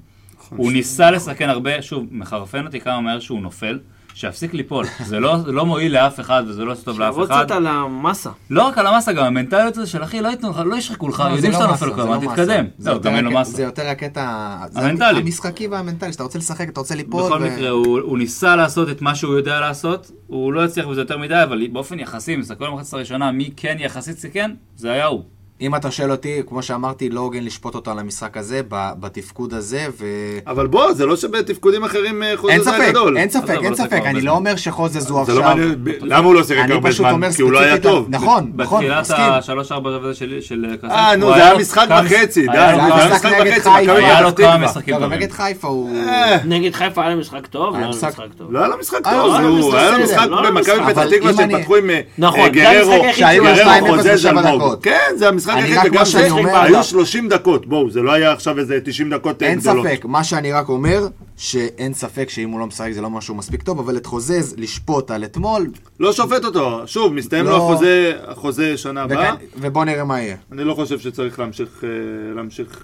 [0.48, 3.78] הוא ניסה לסכן הרבה, שוב, מחרפן אותי כמה מהר שהוא נופל.
[4.14, 7.44] שיפסיק ליפול, זה לא, לא מועיל לאף אחד וזה לא עושה טוב לאף שיעבוד אחד.
[7.44, 8.30] קצת על המסה.
[8.50, 11.20] לא רק על המסה, גם המנטליות הזה של אחי, לא ייתנו לך, לא ישחקו לך,
[11.20, 12.64] לא, יודעים לא שאתה מסה, נופל כל לא תתקדם.
[12.64, 12.74] מסה.
[12.78, 13.50] זה לא, יותר גם אין לו מסה.
[13.50, 15.20] זה יותר הקטע המנטלי.
[15.20, 17.22] המשחקי והמנטלי, שאתה רוצה לשחק, אתה רוצה ליפול.
[17.22, 21.18] בכל מקרה, הוא, ניסה לעשות את מה שהוא יודע לעשות, הוא לא הצליח בזה יותר
[21.18, 25.06] מדי, אבל באופן יחסי, אם תסתכלו על המחצית הראשונה, מי כן יחסית סיכן, זה היה
[25.06, 25.22] הוא.
[25.62, 29.54] אם אתה שואל אותי, כמו שאמרתי, לא הוגן לשפוט אותו על המשחק הזה, ב- בתפקוד
[29.54, 30.06] הזה, ו...
[30.46, 33.16] אבל בוא, זה לא שבתפקודים אחרים אה, אין חוזז היה גדול.
[33.18, 34.20] אין ספק, אין לא ספק, אני.
[34.20, 35.56] לא אומר שחוזז הוא זה לא עכשיו...
[36.00, 37.10] למה הוא לא שיחק אני הרבה פשוט זמן?
[37.10, 38.06] אומר כי הוא לא היה טוב.
[38.08, 39.24] נכון, נכון, בתחילת מסכים.
[39.24, 43.08] השלוש-ארבע רבע של של קסם, אה, נו, הוא זה היה משחק וחצי, די, זה היה
[43.14, 43.82] משחק נגד וחצי, חיפה.
[43.82, 44.58] מכבי היה לו כמה.
[44.58, 45.18] משחקים לא, טובים.
[45.18, 45.96] נגד חיפה הוא...
[46.08, 48.52] אה, נגד חיפה היה לו משחק טוב, היה היה לו משחק- טוב.
[48.52, 50.92] לא היה לו משחק אה, טוב, לא, נו, בסדר, היה לו משחק לא במכבי.
[50.92, 53.70] פתח תקווה שהם פתחו עם אה, נכון, אה, זה גררו, המשחק היחיד שהיו שהוא לו
[53.70, 54.74] היה- גררו, 2-0 חוזז אלמוג.
[54.82, 58.32] כן, זה המשחק אני היחיד, רק וגם אומר- היו 30 דקות, בואו, זה לא היה
[58.32, 59.86] עכשיו איזה 90 דקות אה, אין גדולות.
[59.86, 63.62] ספק, מה שאני רק אומר, שאין ספק שאם הוא לא משחק זה לא משהו מספיק
[63.62, 67.56] טוב, אבל את חוזז לשפוט על אתמול, לא שופט אותו, שוב, מסתיים לו לא.
[67.56, 70.36] החוזה, החוזה שנה הבאה, ובוא נראה מה יהיה.
[70.52, 71.88] אני לא חושב שצריך להמשיך, אה,
[72.34, 72.82] להמשיך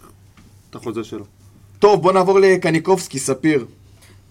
[0.70, 1.24] את החוזה שלו.
[1.78, 3.64] טוב, בוא נעבור לקניקובסקי, ספיר.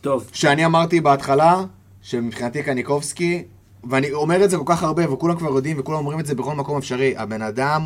[0.01, 1.63] טוב, שאני אמרתי בהתחלה,
[2.01, 3.43] שמבחינתי קניקובסקי,
[3.89, 6.55] ואני אומר את זה כל כך הרבה, וכולם כבר יודעים, וכולם אומרים את זה בכל
[6.55, 7.81] מקום אפשרי, הבן אדם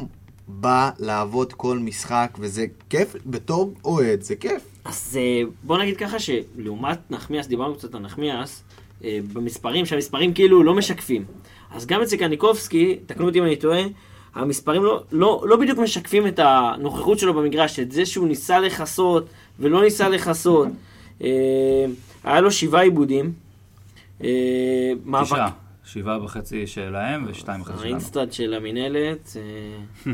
[0.60, 4.62] בא לעבוד כל משחק, וזה כיף, בתור אוהד, זה כיף.
[4.86, 8.64] אז אה, בוא נגיד ככה שלעומת נחמיאס, דיברנו קצת על נחמיאס,
[9.04, 11.26] אה, במספרים, שהמספרים כאילו לא משקפים.
[11.76, 13.82] אז גם אצל קניקובסקי, תקנו אותי אם אני טועה,
[14.36, 19.26] המספרים לא, לא, לא בדיוק משקפים את הנוכחות שלו במגרש, את זה שהוא ניסה לכסות
[19.60, 20.68] ולא ניסה לכסות.
[21.24, 21.28] אה,
[22.24, 23.34] היה לו שבעה איבודים.
[25.06, 25.50] מאבק- תשעה.
[25.94, 27.86] שבעה וחצי שלהם ושתיים וחצי שלנו.
[27.86, 29.38] האינסטאט של המינהלת.
[30.06, 30.14] אה,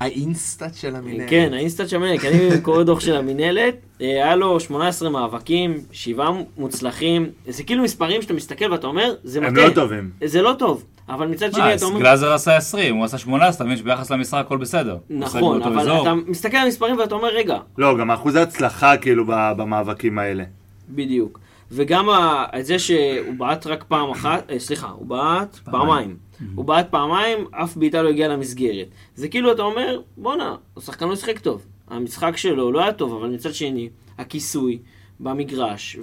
[0.00, 1.30] האינסטאט של המינהלת.
[1.30, 6.30] כן, האינסטאט של המינהלת, אני קורא דוח של המינהלת, אה, היה לו 18 מאבקים, שבעה
[6.58, 9.68] מוצלחים, זה כאילו מספרים שאתה מסתכל ואתה אומר, זה הם מטעה.
[9.68, 10.10] לא טובים.
[10.24, 12.00] זה לא טוב, אבל מצד שני אתה אומר...
[12.00, 14.96] גלאזר עשה 20, הוא עשה 18, אתה מבין שביחס למשחק הכל בסדר.
[15.10, 16.00] נכון, אבל.
[16.00, 20.44] אתה מסתכל על המספרים ואתה אומר, רגע, לא, גם אחוזי הצלחה כאילו במאבקים האלה.
[20.88, 21.45] בדיוק.
[21.70, 22.98] וגם ה- את זה שהוא
[23.38, 26.16] בעט רק פעם אחת, אה, סליחה, הוא בעט פעמיים.
[26.54, 28.86] הוא בעט פעמיים, אף בעיטה לא הגיעה למסגרת.
[29.14, 31.66] זה כאילו אתה אומר, בואנה, הוא שחקן לא שיחק טוב.
[31.88, 33.88] המשחק שלו לא היה טוב, אבל מצד שני,
[34.18, 34.78] הכיסוי
[35.20, 35.96] במגרש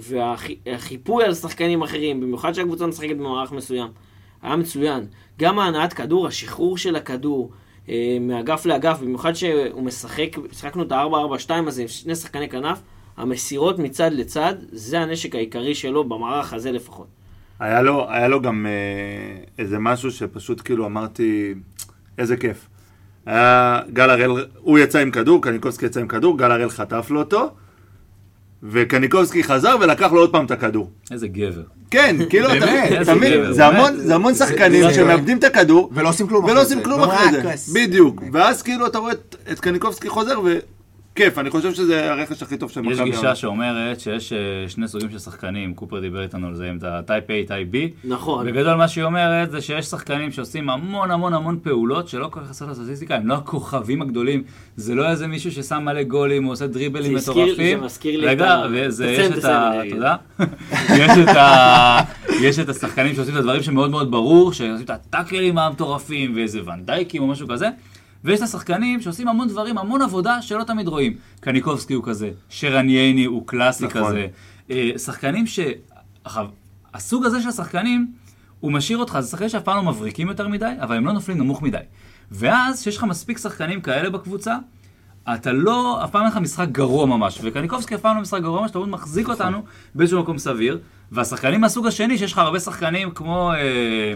[0.66, 3.88] והחיפוי על שחקנים אחרים, במיוחד שהקבוצה משחקת במערך מסוים,
[4.42, 5.06] היה מצוין.
[5.38, 7.50] גם ההנעת כדור, השחרור של הכדור
[7.88, 12.82] אה, מאגף לאגף, במיוחד שהוא משחק, שיחקנו את ה-4-4-2 הזה עם שני שחקני כנף,
[13.16, 17.06] המסירות מצד לצד, זה הנשק העיקרי שלו במערך הזה לפחות.
[17.60, 18.72] היה לו, היה לו גם אה,
[19.58, 21.54] איזה משהו שפשוט כאילו אמרתי,
[22.18, 22.66] איזה כיף.
[23.26, 27.18] היה גל הראל, הוא יצא עם כדור, קניקובסקי יצא עם כדור, גל הראל חטף לו
[27.20, 27.50] אותו,
[28.62, 30.90] וקניקובסקי חזר ולקח לו עוד פעם את הכדור.
[31.10, 31.62] איזה גבר.
[31.90, 32.48] כן, כאילו,
[33.02, 33.66] אתה מבין, גבר, זה.
[33.66, 36.84] המון- זה המון שחקנים שמאבדים את הכדור, ולא עושים כלום ולא אחרי עושים זה.
[36.84, 37.50] כלום ואומרים, אחרי "אה, זה.
[37.52, 37.68] כוס".
[37.74, 38.22] בדיוק.
[38.32, 40.38] ואז כאילו אתה רואה את- את קניקובסקי חוזר,
[41.16, 42.92] וכיף, אני חושב שזה הרכש הכי טוב של מכבי.
[42.92, 43.00] יש.
[43.00, 44.38] גישה שאומרת שיש אה,
[44.68, 47.76] שני סוגים של שחקנים, קופר דיבר איתנו על זה, אם אתה type A, type B.
[48.04, 48.46] נכון.
[48.46, 52.46] בגדול מה שהיא אומרת זה שיש שחקנים שעושים המון המון המון פעולות שלא כל כך
[52.48, 54.42] נכנסות לסטטיסטיקה, הם לא הכוכבים הגדולים,
[54.76, 57.78] זה לא איזה מישהו ששם מלא גולים, הוא עושה דריבלים מטורפים.
[57.78, 59.70] זה מזכיר לי רגע, את ה- יש את ה...
[59.90, 60.16] תודה.
[61.00, 61.98] יש את ה...
[62.42, 67.22] יש את השחקנים שעושים את הדברים שמאוד מאוד ברור, שעושים את הטאקלים המטורפים ואיזה ונדייקים
[67.22, 67.68] או משהו כזה.
[68.24, 71.16] ויש את השחקנים שעושים המון דברים, המון עבודה שלא תמיד רואים.
[71.40, 74.02] קניקובסקי הוא כזה, שרן ייני הוא קלאסי נכון.
[74.02, 74.26] כזה.
[74.70, 75.60] אה, שחקנים ש...
[76.24, 76.46] עכשיו,
[76.94, 78.12] הסוג הזה של השחקנים,
[78.60, 81.38] הוא משאיר אותך, זה שחקנים שאף פעם לא מבריקים יותר מדי, אבל הם לא נופלים
[81.38, 81.78] נמוך מדי.
[82.30, 84.56] ואז, כשיש לך מספיק שחקנים כאלה בקבוצה,
[85.34, 88.60] אתה לא, אף פעם אין לך משחק גרוע ממש, וקניקובסקי אף פעם לא משחק גרוע
[88.60, 89.62] ממש, אתה פשוט מחזיק אותנו
[89.94, 90.78] באיזשהו מקום סביר,
[91.12, 94.14] והשחקנים מהסוג השני, שיש לך הרבה שחקנים כמו, אה,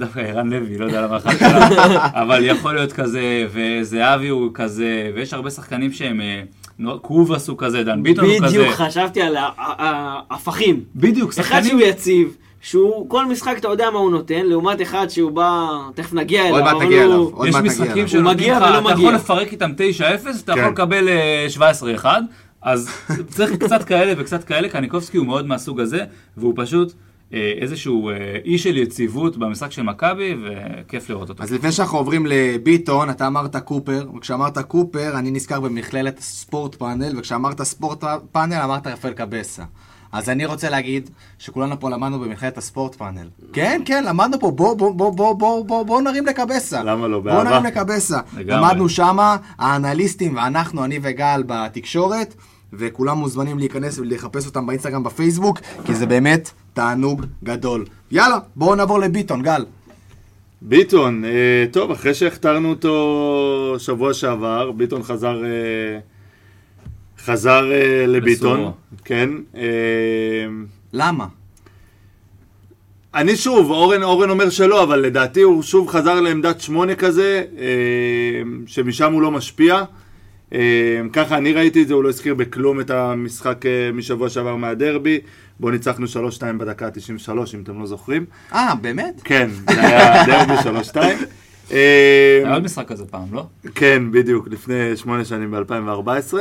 [0.00, 1.68] דווקא ערן לוי, לא יודע למה אחת שלה,
[2.22, 6.42] אבל יכול להיות כזה, וזהבי הוא כזה, ויש הרבה שחקנים שהם, אה,
[6.78, 10.80] נו- קובאס הוא כזה, דן ביטון הוא כזה, בדיוק חשבתי על ההפכים.
[10.96, 15.06] בדיוק, אחד שחקנים, שהוא יציב, שהוא כל משחק אתה יודע מה הוא נותן, לעומת אחד
[15.08, 15.60] שהוא בא,
[15.94, 17.16] תכף נגיע אליו, עוד מעט נגיע אליו.
[17.16, 18.08] עוד יש מעט נגיע משחקים אליו.
[18.08, 19.00] שנותנים מגיע לך, ולא אתה.
[19.00, 20.02] יכול לפרק איתם 9-0,
[20.44, 20.60] אתה כן.
[20.60, 21.46] יכול לקבל אה,
[22.02, 22.06] 17-1,
[22.62, 22.88] אז
[23.28, 26.04] צריך קצת כאלה וקצת כאלה, קניקובסקי הוא מאוד מהסוג הזה,
[26.36, 26.96] והוא פשוט אה,
[27.32, 28.14] איזשהו אה,
[28.44, 31.42] אי של יציבות במשחק של מכבי, וכיף לראות אותו.
[31.42, 37.18] אז לפני שאנחנו עוברים לביטון, אתה אמרת קופר, וכשאמרת קופר, אני נזכר במכללת ספורט פאנל,
[37.18, 39.62] וכשאמרת ספורט פאנל אמרת רפאל קבסה.
[40.12, 43.28] אז אני רוצה להגיד שכולנו פה למדנו במכללת הספורט פאנל.
[43.52, 46.82] כן, כן, למדנו פה, בוא, בוא, בוא, בוא, בוא, בוא, בוא נרים לקבסה.
[46.82, 47.20] למה לא?
[47.20, 47.50] בוא באהבה.
[47.50, 48.18] נרים לקבסה.
[48.36, 48.56] לגמרי.
[48.56, 52.34] למדנו שמה, האנליסטים ואנחנו, אני וגל, בתקשורת,
[52.78, 57.84] וכולם מוזמנים להיכנס ולחפש אותם באינסטגרם, בפייסבוק, כי זה באמת תענוג גדול.
[58.10, 59.64] יאללה, בואו נעבור לביטון, גל.
[60.62, 65.98] ביטון, אה, טוב, אחרי שהכתרנו אותו שבוע שעבר, ביטון חזר, אה,
[67.24, 68.72] חזר אה, לביטון, בסורו.
[69.04, 69.30] כן.
[69.56, 69.62] אה,
[70.92, 71.26] למה?
[73.14, 77.64] אני שוב, אורן, אורן אומר שלא, אבל לדעתי הוא שוב חזר לעמדת שמונה כזה, אה,
[78.66, 79.84] שמשם הוא לא משפיע.
[80.54, 84.56] אה, ככה אני ראיתי את זה, הוא לא הזכיר בכלום את המשחק אה, משבוע שעבר
[84.56, 85.20] מהדרבי,
[85.60, 88.26] בו ניצחנו 3-2 בדקה ה-93, אם אתם לא זוכרים.
[88.52, 89.20] אה, באמת?
[89.24, 90.96] כן, זה היה דרבי 3-2.
[91.72, 93.46] אה, היה עוד משחק כזה פעם, לא?
[93.74, 96.34] כן, בדיוק, לפני שמונה שנים ב-2014.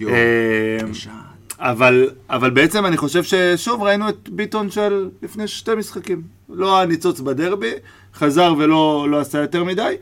[0.00, 1.10] יואו, אה, בושה.
[1.58, 6.22] אבל, אבל בעצם אני חושב ששוב ראינו את ביטון של לפני שתי משחקים.
[6.48, 7.72] לא הניצוץ בדרבי,
[8.14, 9.94] חזר ולא לא עשה יותר מדי.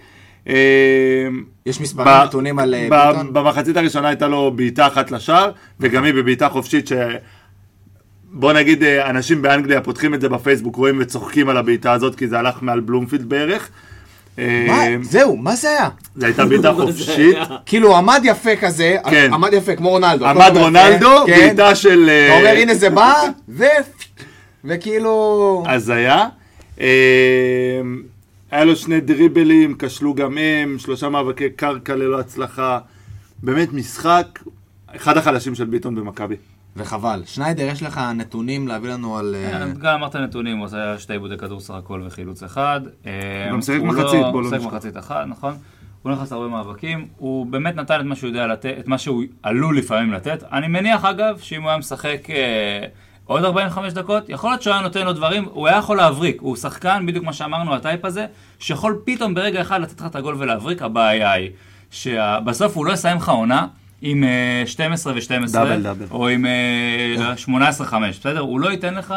[0.49, 0.55] אה,
[1.66, 3.32] יש מספרים ב- נתונים על אה, ב- ביטון?
[3.32, 6.92] במחצית הראשונה הייתה לו בעיטה אחת לשער, וגם היא בבעיטה חופשית ש...
[8.36, 12.28] בוא נגיד, אה, אנשים באנגליה פותחים את זה בפייסבוק, רואים וצוחקים על הבעיטה הזאת, כי
[12.28, 13.68] זה הלך מעל בלומפילד בערך.
[14.38, 14.45] מה?
[15.03, 15.88] זהו, מה זה היה?
[16.16, 17.36] זו הייתה בעיטה חופשית.
[17.66, 19.30] כאילו, עמד יפה כזה, כן.
[19.32, 20.26] עמד יפה כמו רונלדו.
[20.26, 21.32] עמד רונלדו, כן.
[21.38, 22.11] בעיטה של...
[22.28, 23.12] אתה אומר, הנה זה בא,
[23.49, 23.64] ו...
[24.64, 25.64] וכאילו...
[25.68, 26.26] הזיה.
[28.55, 32.78] אה, היה לו שני דריבלים, כשלו גם הם, שלושה מאבקי קרקע ללא הצלחה.
[33.42, 34.38] באמת משחק,
[34.96, 36.36] אחד החלשים של ביטון במכבי.
[36.76, 37.22] וחבל.
[37.26, 39.34] שניידר, יש לך נתונים להביא לנו על...
[39.38, 42.80] אה, כן, גם אמרת נתונים, הוא עשה שתי עיבודי כדור סך הכל וחילוץ אחד.
[43.07, 44.66] אה, גם הוא מחצית, לא- בוא לא נשכח.
[44.66, 45.55] מחצית אחת, נכון.
[46.02, 49.24] הוא נכנס להרבה מאבקים, הוא באמת נתן את מה שהוא יודע לתת, את מה שהוא
[49.42, 50.42] עלול לפעמים לתת.
[50.52, 52.86] אני מניח אגב, שאם הוא היה משחק אה,
[53.27, 56.41] עוד 45 דקות, יכול להיות שהוא היה נותן לו דברים, הוא היה יכול להבריק.
[56.41, 58.27] הוא שחקן, בדיוק מה שאמרנו, הטייפ הזה,
[58.59, 61.51] שיכול פתאום ברגע אחד לתת לך את הגול ולהבריק, הבעיה היא
[61.91, 63.66] שבסוף הוא לא יסיים לך עונה.
[64.07, 66.07] עם אה, 12 ו-12, דאבל, דאבל.
[66.11, 67.35] או עם אה,
[67.81, 68.41] 18-5, בסדר?
[68.41, 69.14] הוא לא ייתן לך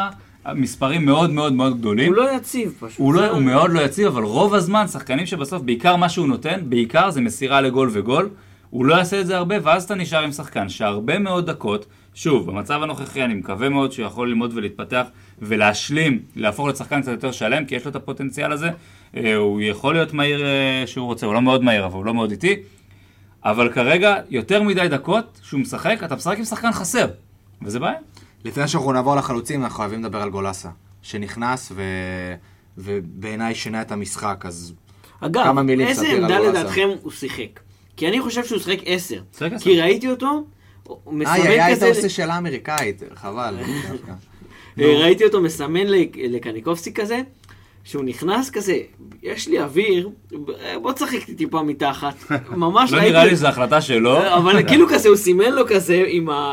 [0.54, 2.12] מספרים מאוד מאוד מאוד גדולים.
[2.12, 2.98] הוא לא יציב פשוט.
[2.98, 6.60] הוא, לא, הוא מאוד לא יציב, אבל רוב הזמן, שחקנים שבסוף, בעיקר מה שהוא נותן,
[6.62, 8.28] בעיקר זה מסירה לגול וגול.
[8.70, 11.86] הוא לא יעשה את זה הרבה, ואז אתה נשאר עם שחקן שהרבה מאוד דקות,
[12.18, 15.06] שוב, במצב הנוכחי אני מקווה מאוד שהוא יכול ללמוד ולהתפתח
[15.38, 18.70] ולהשלים, להפוך לשחקן קצת יותר שלם, כי יש לו את הפוטנציאל הזה.
[19.16, 22.14] אה, הוא יכול להיות מהיר אה, שהוא רוצה, הוא לא מאוד מהיר, אבל הוא לא
[22.14, 22.56] מאוד איטי.
[23.44, 27.06] אבל כרגע, יותר מדי דקות שהוא משחק, אתה משחק עם שחקן חסר.
[27.62, 27.98] וזה בעיה.
[28.44, 30.68] לפני שאנחנו נעבור לחלוצים, אנחנו חייבים לדבר על גולסה.
[31.02, 31.82] שנכנס ו...
[32.78, 34.74] ובעיניי שינה את המשחק, אז
[35.20, 36.60] אגב, כמה מילים איזה תספר על עמדה גולסה.
[36.60, 37.60] לדעתכם הוא שיחק?
[37.96, 39.20] כי אני חושב שהוא שיחק עשר.
[39.38, 39.64] שיחק עשר.
[39.64, 40.44] כי ראיתי אותו,
[41.06, 41.88] מסמן איי, איי, היית כזה...
[41.88, 43.54] עושה שאלה אמריקאית, חבל.
[43.90, 44.12] דווקא.
[44.80, 47.20] אה, ראיתי אותו מסמן לק- לקניקובסקי כזה,
[47.84, 48.76] שהוא נכנס כזה,
[49.22, 50.10] יש לי אוויר,
[50.82, 52.14] בוא תשחק איתי טיפה מתחת.
[52.56, 54.34] ממש לא ראיתי- נראה לי שזו החלטה שלו.
[54.36, 56.04] אבל כאילו כזה, הוא סימן לו כזה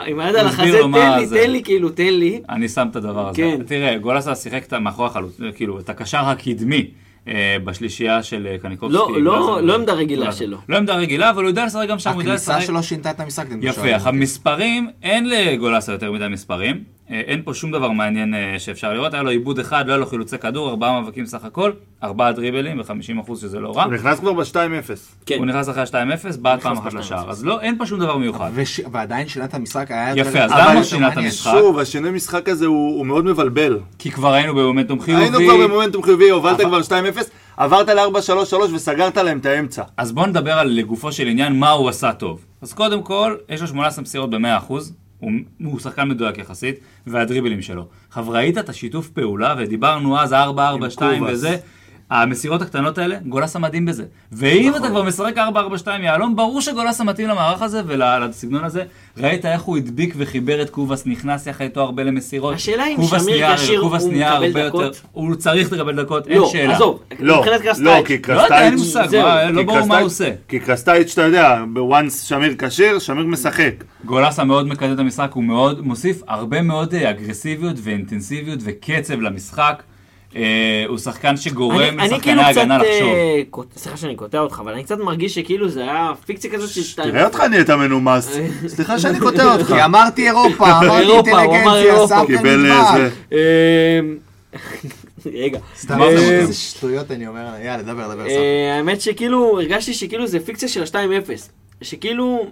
[0.06, 2.42] עם היד על החזה, תן לי, זה." תן לי, כאילו, תן לי.
[2.50, 3.38] אני שם את הדבר הזה.
[3.38, 3.64] כן.
[3.68, 7.05] תראה, גולסה שיחק את מאחורי החלוץ, כאילו, את הקשר הקדמי אה,
[7.64, 8.98] בשלישייה של אה, קניקובסקי.
[8.98, 10.32] לא- לא- גולסה- לא עמדה רגילה.
[10.32, 10.58] שלו.
[10.70, 12.62] לא עמדה רגילה, אבל הוא יודע לשחק גם שם, הכניסה.
[12.62, 13.46] שלו שינתה את המשחק.
[13.62, 13.82] יפה.
[13.96, 16.84] המספרים, אין לגולסה יותר מדי מספרים.
[17.12, 19.14] אה, אין פה שום דבר מעניין אה, שאפשר לראות.
[19.14, 21.72] היה לו עיבוד אחד, לא היה לו חילוצי כדור, ארבעה מאבקים סך הכל,
[22.04, 23.84] ארבעה דריבלים ו-50% שזה לא רע.
[23.84, 24.56] הוא נכנס כבר ב-2-0.
[25.26, 25.38] כן.
[25.38, 27.30] הוא נכנס אחרי ה-2-0, בעט פעם אחת לשער.
[27.30, 28.52] אז לא, אין פה שום דבר מיוחד.
[28.54, 28.82] וש...
[28.92, 30.14] ועדיין שינה את המשחק, היה.
[30.16, 31.26] יפה, אז אבל למה מעניין.
[31.26, 31.52] המשחק?
[31.52, 33.80] שוב, השינוי משחק הזה הוא הוא מאוד מבלבל.
[34.00, 35.24] כי כבר היינו במומנטום חיובי.
[35.24, 36.92] היינו כבר במומנטום חיובי, הובלת כבר 2-0,
[37.58, 39.84] עברת ל-4-3-3 וסגרת להם את האמצע.
[39.98, 42.46] אז בואו נדבר על לגופו של עניין, מה הוא עשה טוב.
[42.62, 44.74] אז קודם כל, יש לו 18 מסירות ב-100%,
[45.20, 45.32] הוא,
[45.64, 46.76] הוא שחקן מדויק יחסית,
[47.08, 47.88] והדריבלים שלו.
[48.08, 51.34] עכשיו, ראית את השיתוף פעולה, ודיברנו אז 4-4-2 קובאס.
[51.34, 51.58] וזה,
[52.10, 54.04] המסירות הקטנות האלה, גולסה מדהים בזה.
[54.32, 54.82] ואם נכון.
[54.82, 55.34] אתה כבר משחק
[55.86, 58.84] 4-4-2 יהלום, ברור שגולסה מתאים למערך הזה ולסגנון הזה.
[59.18, 62.56] ראית איך הוא הדביק וחיבר את קובאס, נכנס יחד איתו הרבה למסירות.
[62.56, 64.84] השאלה אם קובאס שמיר כשיר, קובאס הוא נהיה מקבל הרבה דקות?
[64.84, 66.76] יותר- הוא צריך לקבל דקות, אין לא, שאלה.
[66.76, 68.06] עזוב, לא, מבחינת לא, קרסטייץ'.
[68.08, 68.80] כי לא יודע, אין לי קרסטייץ'...
[68.80, 70.32] מושג, זהו, מה, לא כי ברור מה הוא עושה.
[70.48, 73.84] כי קרסטייץ', אתה יודע, בוואנס שמיר כשיר, שמיר משחק.
[74.06, 79.84] גולסה מאוד מקדם את המשחק, הוא מאוד מוסיף הרבה מאוד אה, אגרסיביות ואינטנסיביות וקצב למשחק.
[80.36, 83.10] אה, הוא שחקן שגורם לשחקני כאילו ההגנה לחשוב.
[83.10, 83.42] אה,
[83.78, 87.12] סליחה שאני קוטע אותך, אבל אני קצת מרגיש שכאילו זה היה פיקציה כזאת של שתיים.
[87.12, 88.38] תראה אותך נהיית מנומס.
[88.76, 89.68] סליחה שאני קוטע אותך.
[89.68, 92.16] כי אמרתי אירופה, אמרתי אינטליגנציה, אירופה.
[92.16, 93.14] סבתא קיבל נדבק.
[93.32, 93.38] אמ,
[95.44, 95.60] רגע.
[95.78, 98.32] סתם, אה, איזה שטויות אני אומר, יאללה, דבר, דבר, סבתא.
[98.32, 101.30] אה, האמת שכאילו, הרגשתי שכאילו זה פיקציה של ה-2-0.
[101.82, 102.48] שכאילו,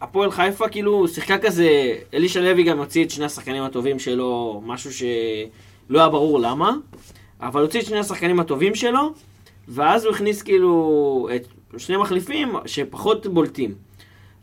[0.00, 1.68] הפועל חיפה כאילו שיחקה כזה,
[2.14, 4.92] אלישע לוי גם הוציא את שני השחקנים הטובים שלו, משהו
[5.88, 6.72] שלא היה ברור למה,
[7.40, 9.12] אבל הוציא את שני השחקנים הטובים שלו,
[9.68, 11.46] ואז הוא הכניס כאילו את
[11.78, 13.74] שני מחליפים שפחות בולטים.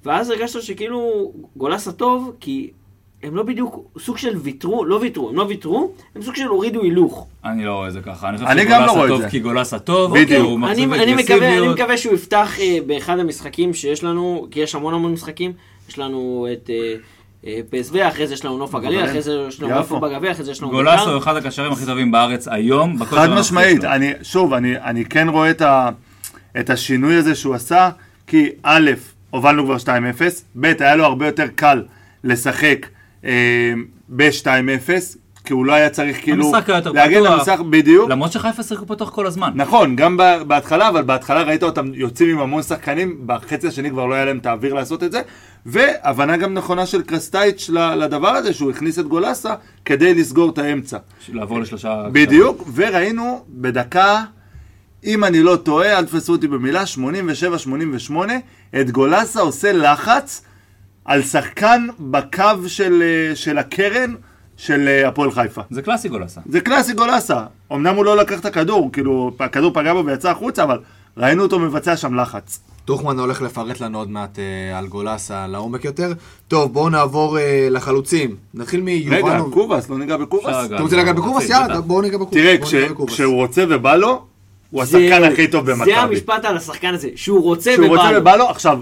[0.06, 2.72] ואז הרגשת שכאילו גולסה טוב, כי
[3.24, 6.82] הם לא בדיוק, סוג של ויתרו, לא ויתרו, הם לא ויתרו, הם סוג של הורידו
[6.82, 7.28] הילוך.
[7.46, 8.30] אני לא רואה את זה ככה.
[8.30, 9.30] אני חושב אני גם לא שגולסה רואה את טוב זה.
[9.30, 10.30] כי גולסה טוב, בדיוק.
[10.30, 11.68] כי הוא אני, מחזיק אני, מקווה, אני.
[11.68, 15.54] מקווה שהוא יפתח אה, באחד המשחקים שיש לנו, כי יש המון המון משחקים,
[15.90, 16.96] יש לנו את אה,
[17.70, 20.00] פסו, אחרי זה יש לנו נוף הגליל, אחרי זה יש לנו יפו.
[20.00, 21.10] בגביע, אחרי זה יש לנו בית"ר.
[21.10, 23.06] הוא אחד הקשרים הכי טובים בארץ היום.
[23.06, 23.84] חד משמעית.
[23.84, 25.90] אני, שוב, אני, אני כן רואה את, ה,
[26.60, 27.90] את השינוי הזה שהוא עשה,
[28.28, 28.92] כי א',
[29.30, 29.88] הובלנו כבר 2-0,
[30.60, 31.84] ב', היה לו הרבה יותר קל
[32.24, 32.86] לשחק
[33.26, 33.74] אה,
[34.10, 34.90] ב-2-0,
[35.46, 36.52] כי הוא לא היה צריך כאילו
[36.94, 37.24] להגן.
[37.24, 38.10] למשחק, בדיוק.
[38.10, 39.52] למרות שחיפה שיחקו פתוח כל הזמן.
[39.56, 40.18] נכון, גם
[40.48, 44.38] בהתחלה, אבל בהתחלה ראית אותם יוצאים עם המון שחקנים, בחצי השני כבר לא היה להם
[44.38, 45.22] את האוויר לעשות את זה,
[45.66, 49.54] והבנה גם נכונה של קרסטייץ' לדבר הזה, שהוא הכניס את גולסה
[49.86, 50.98] כדי לסגור את האמצע.
[51.30, 52.04] לעבור לשלושה...
[52.12, 54.24] בדיוק, וראינו בדקה,
[55.04, 56.84] אם אני לא טועה, אל תפסו אותי במילה,
[58.10, 58.14] 87-88,
[58.82, 60.42] את גולסה עושה לחץ
[61.06, 64.16] על שחקן בקו של, אה, של הקרן
[64.58, 65.62] של אה, הפועל חיפה.
[65.70, 66.42] זה קלאסי גולסה.
[66.46, 67.44] זה קלאסי גולסה.
[67.74, 70.80] אמנם הוא לא לקח את הכדור, כאילו, הכדור פגע בו ויצא החוצה, אבל
[71.18, 72.60] ראינו אותו מבצע שם לחץ.
[72.86, 76.14] טוחמן הולך לפרט לנו עוד מעט אה, על גולסה לעומק יותר.
[76.48, 78.36] טוב, בואו נעבור אה, לחלוצים.
[78.54, 79.54] נתחיל רגע, מיובנוב.
[79.54, 80.66] קובאס, לא ניגע בקובאס?
[80.66, 81.44] אתה רוצה לגעת בקובאס?
[81.44, 81.82] רציתי, יאללה.
[81.82, 82.34] בואו ניגע בקובאס.
[82.44, 83.14] תראה, כש- ניגע בקובאס.
[83.14, 84.26] כשהוא רוצה ובא לו,
[84.72, 85.86] הוא זהו, השחקן הכי טוב במכבי.
[85.92, 88.20] זה המשפט על השחקן הזה, שהוא רוצה רוצה ובא לו.
[88.22, 88.80] ובא לו, עכשיו...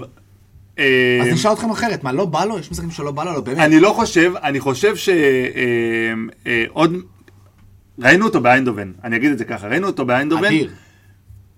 [0.78, 2.58] אה, אז נשאל אתכם אחרת, מה, לא בא לו?
[2.58, 3.32] יש משחקים שלא בא לו?
[3.32, 3.58] לא, באמת.
[3.58, 6.94] אני לא חושב, אני חושב שעוד...
[8.02, 10.70] ראינו אותו באיינדובן, אני אגיד את זה ככה, ראינו אותו באיינדובן, אדיר.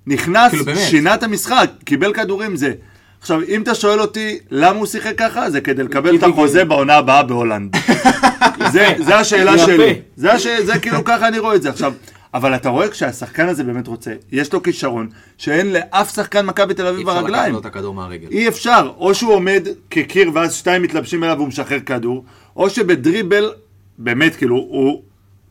[0.07, 0.79] נכנס, כאילו, באמת.
[0.79, 2.73] שינה את המשחק, קיבל כדורים זה.
[3.21, 6.97] עכשיו, אם אתה שואל אותי למה הוא שיחק ככה, זה כדי לקבל את החוזה בעונה
[6.97, 7.77] הבאה בהולנד.
[8.73, 9.59] זה, זה השאלה.
[9.59, 9.95] שלי.
[10.17, 10.47] זה, הש...
[10.47, 11.71] זה כאילו ככה אני רואה את זה.
[11.71, 11.93] עכשיו,
[12.35, 16.83] אבל אתה רואה כשהשחקן הזה באמת רוצה, יש לו כישרון שאין לאף שחקן מכבי תל
[16.87, 17.53] אי אביב אפשר לקחת ברגליים.
[17.53, 18.29] לו את הכדור מהרגל.
[18.31, 22.25] אי אפשר, או שהוא עומד כקיר ואז שתיים מתלבשים אליו והוא משחרר כדור,
[22.57, 23.53] או שבדריבל,
[23.99, 25.03] באמת, כאילו, הוא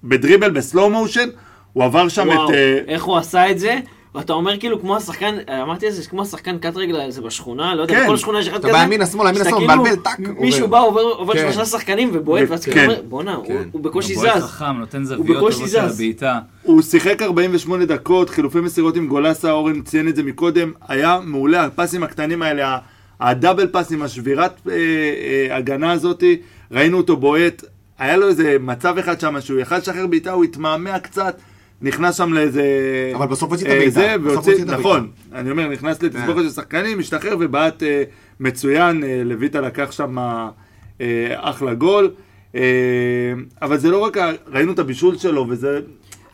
[0.04, 1.30] בדריבל בסלואו מושן,
[1.74, 2.54] הוא עבר שם וואו, את...
[2.54, 3.80] אה, איך הוא עשה את זה?
[4.16, 7.82] ואתה אומר כאילו כמו השחקן, אמרתי את זה, כמו השחקן קט רגל הזה בשכונה, לא
[7.82, 8.04] יודע, כן.
[8.04, 8.78] בכל שכונה יש אחד אתה כזה.
[8.78, 10.68] שמאלה, ימינה, שאתה שמאלה, כאילו, מבלבל, טאק, מישהו.
[10.68, 11.40] בא, עובר עובר כן.
[11.40, 12.84] שלושה שחקנים ובועט, ואז כאילו כן.
[12.90, 13.64] אומר, בואנה, הוא- כן.
[13.82, 14.44] בקושי הוא בועט זז.
[14.44, 15.94] חכם, נותן הוא זוויות בקושי טובות של זז.
[15.96, 16.40] הבעיטה.
[16.64, 21.64] הוא שיחק 48 דקות, חילופי מסירות עם גולסה, אורן ציין את זה מקודם, היה מעולה,
[21.66, 22.78] הפסים הקטנים האלה, ה-
[23.20, 26.38] הדאבל פסים, השבירת אה, אה, הגנה הזאתי,
[26.72, 27.64] ראינו אותו בועט,
[28.00, 31.38] היה לו איזה מצב אחד שם שהוא יכל לשחרר בעיטה, הוא התמהמה קצת,
[31.82, 32.64] נכנס שם לאיזה...
[33.16, 34.78] אבל בסוף הוציא את אה, הוציא את הבעיטה.
[34.78, 36.44] נכון, אני אומר, נכנס לתסבוכת כן.
[36.44, 38.04] של שחקנים, השתחרר ובעט אה,
[38.40, 40.46] מצוין, אה, לויטה לקח שם אה,
[41.38, 42.12] אחלה גול.
[42.56, 42.62] אה,
[43.62, 44.18] אבל זה לא רק,
[44.48, 45.80] ראינו את הבישול שלו, וזה...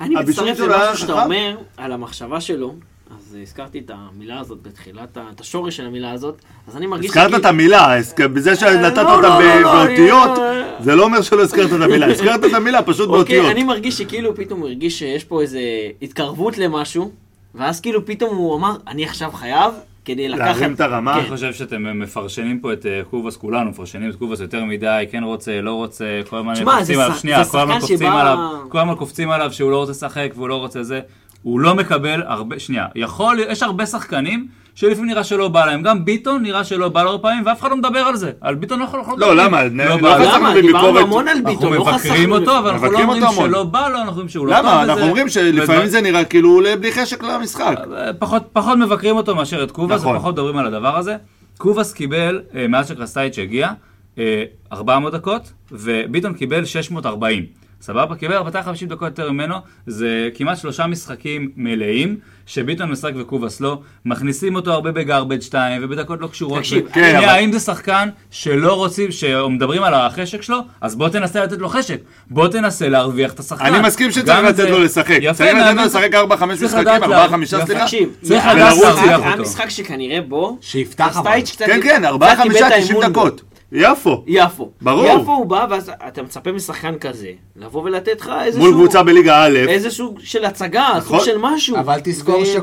[0.02, 1.24] אני מצטרף למשהו שאתה.
[1.24, 2.76] אומר על המחשבה שלו,
[3.12, 7.10] אז אה, הזכרתי את המילה הזאת בתחילת, את השורש של המילה הזאת, אז אני מרגיש...
[7.10, 7.96] הזכרת את המילה,
[8.34, 10.40] בזה שנתת לא, אותה לא, לא, לא, באותיות,
[10.80, 13.40] זה לא אומר שלא הזכרת את המילה, הזכרת את המילה פשוט באותיות.
[13.40, 15.60] אוקיי, אני מרגיש שכאילו פתאום הוא הרגיש שיש פה איזה
[16.02, 17.12] התקרבות למשהו,
[17.56, 19.74] ואז כאילו פתאום הוא אמר, אני עכשיו חייב
[20.08, 20.46] כדי לקחת...
[20.46, 21.14] להרים את הרמה.
[21.14, 21.20] כן.
[21.20, 25.24] אני חושב שאתם מפרשנים פה את אה, קובאס, כולנו מפרשנים את קובאס יותר מדי, כן
[25.24, 28.38] רוצה, לא רוצה, כל הזמן קופצים עליו, שנייה, כל הזמן קופצים עליו,
[28.70, 31.00] כל הזמן קופצים עליו שהוא לא רוצה לשחק והוא לא רוצה זה.
[31.42, 36.06] הוא לא מקבל הרבה, שנייה, יכול, יש הרבה שחקנים שלפעמים נראה שלא בא להם, גם
[36.06, 38.80] ביטון נראה שלא בא לו הרבה פעמים ואף אחד לא מדבר על זה, על ביטון
[38.80, 39.36] לא יכול, אנחנו לא.
[39.36, 39.64] למה?
[39.64, 40.18] לא לא בא.
[40.20, 40.52] חסכנו למה?
[40.52, 40.66] בביקורת.
[40.66, 42.32] דיברנו המון על אנחנו ביטון, לא מבקרים.
[42.32, 43.24] אותו, אבל אנחנו לא אומרים.
[43.36, 44.84] שלא בא לו, אנחנו אומרים שהוא לא טוב למה?
[44.84, 44.92] בזה.
[44.92, 47.76] אנחנו אומרים שלפעמים זה נראה כאילו הוא עולה בלי חשק למשחק.
[48.20, 50.16] פחות, פחות מבקרים אותו מאשר את קובאס, נכון.
[50.16, 51.16] ופחות מדברים על הדבר הזה.
[51.58, 53.70] קובאס קיבל, אה, מאז שקרסטייץ' הגיע,
[54.18, 57.46] אה, 400 דקות, וביטון קיבל 640.
[57.82, 58.16] סבבה?
[58.16, 59.56] קיבל 250 דקות יותר ממנו,
[59.88, 62.16] זה כמעט שלושה משחקים מלאים,
[62.46, 66.60] שביטון משחק וקובאס לא, מכניסים אותו הרבה בגרבג' 2 ובדקות לא קשורות.
[66.60, 70.96] תקשיב, ו- כן, שנייה, אבל- האם זה שחקן שלא רוצים, שמדברים על החשק שלו, אז
[70.96, 71.98] בוא תנסה לתת לו חשק.
[72.30, 73.66] בוא תנסה להרוויח את השחקן.
[73.66, 75.18] אני מסכים שצריך לתת זה- לו לשחק.
[75.22, 77.10] יפה, צריך לתת לו לשחק 4-5 צריך משחקים, לדעת 4-5,
[77.54, 77.84] לה- סליחה.
[77.84, 79.42] תקשיב, צריך לדעת להרוויח אותו.
[79.42, 81.32] משחק שכנראה בו, שיפתח אבל.
[81.58, 83.22] כן, כן, קצת 4-5, איבד את 90 האמון בו.
[83.30, 83.42] דקות.
[83.72, 84.24] יפו.
[84.28, 84.70] יפו.
[84.82, 85.06] ברור.
[85.06, 88.66] יפו הוא בא, ואז אתה מצפה משחקן כזה, לבוא ולתת לך איזשהו...
[88.66, 91.20] מול קבוצה בליגה א', איזה סוג של הצגה, נכון.
[91.20, 91.78] סוג של משהו.
[91.78, 92.60] אבל תזכור ו- וזה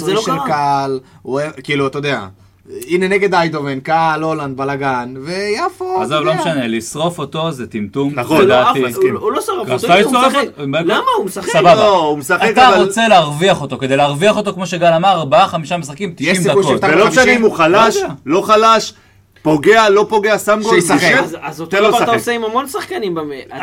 [0.00, 0.32] הוא לא איש של.
[0.46, 2.26] קהל, הוא כאילו, אתה יודע,
[2.88, 6.34] הנה נגד איידובן, קהל, הולנד, בלאגן, ויפו, עזוב, לא.
[6.34, 8.12] משנה, לשרוף אותו זה טמטום.
[8.14, 8.86] נכון, זה לא לדעתי.
[8.86, 10.44] אף- הוא- הוא לא שרף אותו, הוא משחק.
[10.58, 10.94] למה?
[11.18, 11.48] הוא משחק.
[11.50, 11.74] סבבה.
[11.74, 15.48] לא, הוא משחק, אתה אבל- רוצה להרוויח אותו, כדי להרוויח אותו, כמו שגל אמר, ארבעה,
[15.48, 16.80] חמישה משחקים, 90 סיכוי דקות.
[16.80, 17.08] בחמישי?
[17.08, 18.08] משנה אם הוא חלש, לא.
[18.26, 18.94] לא חלש,
[19.54, 21.12] פוגע, לא פוגע, שם גול, שישחק.
[21.18, 22.12] אז- אז אותו דבר אתה.
[22.14, 23.18] עושה עם המון שחקנים.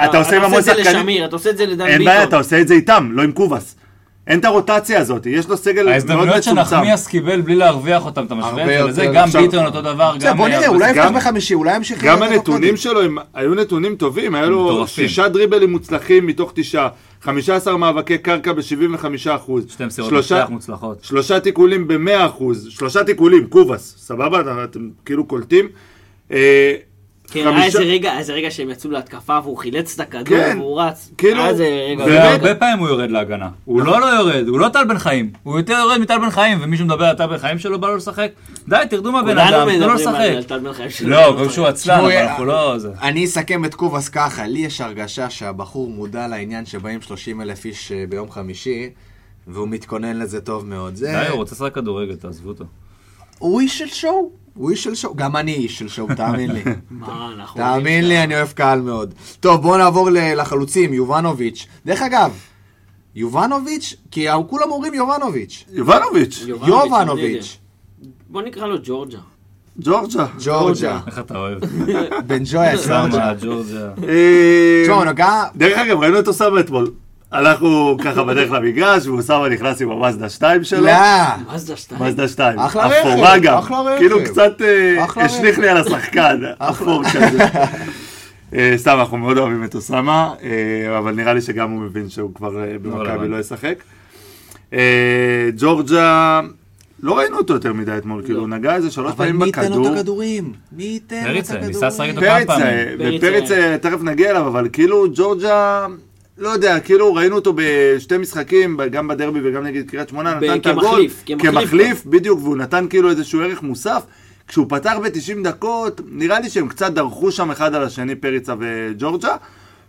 [0.09, 0.99] אתה עושה עם המון אתה עושה את זה שחקנים.
[0.99, 2.05] לשמיר, אתה עושה את זה לדן אין ביטון.
[2.13, 3.75] בעיה, אתה עושה את זה איתם, לא עם קובאס.
[4.27, 6.51] אין את הרוטציה הזאת, יש לו סגל מאוד ההזדמנויות מצומצם.
[6.69, 9.05] שנחמיאס קיבל בלי להרוויח אותם, אתה משווה את זה.
[9.05, 10.37] גם עכשיו- ביטון אותו דבר, גם...
[10.37, 12.03] בוא אה, נראה, אולי יפתח בחמישי, אולי ימשיך...
[12.03, 12.77] גם הנתונים.
[12.77, 14.87] שלו הם היו נתונים טובים, היה לו.
[14.87, 16.87] שישה דריבלים מוצלחים מתוך תשעה,
[17.21, 19.05] 15 מאבקי קרקע ב-75
[19.35, 20.97] אחוז, שתי מסירות מפתח מוצלחות.
[21.03, 24.39] שלושה תיקולים ב-100 אחוז, שלושה תיקולים, קובאס, סבבה?
[24.41, 25.67] אתם- אתם כאילו קולטים.
[27.37, 30.25] אה, כן, היה חמישה- איזה רגע, איזה רגע שהם יצאו להתקפה והוא חילץ את הכדור
[30.37, 31.11] כן, והוא רץ.
[31.17, 32.03] כאילו- היה איזה רגע.
[32.05, 33.49] והרבה פעמים הוא יורד להגנה.
[33.65, 35.31] הוא לא לא יורד, הוא לא טל בן חיים.
[35.43, 37.95] הוא יותר יורד מטל בן חיים, ומישהו מדבר על טל בן חיים שלא בא לו
[37.95, 38.31] לשחק?
[38.67, 40.19] די, תרדו מהבן אדם, תנו לו לשחק.
[40.89, 41.09] שלו.
[41.09, 42.75] לא, גם שהוא עצלן, אבל אה, אנחנו לא...
[43.01, 47.91] אני אסכם את קובאס ככה, לי יש הרגשה שהבחור מודע לעניין שבאים 30 אלף איש
[47.91, 48.89] אה, ביום חמישי,
[49.47, 50.93] והוא מתכונן לזה טוב מאוד.
[50.93, 52.63] די, הוא רוצה לשחק כדורגל, תעזבו אותו.
[53.39, 55.15] הוא איש של שואו, הוא איש של שואו.
[55.15, 56.63] גם אני איש של שואו, תאמין לי.
[56.89, 57.61] מה, אנחנו...
[57.61, 59.13] תאמין לי, אני אוהב קהל מאוד.
[59.39, 61.67] טוב, בואו נעבור לחלוצים, יובנוביץ'.
[61.85, 62.31] דרך אגב,
[63.15, 65.65] יובנוביץ', כי כולם אומרים יובנוביץ'.
[65.71, 67.57] יובנוביץ', יובנוביץ'.
[68.29, 69.19] בוא נקרא לו ג'ורג'ה.
[69.79, 70.25] ג'ורג'ה.
[70.43, 70.99] ג'ורג'ה.
[71.07, 71.59] איך אתה אוהב?
[72.27, 73.33] בן ג'ויה ג'ורג'ה.
[73.41, 73.91] ג'ורג'ה?
[74.07, 75.49] אה.
[75.55, 76.91] דרך אגב, ראינו את אוסאמה אתמול.
[77.35, 80.85] הלכנו ככה בדרך למגרש, ואוסאמה נכנס עם המאזדה 2 שלו.
[80.85, 80.91] לא,
[81.53, 82.01] מזדה שתיים.
[82.01, 82.59] מאזדה 2.
[82.59, 83.57] אחלה רכב, אפורה גם.
[83.57, 83.97] אחלה רכב.
[83.97, 85.61] כאילו קצת אה, אחלה השליך רכב.
[85.61, 87.45] לי על השחקן, אפור כזה.
[88.53, 92.33] אה, סתם, אנחנו מאוד אוהבים את אוסאמה, אה, אבל נראה לי שגם הוא מבין שהוא
[92.35, 93.27] כבר אה, במכבי.
[93.27, 93.75] לא ישחק.
[94.73, 96.41] אה, ג'ורג'ה,
[97.03, 99.61] לא ראינו אותו יותר מדי אתמול, כאילו, הוא נגע איזה שלוש אבל פעמים מי ייתן
[99.61, 99.87] לו בכדור.
[99.93, 100.53] את הכדורים?
[100.71, 101.67] מי ייתן לו את פריצה, הכדורים?
[101.67, 102.65] ניסה לשחק איתו כמה פעמים.
[102.65, 105.85] אה, אה, אה, תכף נגיע אליו, אבל כאילו ג'ורג'ה,
[106.37, 110.59] לא יודע, כאילו ראינו אותו בשתי משחקים, גם בדרבי וגם נגד קריית שמונה, ב- נתן
[110.59, 110.83] את הגול.
[110.83, 111.51] כמחליף, כמחליף.
[111.61, 114.03] כמחליף, בדיוק, והוא נתן כאילו איזשהו ערך מוסף.
[114.47, 119.35] כשהוא פתח ב-90 דקות, נראה לי שהם קצת דרכו שם אחד על השני, פריצה וג'ורג'ה.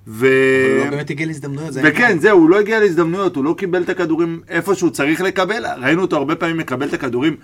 [0.09, 0.27] ו...
[0.27, 2.19] אבל הוא לא באמת הגיע להזדמנויות, זה וכן.
[2.19, 5.65] זהו, הוא לא הגיע להזדמנויות, הוא לא קיבל את הכדורים איפה שהוא צריך לקבל.
[5.83, 7.37] ראינו אותו הרבה פעמים מקבל את הכדורים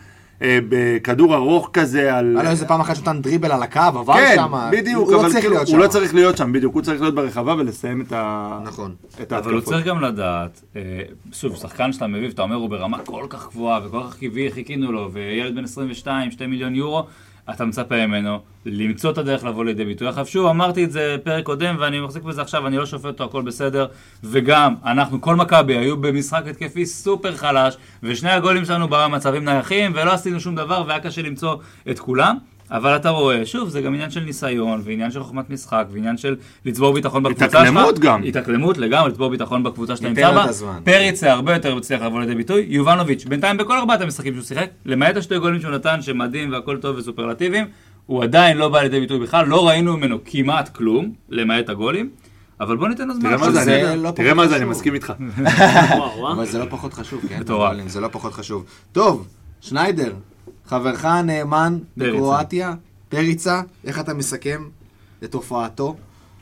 [0.44, 2.36] בכדור ארוך כזה על...
[2.36, 4.52] היה לו איזה פעם אחת שנתן דריבל על הקו, עבר כן, שם.
[4.72, 5.88] בדיוק, הוא לא אבל צריך כאילו, הוא לא.
[5.88, 8.58] צריך להיות שם, בדיוק, הוא צריך להיות ברחבה ולסיים את ה...
[8.64, 8.94] נכון.
[9.22, 9.60] את אבל הוא.
[9.60, 10.80] צריך גם לדעת, אה,
[11.32, 14.92] שוב, שחקן שאתה מביא ואתה אומר הוא ברמה כל כך גבוהה וכל כך קיווי, חיכינו
[14.92, 17.06] לו, וילד בן 22, 2 מיליון יורו,
[17.50, 20.08] אתה מצפה ממנו למצוא את הדרך לבוא לידי ביטוי.
[20.08, 23.24] עכשיו שוב, אמרתי את זה פרק קודם ואני מחזיק בזה עכשיו, אני לא שופט אותו,
[23.24, 23.86] הכל בסדר.
[24.24, 30.12] וגם, אנחנו, כל מכבי, היו במשחק התקפי סופר חלש, ושני הגולים שלנו במצבים נייחים, ולא
[30.12, 31.56] עשינו שום דבר, והיה קשה למצוא
[31.90, 32.38] את כולם.
[32.72, 36.36] אבל אתה רואה, שוב, זה גם עניין של ניסיון, ועניין של חוכמת משחק, ועניין של
[36.64, 37.54] לצבור ביטחון בקבוצה שלך.
[37.54, 38.22] התאקלמות גם.
[38.22, 40.46] התאקלמות לגמרי, לצבור ביטחון בקבוצה שאתה נמצא בה.
[40.84, 42.66] פריצה הרבה יותר מצליח לבוא לידי ביטוי.
[42.68, 46.96] יובנוביץ', בינתיים בכל ארבעת המשחקים שהוא שיחק, למעט השתי גולים שהוא נתן, שמדהים והכל טוב
[46.96, 47.64] וסופרלטיביים,
[48.06, 52.10] הוא עדיין לא בא לידי ביטוי בכלל, לא ראינו ממנו כמעט כלום, למעט הגולים.
[52.60, 53.22] אבל בוא ניתן לו זמן.
[53.36, 54.70] תראה מה זה, אני- לא תראה פחות מה זה, אני חשוב.
[54.70, 55.12] מסכים איתך.
[56.32, 57.42] אבל זה לא פחות חשוב, כן?
[57.86, 58.64] זה לא פחות חשוב.
[58.92, 59.26] טוב,
[59.60, 60.12] שניידר,
[60.66, 61.78] חברך הנאמן.
[61.96, 62.74] בקרואטיה,
[63.08, 64.62] פריצה, איך אתה מסכם
[65.24, 65.96] את הופעתו?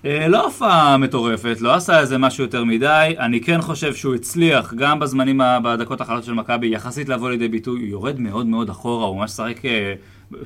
[0.04, 3.14] אה, לא הופעה מטורפת, לא עשה איזה משהו יותר מדי.
[3.18, 7.80] אני כן חושב שהוא הצליח, גם בזמנים, בדקות האחרונות של מכבי, יחסית לבוא לידי ביטוי.
[7.80, 9.64] הוא יורד מאוד מאוד אחורה, הוא ממש שחק...
[9.64, 9.94] אה,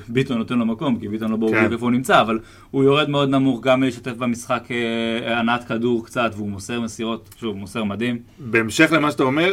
[0.09, 1.73] ביטון נותן לו מקום, כי ביטון לא ברור כן.
[1.73, 2.39] איפה הוא נמצא, אבל
[2.71, 7.57] הוא יורד מאוד נמוך גם להשתתף במשחק אה, הנעת כדור קצת, והוא מוסר מסירות, שוב,
[7.57, 8.19] מוסר מדהים.
[8.39, 9.53] בהמשך למה שאתה אומר,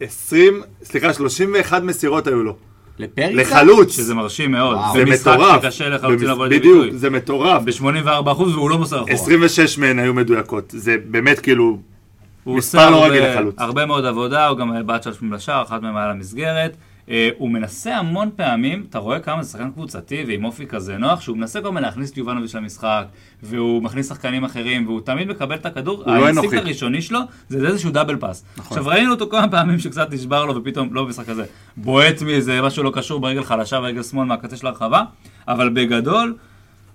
[0.00, 2.56] 20, סליחה, 31 מסירות היו לו.
[3.02, 3.32] לפריצה?
[3.34, 3.96] לחלוץ.
[3.96, 4.76] שזה מרשים מאוד.
[4.76, 4.92] וואו.
[4.92, 5.62] זה מטורף.
[5.62, 6.98] שקשה לחלוצים במס- לבוא לידי בדיוק, ביטוי.
[6.98, 7.62] זה מטורף.
[7.62, 9.12] ב-84% והוא לא מוסר אחורה.
[9.12, 10.64] 26 מהן היו מדויקות.
[10.76, 11.78] זה באמת כאילו...
[12.44, 13.54] הוא מספר עושה לא רגיל לחלוץ.
[13.58, 16.76] הרבה מאוד עבודה, הוא גם בעט שלוש פעמים לשער, אחת מהן היה למסגרת.
[17.08, 21.20] אה, הוא מנסה המון פעמים, אתה רואה כמה זה שחקן קבוצתי ועם אופי כזה נוח,
[21.20, 23.04] שהוא מנסה כל הזמן להכניס את יובנוביץ' למשחק,
[23.42, 26.02] והוא מכניס שחקנים אחרים, והוא תמיד מקבל את הכדור.
[26.06, 26.56] לא האינסטינקט אנוכי.
[26.56, 28.44] הראשוני שלו זה איזשהו double pass.
[28.58, 31.44] עכשיו ראינו אותו כמה פעמים שקצת נשבר לו ופתאום, לא במשחק הזה,
[31.76, 35.02] בועט מאיזה משהו לא קשור ברגל חלשה ברגל שמאל מהקצה של הרחבה,
[35.48, 36.36] אבל בגדול,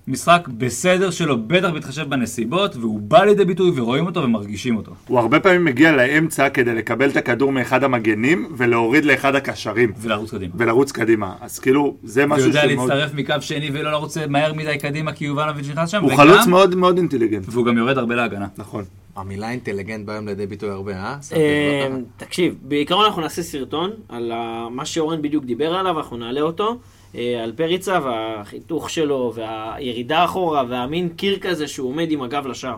[0.08, 4.92] משחק בסדר שלו, בטח בהתחשב בנסיבות, והוא בא לידי ביטוי ורואים אותו ומרגישים אותו.
[5.08, 10.32] הוא הרבה פעמים מגיע לאמצע כדי לקבל את הכדור מאחד המגנים ולהוריד לאחד הקשרים ולרוץ
[10.32, 10.54] קדימה.
[10.58, 11.34] ולרוץ קדימה.
[11.42, 12.66] אז כאילו, זה משהו שמאוד...
[12.90, 16.48] להצטרף מקו שני ולא לרוץ מהר מדי קדימה כי יובנוביץ' נכנס שם, הוא וגם- חלוץ
[16.48, 17.46] מאוד מאוד אינטליגנט.
[17.50, 18.48] והוא גם יורד הרבה להגנה.
[18.58, 18.84] נכון.
[19.16, 21.18] המילה אינטליגנט בא היום לידי ביטוי הרבה, אה?
[21.34, 21.98] אה, לב?
[22.18, 24.32] תקשיב, בעיקרון אנחנו נעשה סרטון על
[24.72, 26.78] מה שאורן בדיוק דיבר עליו, אנחנו נעלה אותו,
[27.14, 32.76] על פריצה והחיתוך שלו, והירידה אחורה, והמין קיר כזה שהוא עומד עם הגב לשער.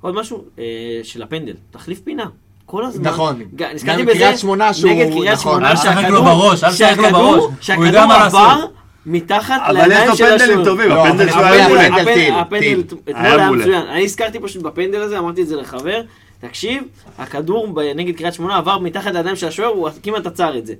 [0.00, 0.64] עוד משהו, אה,
[1.02, 2.24] של הפנדל, תחליף פינה.
[2.66, 3.08] כל הזמן.
[3.08, 3.42] נכון.
[3.74, 5.52] נזכרתי בזה, קריית שמונה שהוא- נגד קריית נכון.
[5.52, 7.70] שמונה, אל תשחק לו שהכדור- בראש, אל תשחק לו שהכדור- בראש.
[7.76, 8.64] הוא יודע שהכדור עבר.
[9.06, 10.64] מתחת אבל יש לידיים לו של פנדלים השוער.
[10.64, 12.40] טובים, לא, הפנדל הפנדל- היה מעולה.
[12.40, 12.80] הפנדל-.
[13.10, 13.50] אתמול היה.
[13.50, 13.82] מצוין.
[13.86, 16.02] אני הזכרתי פשוט בפנדל הזה, אמרתי את זה לחבר.
[16.40, 16.82] תקשיב,
[17.18, 20.74] הכדור נגד קריית שמונה עבר מתחת לידיים של השוער, הוא כמעט עצר את זה.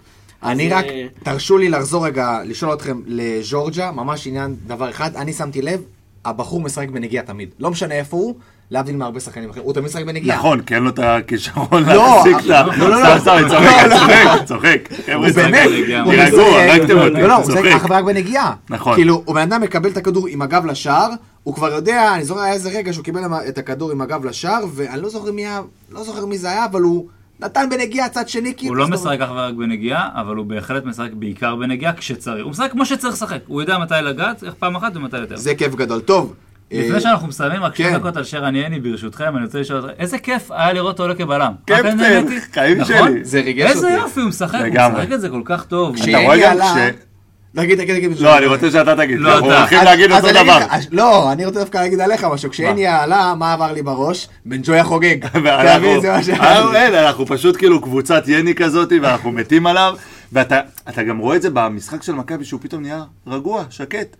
[0.44, 5.16] אני אז, רק, אה, תרשו לי לחזור רגע, לשאול אתכם לג'ורג'ה, ממש עניין דבר אחד,
[5.16, 5.80] אני שמתי לב,
[6.24, 7.48] הבחור משחק בנגיעה תמיד.
[7.60, 8.34] לא משנה איפה הוא,
[8.70, 10.36] להבדיל מהרבה שחקנים אחרים, הוא תמיד משחק בנגיעה.
[10.38, 12.62] נכון, כי אין לו את הכישרון לא, להחזיק את ה...
[12.78, 13.18] לא, לא, לא.
[13.18, 14.88] סתם, צוחק, צוחק.
[15.06, 15.36] חבר'ה, הוא צוחק.
[15.36, 16.02] באמת, בנגיעה.
[16.04, 17.64] הוא תירגעו, משחק- הרגתם אותי, לא, לא, הוא משחק.
[17.76, 18.54] אך ורק בנגיעה.
[18.70, 18.94] נכון.
[18.94, 21.08] כאילו, הוא בן אדם מקבל את הכדור עם הגב לשער,
[21.42, 24.64] הוא כבר יודע, אני זוכר היה איזה רגע שהוא קיבל את הכדור עם הגב לשער,
[24.74, 27.06] ואני לא זוכר מי היה, לא זוכר מי זה היה, אבל הוא
[27.42, 28.72] נתן בנגיעה צד שני, כאילו.
[28.72, 32.44] הוא לא משחק אך ורק בנגיעה, אבל הוא בהחלט משחק בעיקר בנגיעה כשצריך.
[32.44, 33.38] הוא משחק כמו שצריך לשחק.
[33.46, 35.36] הוא יודע מתי לגעת, איך פעם אחת ומתי יותר.
[35.36, 36.00] זה כיף גדול.
[36.00, 36.34] טוב.
[36.70, 37.98] לפני אה, שאנחנו מסיימים, רק שתי כן.
[37.98, 41.14] דקות על שרן יני, ברשותכם, אני רוצה לשאול אותך, איזה כיף היה לראות אותו עולה
[41.14, 41.52] כבלם.
[41.66, 42.40] קפטן, רק נהניתי.
[42.52, 42.94] חיים נכון?
[43.08, 43.24] שלי.
[43.24, 44.02] זה ריגש איזה אותי.
[44.02, 44.88] יופי, הוא משחק, הוא.
[44.98, 45.96] משחק את זה כל כך טוב.
[45.96, 47.11] אתה רואה שאלי גם עלה-.
[47.56, 48.18] תגיד, תגיד, תגיד.
[48.20, 49.52] לא, אני רוצה שאתה תגיד, לא, אנחנו.
[49.52, 50.58] הולכים להגיד אותו אני דבר.
[50.90, 52.50] לא, אני רוצה דווקא להגיד עליך משהו.
[52.50, 54.28] כשאני עלה, מה עבר לי בראש?
[54.46, 55.16] בן ג'ויה חוגג.
[56.02, 56.28] זה מה ש...
[56.28, 59.94] אה, אנחנו פשוט כאילו קבוצת יני כזאת, ואנחנו מתים עליו,
[60.32, 64.16] ואתה אתה גם רואה את זה במשחק של מכבי, שהוא פתאום נהיה רגוע, שקט.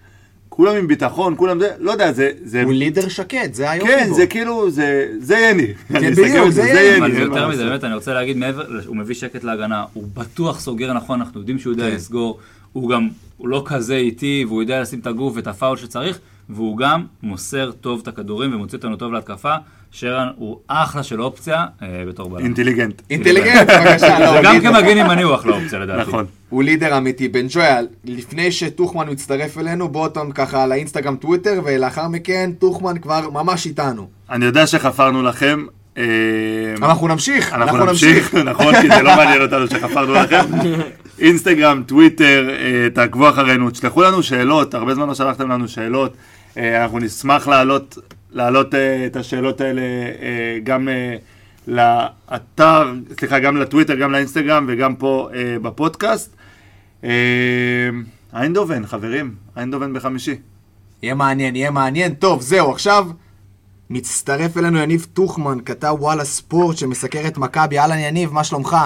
[0.49, 2.31] כולם עם ביטחון, כולם זה, לא יודע, זה...
[2.45, 4.15] זה הוא לידר שקט, זה היופי כן, בו.
[4.15, 5.67] זה כאילו, זה זה יני.
[5.91, 6.81] אני בדיוק, אסתכל על זה יני.
[6.81, 7.65] יני, אבל זה יותר מזה.
[7.65, 11.59] באמת, אני רוצה להגיד, מעבר, הוא מביא שקט להגנה, הוא בטוח סוגר נכון, אנחנו יודעים
[11.59, 11.95] שהוא יודע כן.
[11.95, 12.39] לסגור,
[12.73, 16.19] הוא גם, הוא לא כזה איטי, והוא יודע לשים את הגוף ואת הפאול שצריך,
[16.49, 19.55] והוא גם מוסר טוב את הכדורים ומוציא אותנו טוב להתקפה.
[19.93, 22.45] שרן הוא אחלה של אופציה אה, בתור בלם.
[22.45, 23.03] אינטליגנט.
[23.11, 24.19] אינטליגנט, בבקשה.
[24.19, 24.73] לא, leader.
[24.73, 26.09] כמגן ימני הוא אחלה אופציה לדעתי.
[26.09, 26.27] נכון.
[26.49, 27.29] הוא leader אמיתי.
[27.29, 33.31] בן ג'ויה, לפני שטוחמן מצטרף אלינו, בוא אותם ככה לאינסטגרם טוויטר, ולאחר מכן טוחמן כבר
[33.31, 34.09] ממש איתנו.
[34.31, 35.65] אני יודע שחפרנו לכם.
[35.99, 36.05] אה,
[36.83, 40.45] אנחנו נמשיך, אנחנו נמשיך, נכון, כי זה לא מעניין אותנו שחפרנו לכם.
[41.23, 46.15] אינסטגרם, טוויטר, אה, תעקבו אחרינו, תשלחו לנו שאלות, הרבה זמן לא שלחתם לנו שאלות.
[46.57, 47.99] אה, אנחנו נשמח להעלות,
[48.33, 49.83] להעלות אה, את השאלות האלה
[50.65, 50.89] גם
[51.67, 55.29] לאתר, סליחה, גם לטוויטר, גם לאינסטגרם וגם פה
[55.63, 56.37] בפודקאסט.
[58.35, 60.37] איינדובן, חברים, איינדובן בחמישי.
[61.03, 62.15] יהיה מעניין, יהיה מעניין.
[62.15, 63.07] טוב, זהו, עכשיו
[63.91, 67.79] מצטרף אלינו יניב טוחמן, כתב וואלה ספורט שמסקר את מכבי.
[67.79, 68.77] אהלן יניב, מה שלומך?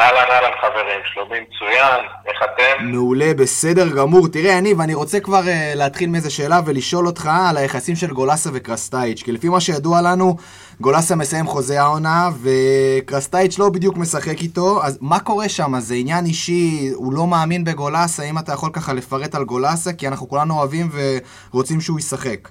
[0.00, 2.84] אהלן אהלן חברים, שלומי מצוין, איך אתם?
[2.84, 4.28] מעולה, בסדר גמור.
[4.28, 8.50] תראה, יניב, אני רוצה כבר uh, להתחיל מאיזה שאלה ולשאול אותך על היחסים של גולסה
[8.52, 9.22] וקרסטייץ'.
[9.22, 10.36] כי לפי מה שידוע לנו,
[10.80, 14.84] גולסה מסיים חוזה העונה, וקרסטייץ' לא בדיוק משחק איתו.
[14.84, 15.78] אז מה קורה שם?
[15.78, 18.22] זה עניין אישי, הוא לא מאמין בגולסה?
[18.22, 19.92] האם אתה יכול ככה לפרט על גולסה?
[19.92, 20.88] כי אנחנו כולנו אוהבים
[21.52, 22.48] ורוצים שהוא ישחק.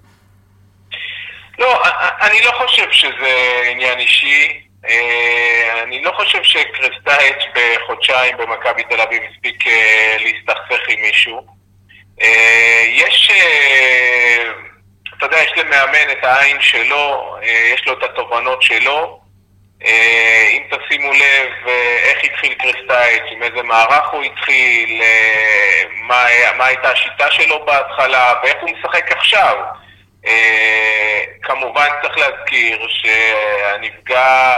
[1.59, 1.83] לא,
[2.21, 4.70] אני לא חושב שזה עניין אישי.
[4.89, 11.41] אה, אני לא חושב שקרסטייץ' בחודשיים במכבי תל אביב הספיק אה, להסתכסך עם מישהו.
[12.21, 13.31] אה, יש,
[15.17, 17.35] אתה יודע, יש למאמן את העין שלו,
[17.73, 19.21] יש לו את התובנות שלו.
[20.51, 21.67] אם תשימו לב
[22.03, 25.01] איך התחיל קרסטייץ', עם איזה מערך הוא התחיל,
[26.01, 26.25] מה,
[26.57, 29.55] מה הייתה השיטה שלו בהתחלה ואיך הוא משחק עכשיו.
[31.41, 34.55] כמובן צריך להזכיר שהנפגע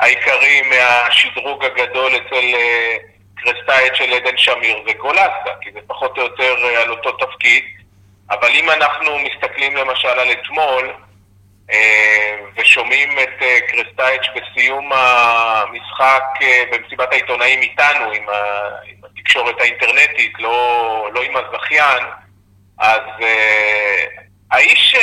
[0.00, 2.96] העיקרי מהשדרוג הגדול אצל אה,
[3.36, 7.64] קרסטייץ' של עדן שמיר זה גולסה, כי זה פחות או יותר אה, על אותו תפקיד.
[8.30, 10.92] אבל אם אנחנו מסתכלים למשל על אתמול,
[11.72, 16.24] אה, ושומעים את קרסטייץ' בסיום המשחק
[16.72, 18.26] במסיבת העיתונאים איתנו, עם,
[19.04, 22.04] התקשורת האינטרנטית, לא, לא עם הזכיין,
[22.78, 23.00] אז
[24.50, 24.96] האיש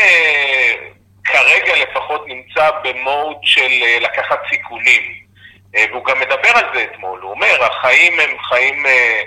[1.24, 5.02] כרגע לפחות נמצא במוד של אה, לקחת סיכונים.
[5.76, 9.22] אה, והוא גם מדבר על זה אתמול, הוא אומר, החיים הם חיים אה,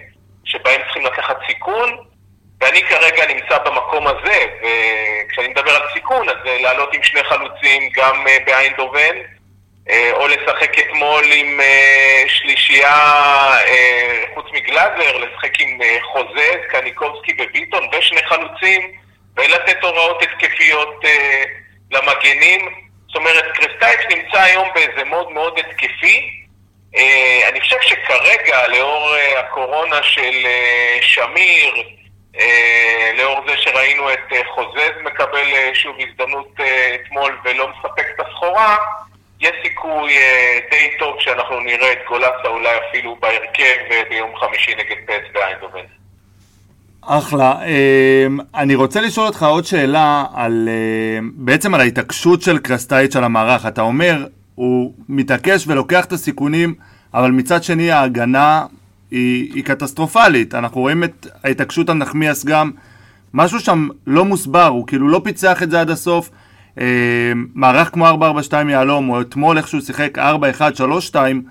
[0.44, 1.96] שבהם צריכים לקחת סיכון,
[2.60, 4.46] ואני כרגע נמצא במקום הזה,
[5.26, 9.16] וכשאני מדבר על סיכון, אז לעלות עם שני חלוצים גם באיינדובן,
[10.12, 11.60] או לשחק אתמול עם
[12.26, 13.00] שלישייה,
[14.34, 15.78] חוץ מגלאזר, לשחק עם
[16.12, 18.92] חוזז, קניקובסקי וביטון ושני חלוצים,
[19.36, 21.04] ולתת הוראות התקפיות
[21.90, 22.86] למגנים.
[23.06, 26.30] זאת אומרת, קרסטייץ' נמצא היום באיזה מוד מאוד התקפי.
[26.96, 31.74] אה, אני חושב שכרגע, לאור אה, הקורונה של אה, שמיר,
[33.18, 36.54] לאור זה שראינו את חוזז מקבל שוב הזדמנות
[36.94, 38.76] אתמול ולא מספק את הסחורה,
[39.40, 40.14] יש סיכוי
[40.70, 43.76] די טוב שאנחנו נראה את גולסה אולי אפילו בהרכב
[44.08, 45.84] ביום חמישי נגד פס באיינדובן.
[47.06, 47.54] אחלה.
[47.62, 50.68] אמ, אני רוצה לשאול אותך עוד שאלה על,
[51.18, 53.66] אמ, בעצם על ההתעקשות של קרסטייץ' על המערך.
[53.66, 56.74] אתה אומר, הוא מתעקש ולוקח את הסיכונים,
[57.14, 58.66] אבל מצד שני ההגנה
[59.10, 60.54] היא, היא קטסטרופלית.
[60.54, 62.70] אנחנו רואים את ההתעקשות על נחמיאס גם,
[63.34, 66.30] משהו שם לא מוסבר, הוא כאילו לא פיצח את זה עד הסוף.
[66.80, 66.84] אמ,
[67.54, 71.42] מערך כמו 442 יהלום, או אתמול איך שהוא שיחק 4132,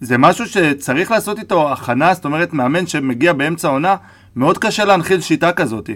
[0.00, 3.96] זה משהו שצריך לעשות איתו הכנה, זאת אומרת, מאמן שמגיע באמצע העונה,
[4.36, 5.90] מאוד קשה להנחיל שיטה כזאת.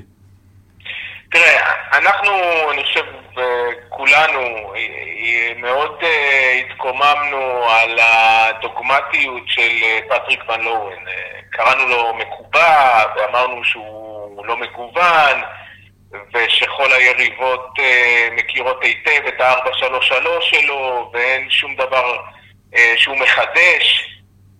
[1.30, 2.32] תראה, אנחנו,
[2.72, 3.05] אני חושב,
[3.88, 4.72] כולנו,
[5.64, 11.09] מאוד אה, התקוממנו על הדוגמטיות של אה, פטריק ון לואוין.
[11.09, 15.40] אה, קראנו לו מקובע, ואמרנו שהוא לא מגוון,
[16.34, 17.74] ושכל היריבות
[18.32, 22.16] מכירות היטב את ה-433 שלו, ואין שום דבר...
[22.77, 24.11] אה, שהוא מחדש,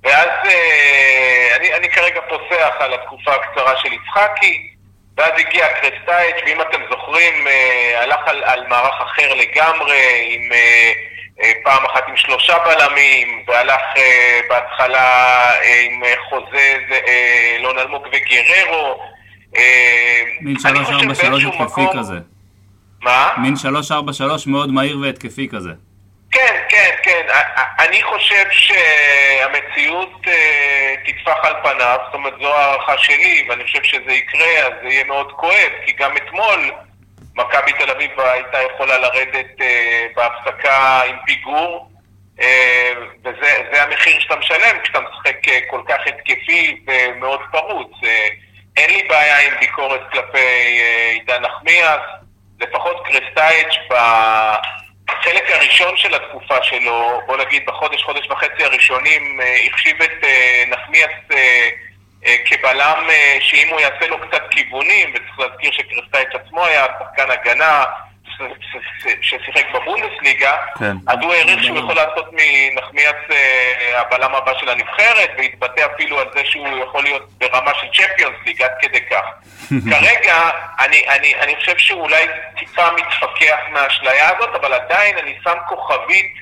[0.03, 4.71] ואז אה, אני, אני כרגע פוסח על התקופה הקצרה של יצחקי,
[5.17, 10.43] ואז הגיע קרסטייץ', ואם אתם זוכרים, אה, הלך על, על מערך אחר לגמרי, עם
[11.65, 13.81] פעם אחת עם שלושה בלמים, והלך
[14.49, 15.51] בהתחלה
[15.85, 16.77] עם חוזה
[17.59, 19.01] אלון אלמוג וגררו.
[20.41, 20.67] מין 3-4-3
[21.63, 22.15] התקפי כזה.
[23.03, 23.29] מה?
[23.37, 23.55] מין
[23.91, 23.95] 3-4-3
[24.47, 25.71] מאוד מהיר והתקפי כזה.
[26.75, 27.27] כן, כן.
[27.79, 34.13] אני חושב שהמציאות אה, תטפח על פניו, זאת אומרת, זו הערכה שלי, ואני חושב שזה
[34.13, 36.71] יקרה, אז זה יהיה מאוד כואב, כי גם אתמול
[37.35, 41.91] מכבי תל אביב הייתה יכולה לרדת אה, בהפסקה עם פיגור,
[42.41, 42.93] אה,
[43.25, 45.37] וזה המחיר שאתה משלם כשאתה משחק
[45.71, 47.93] כל כך התקפי ומאוד פרוץ.
[48.77, 50.39] אין לי בעיה עם ביקורת כלפי
[51.13, 52.01] עידן נחמיאס,
[52.61, 53.75] לפחות קרסטייץ'
[55.09, 60.65] החלק הראשון של התקופה שלו, בוא נגיד בחודש, חודש וחצי הראשונים, אה, החשיב את אה,
[60.69, 63.09] נחמיאס אה, כבלם
[63.41, 67.85] שאם הוא יעשה לו קצת כיוונים, וצריך להזכיר שקרסטייץ' עצמו היה שחקן הגנה,
[69.21, 70.97] ששיחק בבונדסליגה, כן.
[71.07, 73.17] אז הוא העריך שהוא יכול לעשות מנחמיאס
[73.95, 78.63] הבלם הבא של הנבחרת, והתבטא אפילו על זה שהוא יכול להיות ברמה של צ'מפיונס ליג
[78.63, 79.25] עד כדי כך.
[79.91, 82.27] כרגע, אני, אני, אני חושב שהוא אולי
[82.59, 86.35] טיפה מתפכח מהאשליה הזאת, אבל עדיין אני שם כוכבית,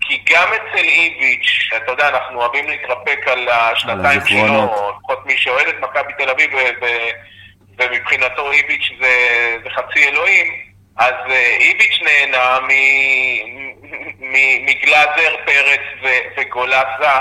[0.00, 4.20] כי גם אצל איביץ', אתה יודע, אנחנו אוהבים להתרפק על השנתיים.
[4.26, 6.50] שלו, לפחות מי שאוהד את מכבי תל אביב,
[7.78, 9.12] ומבחינתו איביץ' זה,
[9.64, 12.58] זה חצי אלוהים, אז אה, איביץ' נהנה
[14.66, 17.20] מגלאזר, פרץ ו- וגולסה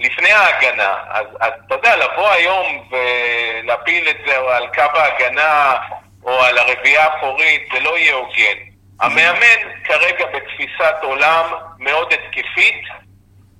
[0.00, 0.94] לפני ההגנה.
[1.10, 5.76] אז, אז אתה יודע, לבוא היום ולהפיל את זה על קו ההגנה
[6.24, 8.58] או על הרביעייה האחורית, זה לא יהיה הוגן.
[9.00, 12.84] המאמן כרגע בתפיסת עולם מאוד התקפית,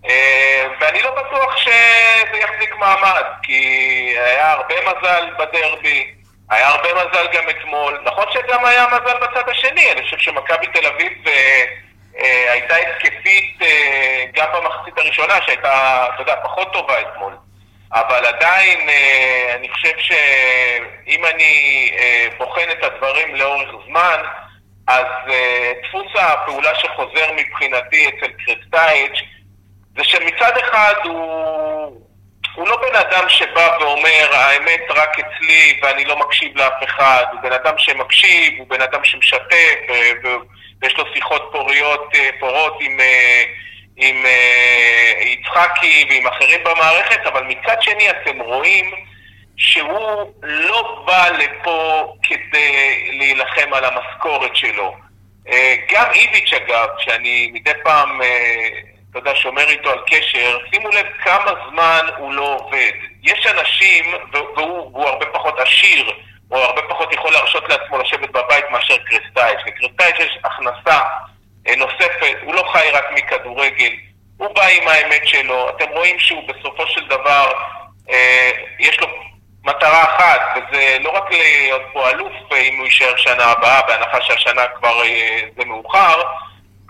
[0.08, 3.62] אה, ואני לא בטוח שזה יחזיק מעמד, כי
[4.18, 6.14] היה הרבה מזל בדרבי,
[6.50, 8.00] היה הרבה מזל גם אתמול.
[8.04, 11.64] נכון שגם היה מזל בצד השני, אני חושב שמכבי תל אביב אה,
[12.18, 17.32] אה, הייתה התקפית אה, גם במחצית הראשונה, שהייתה, אתה יודע, פחות טובה אתמול.
[17.92, 24.22] אבל עדיין, אה, אני חושב שאם אני אה, בוחן את הדברים לאורך זמן,
[24.86, 29.20] אז אה, דפוס הפעולה שחוזר מבחינתי אצל קרסטייץ'
[29.96, 32.09] זה שמצד אחד הוא,
[32.60, 37.40] הוא לא בן אדם שבא ואומר האמת רק אצלי ואני לא מקשיב לאף אחד, הוא
[37.40, 39.76] בן אדם שמקשיב, הוא בן אדם שמשתף
[40.24, 40.36] ו-
[40.82, 43.42] ויש לו שיחות פוריות, אה, פורות עם, אה,
[43.96, 48.90] עם אה, יצחקי ועם אחרים במערכת, אבל מצד שני אתם רואים
[49.56, 54.96] שהוא לא בא לפה כדי להילחם על המשכורת שלו.
[55.48, 58.68] אה, גם איביץ' אגב, שאני מדי פעם, אה,
[59.10, 62.92] אתה יודע, שומר איתו על קשר, שימו לב כמה זמן הוא לא עובד.
[63.22, 66.12] יש אנשים, והוא, והוא הרבה פחות עשיר,
[66.50, 69.60] או הרבה פחות יכול להרשות לעצמו לשבת בבית מאשר קרסטייץ'.
[69.66, 71.00] לקרסטייץ' יש הכנסה
[71.68, 73.92] אה, נוספת, הוא לא חי רק מכדורגל,
[74.36, 77.52] הוא בא עם האמת שלו, אתם רואים שהוא בסופו של דבר,
[78.10, 79.06] אה, יש לו
[79.64, 84.20] מטרה אחת, וזה לא רק להיות פה אלוף אה, אם הוא יישאר שנה הבאה, בהנחה
[84.20, 86.20] שהשנה כבר אה, זה מאוחר,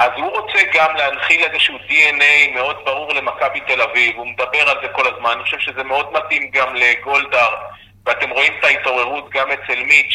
[0.01, 4.77] אז הוא רוצה גם להנחיל איזשהו DNA מאוד ברור למכבי תל אביב, הוא מדבר על
[4.83, 7.55] זה כל הזמן, אני חושב שזה מאוד מתאים גם לגולדהר,
[8.07, 10.15] ואתם רואים את ההתעוררות גם אצל מיץ',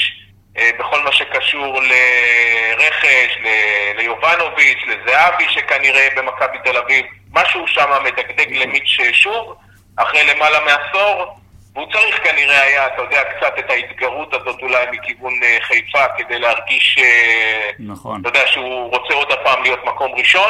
[0.57, 8.51] אה, בכל מה שקשור לרכש, ל- ליובנוביץ', לזהבי שכנראה במכבי תל אביב, משהו שם מדגדג
[8.51, 9.55] למיץ' שוב,
[9.97, 11.37] אחרי למעלה מעשור,
[11.75, 16.39] והוא צריך כנראה היה, אתה יודע, קצת את ההתגרות הזאת אולי מכיוון אה, חיפה כדי
[16.39, 18.21] להרגיש, אה, נכון.
[18.21, 20.49] אתה יודע, שהוא רוצה עוד הפעם להיות מקום ראשון.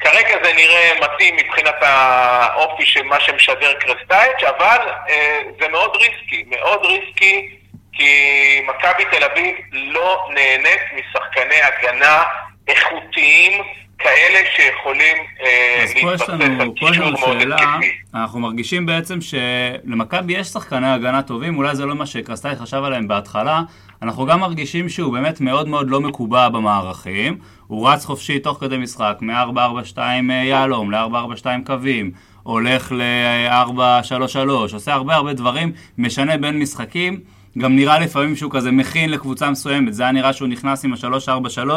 [0.00, 6.44] כרגע זה נראה מתאים מבחינת האופי של מה שמשדר קרסטייץ', אבל אה, זה מאוד ריסקי,
[6.46, 7.56] מאוד ריסקי,
[7.92, 12.22] כי מכבי תל אביב לא נהנית משחקני הגנה
[12.68, 13.62] איכותיים
[14.02, 17.90] כאלה שיכולים אה, להתבסס על לנו, פה יש קישור מאוד שאלה, התקפי.
[18.14, 23.08] אנחנו מרגישים בעצם שלמכבי יש שחקני הגנה טובים, אולי זה לא מה שקרסטאי חשב עליהם
[23.08, 23.62] בהתחלה,
[24.02, 28.76] אנחנו גם מרגישים שהוא באמת מאוד מאוד לא מקובע במערכים, הוא רץ חופשי תוך כדי
[28.76, 29.98] משחק, מ-4-4-2
[30.32, 32.10] יהלום ל-4-4-2 קווים,
[32.42, 37.20] הולך ל-4-3-3, עושה הרבה הרבה דברים, משנה בין משחקים.
[37.58, 41.70] גם נראה לפעמים שהוא כזה מכין לקבוצה מסוימת, זה היה נראה שהוא נכנס עם ה-3-4-3,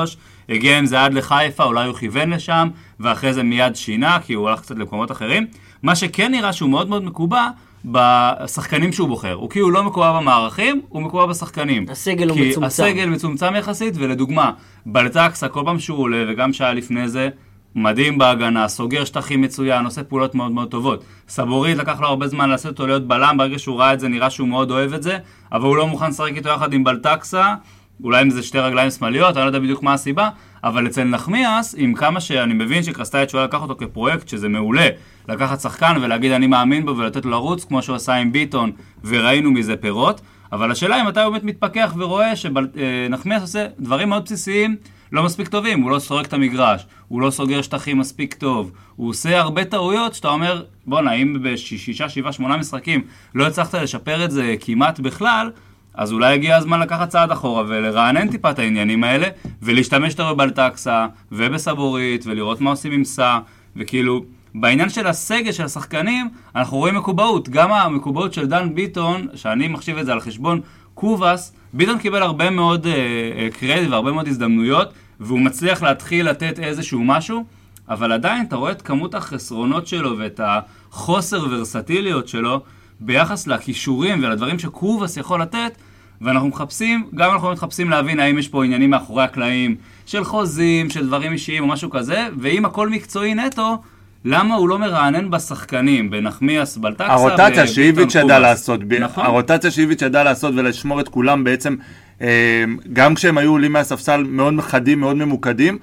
[0.49, 2.69] הגיע עם זה עד לחיפה, אולי הוא כיוון לשם,
[2.99, 5.47] ואחרי זה מיד שינה, כי הוא הלך קצת למקומות אחרים.
[5.83, 7.47] מה שכן נראה שהוא מאוד מאוד מקובע,
[7.85, 9.33] בשחקנים שהוא בוחר.
[9.33, 11.85] הוא כאילו לא מקובע במערכים, הוא מקובע בשחקנים.
[11.89, 12.65] הסגל הוא כי מצומצם.
[12.65, 14.51] הסגל מצומצם יחסית, ולדוגמה,
[14.85, 17.29] בלטקסה, כל פעם שהוא עולה, וגם שהיה לפני זה,
[17.75, 21.03] מדהים בהגנה, סוגר שטחים מצוין, עושה פעולות מאוד מאוד טובות.
[21.27, 24.29] סבורית לקח לו הרבה זמן לעשות אותו להיות בלם, ברגע שהוא ראה את זה נראה
[24.29, 25.17] שהוא מאוד אוהב את זה,
[25.51, 27.55] אבל הוא לא מוכן לשחק איתו יחד עם בלטקסה,
[28.03, 30.29] אולי אם זה שתי רגליים שמאליות, אני לא יודע בדיוק מה הסיבה,
[30.63, 34.87] אבל אצל נחמיאס, עם כמה שאני מבין שקרסטייץ' הוא לקח אותו כפרויקט, שזה מעולה,
[35.29, 38.71] לקחת שחקן ולהגיד אני מאמין בו ולתת לו לרוץ, כמו שהוא עשה עם ביטון,
[39.03, 40.21] וראינו מזה פירות,
[40.51, 44.75] אבל השאלה אם אתה באמת מתפכח ורואה שנחמיאס עושה דברים מאוד בסיסיים,
[45.11, 49.09] לא מספיק טובים, הוא לא סורק את המגרש, הוא לא סוגר שטחים מספיק טוב, הוא
[49.09, 53.01] עושה הרבה טעויות שאתה אומר, בואנה, אם בשישה, שבעה, שמונה משחקים
[53.35, 55.51] לא הצלחת לשפר את זה כמעט בכלל,
[55.93, 59.27] אז אולי הגיע הזמן לקחת צעד אחורה ולרענן טיפה את העניינים האלה,
[59.61, 63.39] ולהשתמש יותר בבלטקסה ובסבורית, ולראות מה עושים עם סע,
[63.75, 64.25] וכאילו,
[64.55, 67.49] בעניין של הסגל של השחקנים, אנחנו רואים מקובעות.
[67.49, 70.61] גם המקובעות של דן ביטון, שאני מחשיב את זה על חשבון
[70.95, 76.59] קובאס, ביטון קיבל הרבה מאוד אה, אה, קרדיט והרבה מאוד הזדמנויות, והוא מצליח להתחיל לתת
[76.59, 77.45] איזשהו משהו,
[77.89, 82.61] אבל עדיין אתה רואה את כמות החסרונות שלו ואת החוסר ורסטיליות שלו
[82.99, 85.77] ביחס לכישורים ולדברים שקובאס יכול לתת,
[86.21, 89.75] ואנחנו מחפשים, גם אנחנו מחפשים להבין האם יש פה עניינים מאחורי הקלעים
[90.05, 93.77] של חוזים, של דברים אישיים או משהו כזה, ואם הכל מקצועי נטו,
[94.25, 98.39] למה הוא לא מרענן בשחקנים, בנחמיאס, בלטקסה הרוטציה שאיביץ' ידע?
[98.39, 99.25] לעשות, נכון.
[99.25, 101.75] הרוטציה שאיביץ' ידע לעשות ולשמור את כולם בעצם,
[102.21, 102.63] אה,
[102.93, 105.77] גם כשהם היו עולים מהספסל מאוד חדים, מאוד ממוקדים,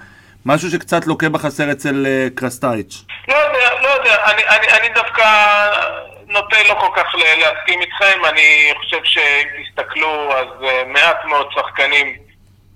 [0.47, 3.05] משהו שקצת לוקה בחסר אצל אה, קרסטייץ'.
[3.29, 5.25] לא יודע, לא יודע, אני, אני, אני דווקא
[6.29, 11.47] נוטה לא כל כך ל- להסכים איתכם, אני חושב שאם תסתכלו, אז uh, מעט מאוד
[11.55, 12.17] שחקנים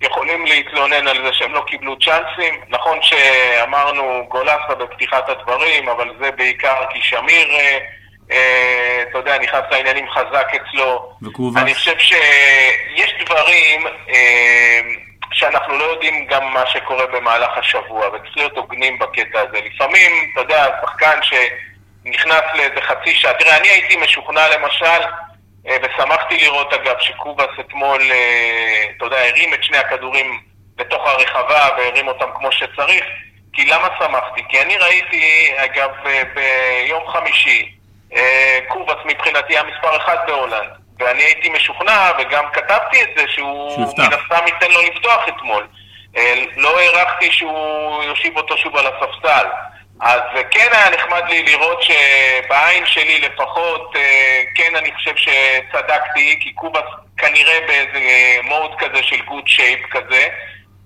[0.00, 2.60] יכולים להתלונן על זה שהם לא קיבלו צ'אנסים.
[2.68, 8.34] נכון שאמרנו גולסה בפתיחת הדברים, אבל זה בעיקר כי שמיר, uh, uh,
[9.10, 11.12] אתה יודע, נכנס לעניינים חזק אצלו.
[11.22, 11.62] וקובס.
[11.62, 14.80] אני חושב שיש דברים אה,
[15.32, 19.58] שאנחנו לא יודעים גם מה שקורה במהלך השבוע, וצריך להיות הוגנים בקטע הזה.
[19.72, 25.25] לפעמים, אתה יודע, שחקן שנכנס לאיזה חצי שעה, תראה, אני הייתי משוכנע למשל, אה,
[25.66, 30.40] ושמחתי לראות אגב שקובס אתמול, אה, אתה יודע, הרים את שני הכדורים
[30.78, 33.04] לתוך הרחבה והרים אותם כמו שצריך,
[33.52, 34.42] כי למה שמחתי?
[34.48, 37.72] כי אני ראיתי, אגב, אה, ביום חמישי,
[38.16, 40.70] אה, קובס מבחינתי המספר אחד בהולנד.
[40.98, 43.94] ואני הייתי משוכנע, וגם כתבתי את זה, שהוא.
[43.98, 45.66] מן הסתם ייתן לו לפתוח אתמול.
[46.16, 49.46] אה, לא הערכתי שהוא יושיב אותו שוב על הספסל.
[50.00, 50.20] אז
[50.50, 56.82] כן היה נחמד לי לראות שבעין שלי לפחות, אה, כן אני חושב שצדקתי, כי קובס
[57.16, 58.00] כנראה באיזה
[58.42, 60.28] מוד כזה של good shape כזה,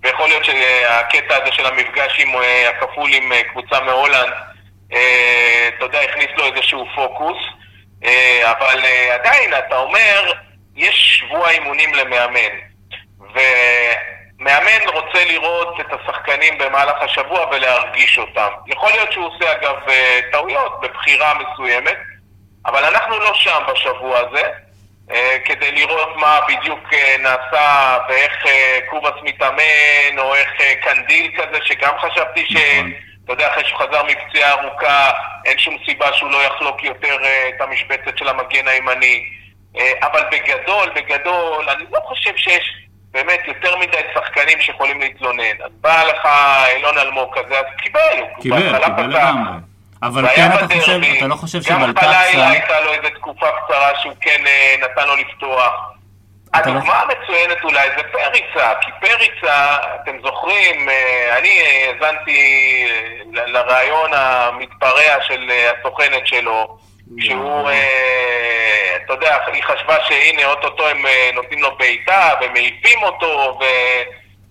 [0.03, 4.33] ויכול להיות שהקטע הזה של המפגש עם אה, הכפול עם אה, קבוצה מהולנד,
[5.69, 7.39] אתה יודע, הכניס לו איזשהו פוקוס.
[8.43, 8.81] אבל
[9.11, 10.33] עדיין, אתה אומר,
[10.77, 12.57] יש שבוע אימונים למאמן.
[14.41, 18.49] ומאמן רוצה לראות את השחקנים במהלך השבוע ולהרגיש אותם.
[18.67, 21.97] יכול להיות שהוא עושה אגב אה, טעויות בבחירה מסוימת,
[22.67, 24.43] אבל אנחנו לא שם בשבוע הזה,
[25.11, 28.45] אה, כדי לראות מה בדיוק אה, נעשה ואיך
[28.91, 30.51] קובס מתאמן, או איך
[30.83, 32.53] קנדיל כזה, שגם חשבתי ש...
[32.53, 32.93] נכון.
[33.25, 35.11] אתה יודע, אחרי שהוא חזר מפציעה ארוכה,
[35.45, 37.17] אין שום סיבה שהוא לא יחלוק יותר
[37.49, 39.25] את המשבצת של המגן הימני.
[40.03, 42.73] אבל בגדול, בגדול, אני לא חושב שיש
[43.11, 44.00] באמת יותר מדי
[44.51, 45.63] שחקנים שיכולים להתלונן.
[45.65, 46.29] אז בא לך
[46.77, 48.01] אילון אלמוג כזה, אז קיבל,
[48.41, 49.07] קיבל, קיבל.
[49.07, 49.59] לגמרי.
[50.03, 50.75] אבל כן אתה.
[50.75, 52.07] חושב, אתה לא חושב גם שבלטקסה...
[52.07, 55.73] בלילה הייתה לו איזו תקופה קצרה שהוא כן אה, נתן לו לפתוח.
[56.55, 62.87] לא- הדוגמה המצוינת אולי זה פריצה, כי פריצה, אתם זוכרים, אה, אני אה, האזנתי
[63.33, 66.79] לרעיון המתפרע של הסוכנת שלו,
[67.19, 67.71] שהוא,
[68.97, 73.65] אתה יודע, היא חשבה שהנה, אוטוטו הם נותנים לו בעיטה ומעיפים אותו, ו...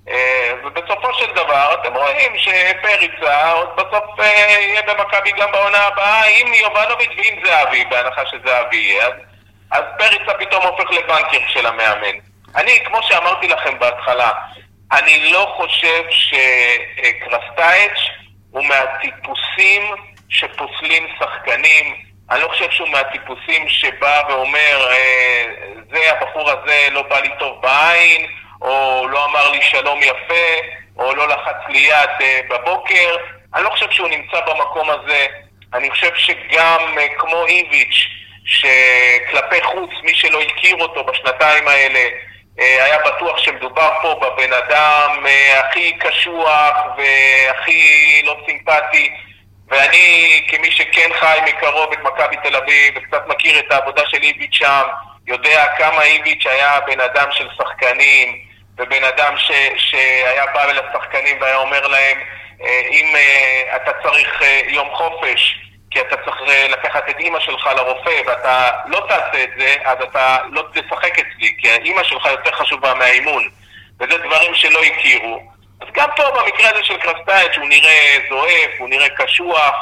[0.10, 4.26] אה, ובסופו של דבר אתם רואים שפריצה עוד בסוף אה,
[4.60, 9.08] יהיה במכבי גם בעונה הבאה עם יובנוביץ' ועם זהבי, בהנחה שזהבי יהיה.
[9.08, 9.14] אז,
[9.72, 12.18] אז פריצה פתאום הופך לבנקר של המאמן.
[12.56, 14.32] אני, כמו שאמרתי לכם בהתחלה,
[14.92, 16.04] אני לא חושב
[17.00, 18.00] שקרסטייץ'
[18.52, 19.96] הוא מהטיפוסים
[20.30, 21.96] שפוסלים שחקנים.
[22.32, 25.46] אני לא חושב שהוא מהטיפוסים שבא ואומר, אה,
[25.92, 31.16] זה, הבחור הזה לא בא לי טוב בעין, או לא אמר לי שלום יפה, או
[31.16, 33.16] לא לחץ לי יד אה, בבוקר.
[33.56, 35.26] אני לא חושב שהוא נמצא במקום הזה.
[35.74, 38.08] אני חושב שגם אה, כמו איביץ',
[38.46, 42.00] שכלפי חוץ, מי שלא הכיר אותו בשנתיים האלה,
[42.60, 45.26] אה, היה בטוח שמדובר פה בבן אדם
[45.60, 49.12] הכי קשוח והכי לא סימפטי.
[49.68, 54.54] ואני, כמי שכן חי מקרוב את מכבי תל אביב וקצת מכיר את העבודה של איביץ'
[54.54, 54.82] שם,
[55.28, 58.49] יודע כמה איביץ' היה בן אדם של שחקנים,
[58.80, 62.18] ובן אדם ש, שהיה בא לשחקנים והיה אומר להם,
[62.62, 65.60] אה, אם אה, אתה צריך אה, יום חופש,
[65.92, 66.38] כי אתה צריך
[66.70, 71.56] לקחת את אימא שלך לרופא, ואתה לא תעשה את זה, אז אתה לא תשחק אצלי,
[71.58, 73.50] כי האימא שלך יותר חשובה מהאימון.
[74.00, 75.42] וזה דברים שלא הכירו.
[75.82, 79.76] אז גם פה במקרה הזה של קרסטייץ' הוא נראה זועף, הוא נראה קשוח,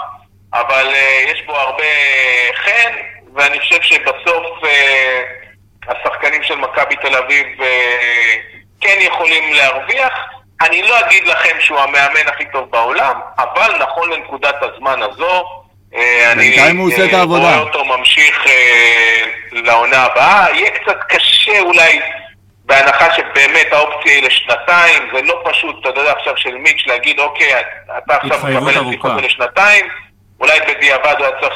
[0.54, 1.84] אבל uh, יש בו הרבה
[2.56, 2.94] חן,
[3.36, 4.68] ואני חושב שבסוף uh,
[5.88, 10.14] השחקנים של מכבי תל אביב uh, כן יכולים להרוויח.
[10.62, 15.44] אני לא אגיד לכם שהוא המאמן הכי טוב בעולם, אבל נכון לנקודת הזמן הזו,
[16.32, 17.42] אני בינתיים הוא עושה את העבודה.
[17.42, 18.50] רואה אותו ממשיך uh,
[19.52, 20.46] לעונה הבאה.
[20.54, 22.00] יהיה קצת קשה אולי
[22.66, 27.54] בהנחה שבאמת האופציה היא לשנתיים, זה לא פשוט, אתה יודע עכשיו של מיץ' להגיד, אוקיי,
[27.98, 28.86] אתה עכשיו מקבל את.
[28.92, 29.88] שיחות לשנתיים,
[30.40, 31.56] אולי בדיעבד הוא היה צריך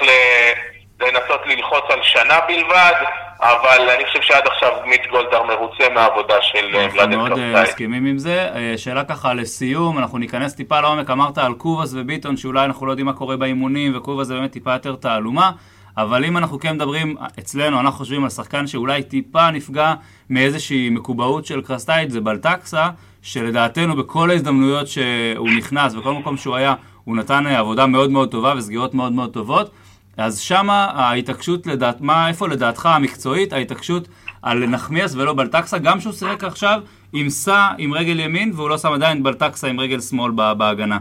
[1.00, 2.94] לנסות ללחוץ על שנה בלבד,
[3.42, 7.64] אבל אני חושב שעד עכשיו מיץ' גולדהר מרוצה מהעבודה של אה, אנחנו ולאדן מאוד אה.
[7.64, 8.50] מסכימים עם זה.
[8.56, 12.92] אה, שאלה ככה לסיום, אנחנו ניכנס טיפה לעומק, אמרת על קובאס וביטון שאולי אנחנו לא
[12.92, 15.52] יודעים מה קורה באימונים, וקובאס זה באמת טיפה יותר תעלומה,
[15.98, 19.94] אבל אם אנחנו כן מדברים אצלנו, אנחנו חושבים על שחקן שאולי טיפה נפגע
[20.30, 22.90] מאיזושהי מקובעות של קרסטייץ', זה בלטקסה,
[23.22, 26.74] שלדעתנו בכל ההזדמנויות שהוא נכנס, בכל מקום שהוא היה,
[27.04, 29.72] הוא נתן אה, עבודה מאוד מאוד טובה וסגירות מאוד מאוד טובות.
[30.18, 34.08] אז שמה ההתעקשות, לדעת, מה, איפה לדעתך המקצועית, ההתעקשות
[34.42, 36.80] על נחמיאס ולא בלטקסה, גם שהוא שיחק עכשיו
[37.14, 40.98] עם סע עם רגל ימין, והוא לא שם עדיין בלטקסה עם רגל שמאל ב- בהגנה.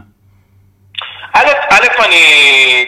[1.33, 2.23] א', א', אני,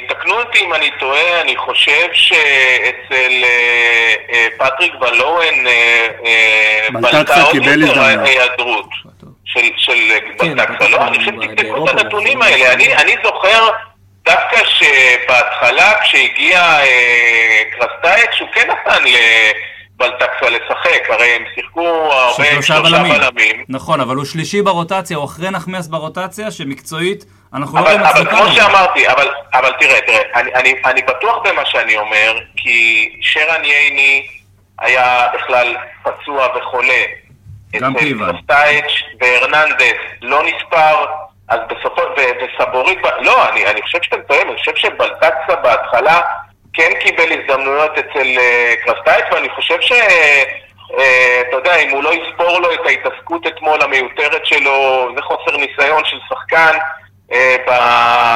[0.09, 7.17] תקנו אותי אם אני טועה, אני חושב שאצל אה, אה, פטריק ולואן אה, אה, בלטקסה
[7.17, 8.27] בלטה עוד קיבל יותר הזדמנות.
[8.27, 8.89] ההיעדרות
[9.45, 9.93] של, של
[10.39, 10.89] כן, בלטקסה.
[10.89, 12.73] לא, אני חושב שתבדקו את הנתונים האלה.
[12.73, 13.69] אני, אני זוכר
[14.25, 22.61] דווקא שבהתחלה, כשהגיע אה, קרסטייץ', הוא כן נתן לבלטקסה לשחק, הרי הם שיחקו הרבה עם
[22.61, 23.13] שלושה בלמים.
[23.13, 23.65] בלמים.
[23.69, 28.21] נכון, אבל הוא שלישי ברוטציה, הוא אחרי נחמיאס ברוטציה, שמקצועית אנחנו לא אבל, רואים אבל
[28.21, 28.51] הצדקה כמו.
[28.51, 34.27] שאמרתי, אבל, אבל תראה, תראה, אני, אני, אני בטוח במה שאני אומר, כי שרן ייני
[34.79, 37.03] היה בכלל פצוע וחולה.
[37.73, 38.31] גם אצל פיבן.
[38.31, 41.05] קרסטייץ' והרננדס לא נספר,
[41.49, 46.21] אז בסופו, וסבורית, לא, אני, אני חושב שאתם טועים, אני חושב שבלטקסה בהתחלה
[46.73, 49.91] כן קיבל הזדמנויות אצל אה, קרסטייץ', ואני חושב ש...
[50.99, 55.57] אה, אתה יודע, אם הוא לא יספור לו את ההתעסקות אתמול המיותרת שלו, זה חוסר
[55.57, 56.77] ניסיון של שחקן.
[57.31, 57.69] אה, ב...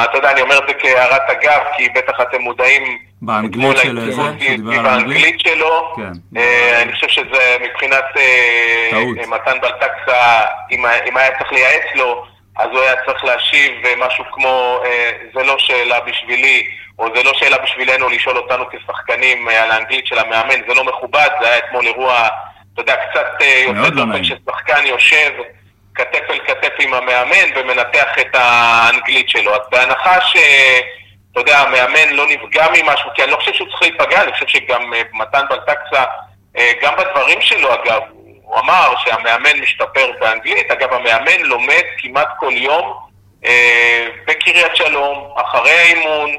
[0.04, 4.00] אתה יודע, אני אומר את זה כהערת אגב, כי בטח אתם מודעים באנגלית אתמול של
[4.00, 5.94] זה, להתעסקות שהוא דיבר על באנגלית שלו.
[5.96, 6.40] כן.
[6.82, 8.04] אני חושב שזה מבחינת
[9.28, 10.40] מתן בלטקסה,
[10.70, 12.24] אם היה צריך לייעץ לו,
[12.58, 17.22] אז הוא היה צריך להשיב אה, משהו כמו, אה, זה לא שאלה בשבילי, או זה
[17.22, 21.48] לא שאלה בשבילנו לשאול אותנו כשחקנים אה, על האנגלית של המאמן, זה לא מכובד, זה
[21.48, 22.28] היה אתמול אירוע,
[22.74, 23.26] אתה יודע, קצת
[23.66, 24.24] יוצא דופן.
[24.24, 25.32] ששחקן יושב
[25.94, 29.54] כתף אל כתף עם המאמן ומנתח את האנגלית שלו.
[29.54, 30.36] אז בהנחה ש...
[31.32, 34.46] אתה יודע, המאמן לא נפגע ממשהו, כי אני לא חושב שהוא צריך להיפגע, אני חושב
[34.46, 36.04] שגם מתן בלטקסה,
[36.82, 38.02] גם בדברים שלו אגב,
[38.48, 42.92] הוא אמר שהמאמן משתפר באנגלית, אגב המאמן לומד כמעט כל יום
[43.44, 46.30] אה, בקריית שלום, אחרי האימון,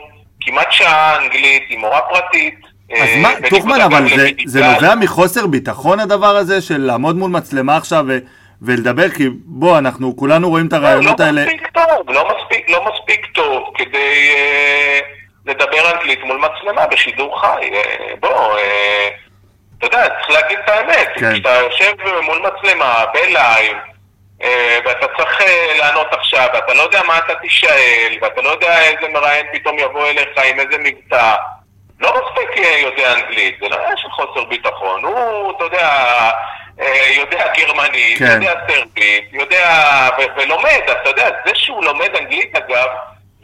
[0.42, 2.60] כמעט שעה אנגלית, עם מורה פרטית.
[2.92, 4.30] אה, אז מה, טוחמן, אבל זה.
[4.46, 8.18] זה נובע מחוסר ביטחון הדבר הזה של לעמוד מול מצלמה עכשיו ו,
[8.62, 9.10] ולדבר?
[9.10, 11.42] כי בוא, אנחנו כולנו רואים את הרעיונות לא האלה.
[11.46, 15.00] מספיק טוב, לא מספיק, לא מספיק טוב כדי אה,
[15.46, 17.70] לדבר אנגלית מול מצלמה בשידור חי.
[17.74, 19.10] אה, בוא, אה,
[19.80, 21.08] אתה יודע, צריך להגיד את האמת.
[21.16, 21.34] כן.
[21.34, 23.78] כשאתה יושב מול מצלמה בלייב,
[24.44, 28.82] אה, ואתה צריך אה, לענות עכשיו, ואתה לא יודע מה אתה תישאל, ואתה לא יודע
[28.82, 31.36] איזה מראיין פתאום יבוא אליך עם איזה מבטא.
[32.00, 35.04] לא מספיק אה, יודע אנגלית, זה לא עניין של חוסר ביטחון.
[35.04, 35.90] הוא, אתה יודע,
[37.18, 38.26] יודע גרמנית, כן.
[38.26, 39.70] יודע סרבית, יודע
[40.18, 42.88] ו- ולומד, אתה יודע, זה שהוא לומד אנגלית אגב,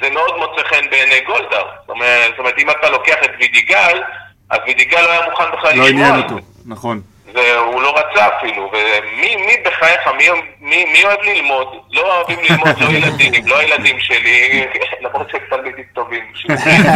[0.02, 1.68] זה מאוד מוצא חן בעיני גולדהר.
[1.88, 1.98] זאת
[2.30, 4.02] זאת אומרת, אם אתה לוקח את וידיגל,
[4.50, 6.36] אז וידיגל לא היה מוכן בכלל לא לשמוע עניין על אותו.
[6.66, 7.02] נכון.
[7.34, 10.30] והוא לא רצה אפילו, ומי מי בחייך, מי,
[10.62, 11.68] מי, מי אוהב ללמוד?
[11.92, 14.66] לא אוהבים ללמוד, לא ילדים, לא הילדים שלי,
[15.04, 16.24] למרות שהם תלמידים טובים.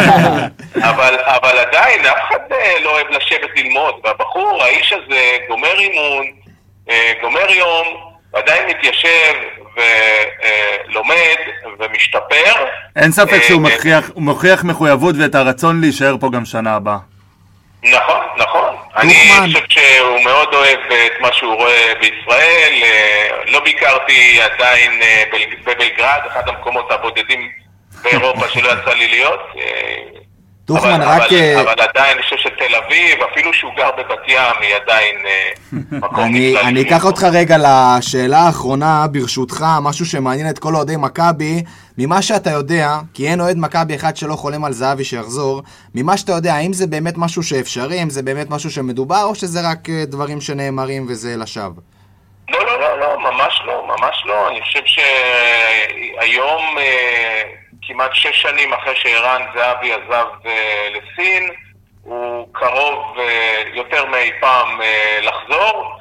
[0.89, 6.25] אבל, אבל עדיין, אף אחד אה, לא אוהב לשבת ללמוד, והבחור, האיש הזה, גומר אימון,
[6.89, 7.87] אה, גומר יום,
[8.33, 9.33] ועדיין מתיישב
[9.75, 11.37] ולומד
[11.79, 12.65] ומשתפר.
[12.95, 16.97] אין ספק אה, שהוא מוכיח, מוכיח מחויבות ואת הרצון להישאר פה גם שנה הבאה.
[17.83, 18.69] נכון, נכון.
[18.97, 19.13] אני
[19.45, 22.73] חושב שהוא מאוד אוהב את מה שהוא רואה בישראל.
[22.83, 27.49] אה, לא ביקרתי עדיין אה, בל- בבלגרד, אחד המקומות הבודדים
[28.03, 29.39] באירופה שלא יצא לי להיות.
[29.57, 29.63] אה,
[30.69, 31.21] אבל- רק...
[31.33, 35.15] אבל- אבל עדיין אני חושב שתל אביב, אפילו שהוא גר בבת ים, היא עדיין
[35.91, 37.05] מקום אני, נפלא אני אקח.
[37.05, 41.63] אותך רגע לשאלה האחרונה, ברשותך, משהו שמעניין את כל אוהדי מכבי.
[42.01, 45.61] ממה שאתה יודע, כי אין אוהד מכבי אחד שלא חולם על זהבי שיחזור,
[45.95, 49.59] ממה שאתה יודע, האם זה באמת משהו שאפשרי, אם זה באמת משהו שמדובר, או שזה
[49.71, 51.81] רק אה, דברים שנאמרים וזה לשווא?
[52.49, 54.49] לא, לא, לא, לא, ממש לא, ממש לא.
[54.49, 57.41] אני חושב שהיום, אה,
[57.87, 61.49] כמעט שש שנים אחרי שערן זהבי עזב אה, לסין,
[62.03, 63.17] הוא קרוב
[63.73, 64.79] יותר מאי פעם
[65.21, 65.95] לחזור.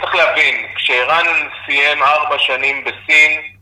[0.00, 1.26] צריך להבין, כשערן
[1.66, 3.57] סיים ארבע שנים בסין,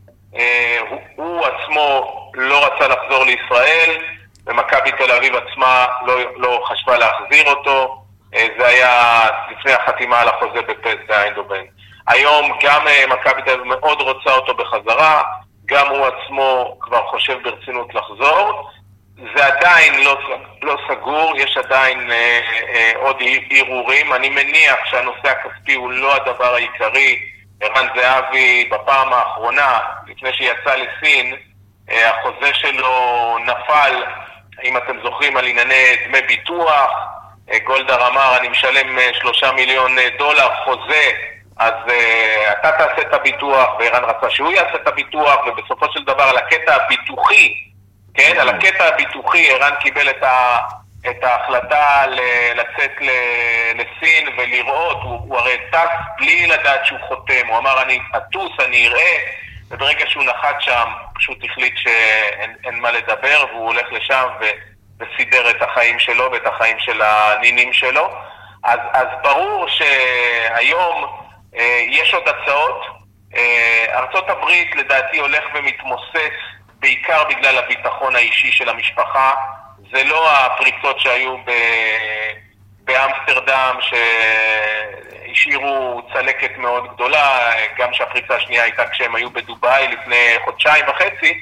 [0.89, 4.01] הוא, הוא עצמו לא רצה לחזור לישראל,
[4.45, 8.03] ומכבי תל אביב עצמה לא, לא חשבה להחזיר אותו.
[8.35, 11.63] אה, זה היה לפני החתימה על החוזה בפס באיינדובן.
[12.07, 15.23] היום גם אה, מכבי תל אביב מאוד רוצה אותו בחזרה,
[15.65, 18.69] גם הוא עצמו כבר חושב ברצינות לחזור.
[19.35, 20.19] זה עדיין לא,
[20.61, 22.39] לא סגור, יש עדיין אה,
[22.73, 23.15] אה, עוד
[23.49, 24.13] ערעורים.
[24.13, 27.19] אני מניח שהנושא הכספי הוא לא הדבר העיקרי.
[27.61, 31.35] ערן זהבי בפעם האחרונה, לפני שיצא לסין,
[31.89, 34.03] אה, החוזה שלו נפל,
[34.63, 36.91] אם אתם זוכרים, על ענייני דמי ביטוח.
[37.51, 41.11] אה, גולדהר אמר, אני משלם אה, שלושה מיליון דולר חוזה,
[41.57, 46.23] אז אה, אתה תעשה את הביטוח, וערן רצה שהוא יעשה את הביטוח, ובסופו של דבר
[46.23, 47.53] על הקטע הביטוחי,
[48.13, 50.23] כן, על הקטע הביטוחי ערן קיבל את
[51.09, 52.03] את ההחלטה
[52.55, 52.91] לצאת
[53.75, 53.87] לסין
[54.61, 59.17] ולראות, הוא, הוא הרי טס בלי לדעת שהוא חותם, הוא אמר אני אטוס, אני אראה,
[59.69, 64.45] וברגע שהוא נחת שם, פשוט החליט שאין אין מה לדבר, והוא הולך לשם ו,
[64.99, 68.09] וסידר את החיים שלו ואת החיים של הנינים שלו.
[68.63, 71.05] אז, אז ברור שהיום
[71.57, 72.85] אה, יש עוד הצעות.
[73.35, 76.35] אה, ארצות הברית לדעתי הולך ומתמוסס
[76.79, 79.33] בעיקר בגלל הביטחון האישי של המשפחה.
[79.91, 81.51] זה לא הפריצות שהיו ב...
[82.87, 83.75] באמסטרדם
[85.27, 87.39] שהשאירו צלקת מאוד גדולה,
[87.79, 90.15] גם שהפריצה השנייה הייתה כשהם היו בדובאי לפני
[90.45, 91.39] חודשיים וחצי.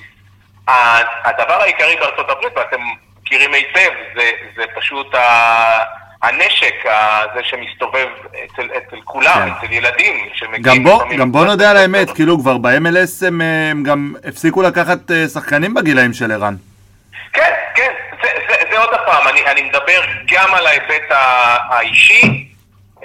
[1.26, 2.78] הדבר העיקרי בארצות הברית, ואתם
[3.24, 5.84] מכירים היטב, זה, זה פשוט ה-
[6.22, 9.52] הנשק הזה שמסתובב אצל, אצל כולם, כן.
[9.66, 10.78] אצל ילדים שמגיעים...
[10.78, 13.42] גם בוא, לפעמים- גם בוא נודה על האמת, כאילו כבר ב-MLS הם,
[13.72, 16.56] הם גם הפסיקו לקחת אה, שחקנים בגילאים של ערן.
[17.36, 17.94] כן, כן,
[18.24, 20.02] זה, זה, זה עוד הפעם, אני, אני מדבר
[20.32, 21.12] גם על ההיבט
[21.70, 22.52] האישי,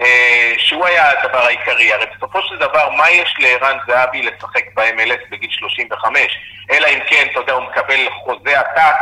[0.01, 1.93] אה, שהוא היה הדבר העיקרי.
[1.93, 6.39] הרי בסופו של דבר, מה יש לערן זהבי לשחק ב-MLS בגיל 35?
[6.71, 8.97] אלא אם כן, אתה יודע, הוא מקבל חוזה עתק,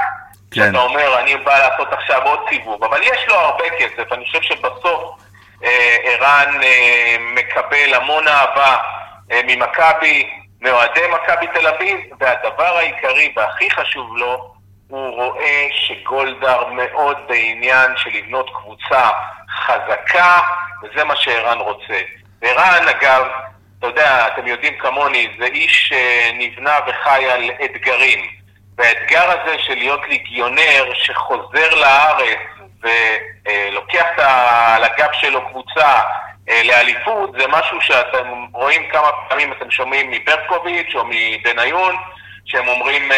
[0.50, 0.60] כן.
[0.66, 4.42] שאתה אומר, אני בא לעשות עכשיו עוד סיבוב, אבל יש לו הרבה כסף, אני חושב
[4.42, 5.18] שבסוף
[5.64, 8.76] אה, ערן אה, מקבל המון אהבה
[9.32, 10.30] אה, ממכבי,
[10.60, 14.57] מאוהדי מכבי תל אביב, והדבר העיקרי והכי חשוב לו,
[14.88, 19.10] הוא רואה שגולדהר מאוד בעניין של לבנות קבוצה
[19.50, 20.40] חזקה,
[20.82, 22.00] וזה מה שערן רוצה.
[22.42, 23.26] ערן, אגב,
[23.78, 28.38] אתה יודע, אתם יודעים כמוני, זה איש שנבנה וחי על אתגרים.
[28.78, 32.38] והאתגר הזה של להיות ליגיונר שחוזר לארץ
[32.82, 36.00] ולוקח על הגב שלו קבוצה
[36.48, 41.96] אה, לאליפות, זה משהו שאתם רואים כמה פעמים, אתם שומעים מברקוביץ' או מבניון,
[42.48, 43.16] שהם אומרים אה,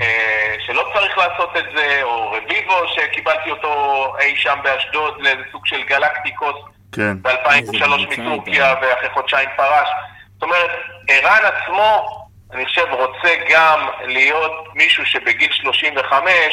[0.00, 5.66] אה, שלא צריך לעשות את זה, או רביבו שקיבלתי אותו אי שם באשדוד לאיזה סוג
[5.66, 6.56] של גלקטיקוס
[6.92, 7.22] כן.
[7.22, 8.74] ב-2003 איזה קבוצה מטורקיה.
[8.82, 9.88] ואחרי חודשיים פרש.
[10.34, 10.70] זאת אומרת,
[11.08, 12.06] ערן עצמו,
[12.52, 16.48] אני חושב, רוצה גם להיות מישהו שבגיל 35 אה,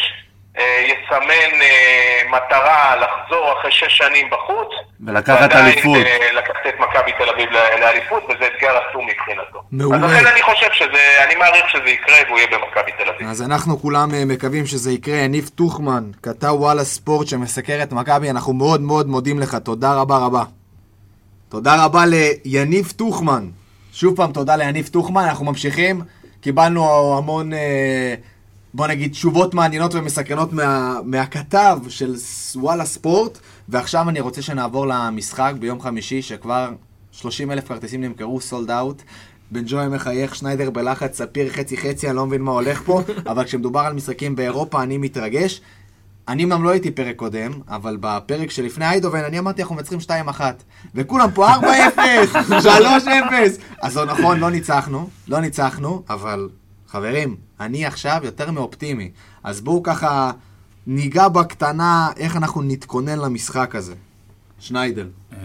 [0.61, 4.69] יסמן אה, מטרה לחזור אחרי שש שנים בחוץ.
[5.05, 5.97] ולקחת ועדיין, אליפות.
[5.97, 7.49] אה, לקחת את מכבי תל אביב
[7.79, 9.61] לאליפות, וזה אתגר עצום מבחינתו.
[9.71, 9.97] מעולה.
[9.97, 13.27] אז לכן אני חושב שזה, אני מעריך שזה יקרה והוא יהיה במכבי תל אביב.
[13.29, 15.15] אז אנחנו כולם אה, מקווים שזה יקרה.
[15.15, 20.17] יניב טוחמן, כתב וואלה ספורט שמסקר את מכבי, אנחנו מאוד מאוד מודים לך, תודה רבה
[20.17, 20.43] רבה.
[21.49, 23.47] תודה רבה ליניב טוחמן.
[23.93, 26.01] שוב פעם תודה ליניב טוחמן, אנחנו ממשיכים.
[26.41, 28.15] קיבלנו המון, אה,
[28.75, 32.15] בוא נגיד, תשובות מעניינות ומסקרנות מה, מהכתב של
[32.55, 33.39] וואלה ספורט,
[33.69, 36.69] ועכשיו אני רוצה שנעבור למשחק ביום חמישי, שכבר
[37.11, 39.01] 30 אלף כרטיסים נמכרו, סולד אאוט.
[39.51, 43.43] בן ג'וי מחייך, שניידר בלחץ, ספיר חצי חצי, אני לא מבין מה הולך פה, אבל
[43.43, 45.61] כשמדובר על משחקים באירופה אני מתרגש.
[46.27, 50.41] אני אמנם לא הייתי פרק קודם, אבל בפרק שלפני איידובן אני אמרתי אנחנו מנצחים 2-1
[50.95, 51.57] וכולם פה 4-0,
[52.49, 52.57] 3-0
[53.81, 56.49] אז זה נכון, לא ניצחנו, לא ניצחנו, אבל
[56.89, 59.11] חברים, אני עכשיו יותר מאופטימי
[59.43, 60.31] אז בואו ככה
[60.87, 63.93] ניגע בקטנה איך אנחנו נתכונן למשחק הזה.
[64.59, 65.07] שניידר.
[65.33, 65.37] אה,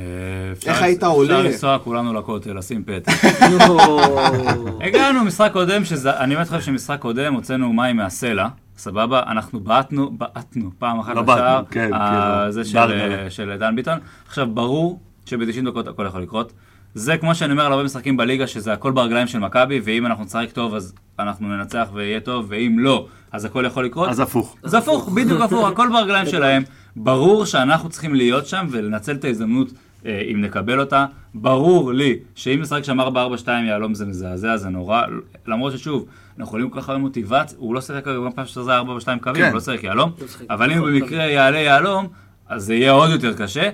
[0.67, 1.39] איך היית עולה?
[1.41, 3.13] אפשר לנסוע כולנו לכותל, לשים פתק.
[4.87, 8.49] הגענו משחק קודם, אני באמת חושב שמשחק קודם הוצאנו מים מהסלע,
[8.79, 9.23] סבבה?
[9.23, 13.25] אנחנו בעטנו, בעטנו פעם אחת לא לשער, בעטנו, כן, ה- כאילו, זה.
[13.25, 13.99] אה, של דן ביטון.
[14.27, 16.53] עכשיו, ברור שב-90 דקות הכל יכול לקרות.
[16.95, 20.25] זה כמו שאני אומר על הרבה משחקים בליגה, שזה הכל ברגליים של מכבי, ואם אנחנו
[20.25, 24.09] נשחק טוב אז אנחנו ננצח ויהיה טוב, ואם לא, אז הכל יכול לקרות.
[24.09, 24.57] אז הפוך.
[24.63, 26.63] זה הפוך, בדיוק הפוך, הכל ברגליים שלהם.
[26.97, 29.69] ברור שאנחנו צריכים להיות שם ולנצל את ההזדמנות
[30.07, 31.07] אה, אם נקבל אותה.
[31.35, 33.05] ברור לי שאם נשחק שם 4-4-2
[33.49, 35.03] יהלום זה מזעזע, זה נורא.
[35.47, 38.85] למרות ששוב, אנחנו יכולים כל כך הרבה מוטיבציה, הוא לא שיחק גם פעם שזה 4-4-2
[39.21, 39.47] קווים, כן.
[39.47, 40.13] הוא לא שיחק יהלום.
[40.51, 42.09] אבל אם בכל במקרה יעלה יהלום,
[42.49, 43.71] אז זה יהיה עוד יותר קשה.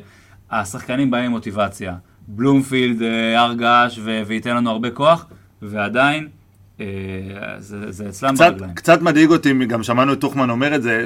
[0.51, 1.95] השחקנים באים עם מוטיבציה.
[2.28, 5.27] בלומפילד אה, הר געש וייתן לנו הרבה כוח,
[5.62, 6.28] ועדיין
[6.81, 6.86] אה,
[7.59, 8.74] זה זה אצלם קצת, ברגליים.
[8.74, 11.05] קצת מדאיג אותי, גם שמענו את טוחמן אומר את זה,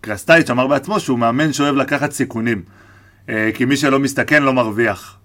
[0.00, 2.62] שקרסטייץ' אמר בעצמו שהוא מאמן שאוהב לקחת סיכונים.
[3.28, 5.16] אה, כי מי שלא מסתכן לא מרוויח.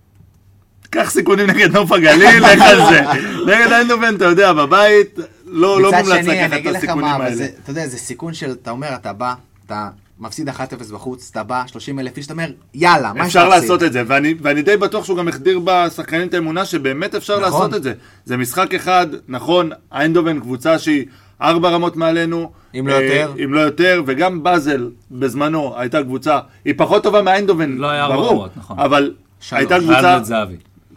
[0.90, 3.02] קח סיכונים נגד נוף הגליל, לך על זה.
[3.46, 6.78] נגד איינדובן, אתה יודע, בבית, לא, לא מצד מומלץ שני, לקחת אני את אגיד לך
[6.78, 7.46] הסיכונים מה, האלה.
[7.64, 9.34] אתה יודע, זה סיכון של, אתה אומר, אתה בא,
[9.66, 9.90] אתה
[10.20, 10.54] מפסיד 1-0
[10.94, 13.62] בחוץ, אתה בא, 30 אלף איש, אתה אומר, יאללה, מה יש אפשר להפסיד?
[13.62, 17.40] לעשות את זה, ואני, ואני די בטוח שהוא גם החדיר בשחקנים את האמונה שבאמת אפשר
[17.40, 17.44] נכון.
[17.44, 17.94] לעשות את זה.
[18.26, 21.06] זה משחק אחד, נכון, איינדובן קבוצה שהיא
[21.42, 22.52] ארבע רמות מעלינו.
[22.80, 23.34] אם לא אה, יותר.
[23.44, 28.16] אם לא יותר, וגם באזל בזמנו הייתה קבוצה, היא פחות טובה מאיינדובן, לא היה ארבע
[28.16, 28.80] ברור, רמות, נכון.
[28.80, 29.60] אבל שלוש.
[29.60, 30.46] הייתה קבוצה.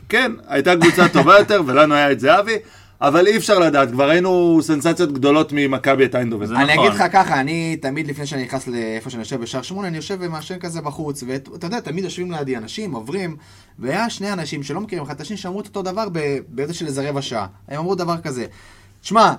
[0.09, 2.57] כן, הייתה קבוצה טובה יותר, ולנו היה את זהבי,
[3.01, 6.47] אבל אי אפשר לדעת, כבר ראינו סנסציות גדולות ממכבי את איינדובן.
[6.47, 6.87] זה אני נכון.
[6.87, 10.17] אגיד לך ככה, אני תמיד לפני שאני נכנס לאיפה שאני יושב בשער שמונה, אני יושב
[10.21, 13.37] ומעשן כזה בחוץ, ואתה יודע, תמיד יושבים לידי אנשים, עוברים,
[13.79, 16.87] והיה שני אנשים שלא מכירים אחד את השני, שאמרו את אותו דבר ב- באיזה של
[16.87, 17.47] איזה רבע שעה.
[17.69, 18.47] הם אמרו דבר כזה,
[19.03, 19.35] שמע,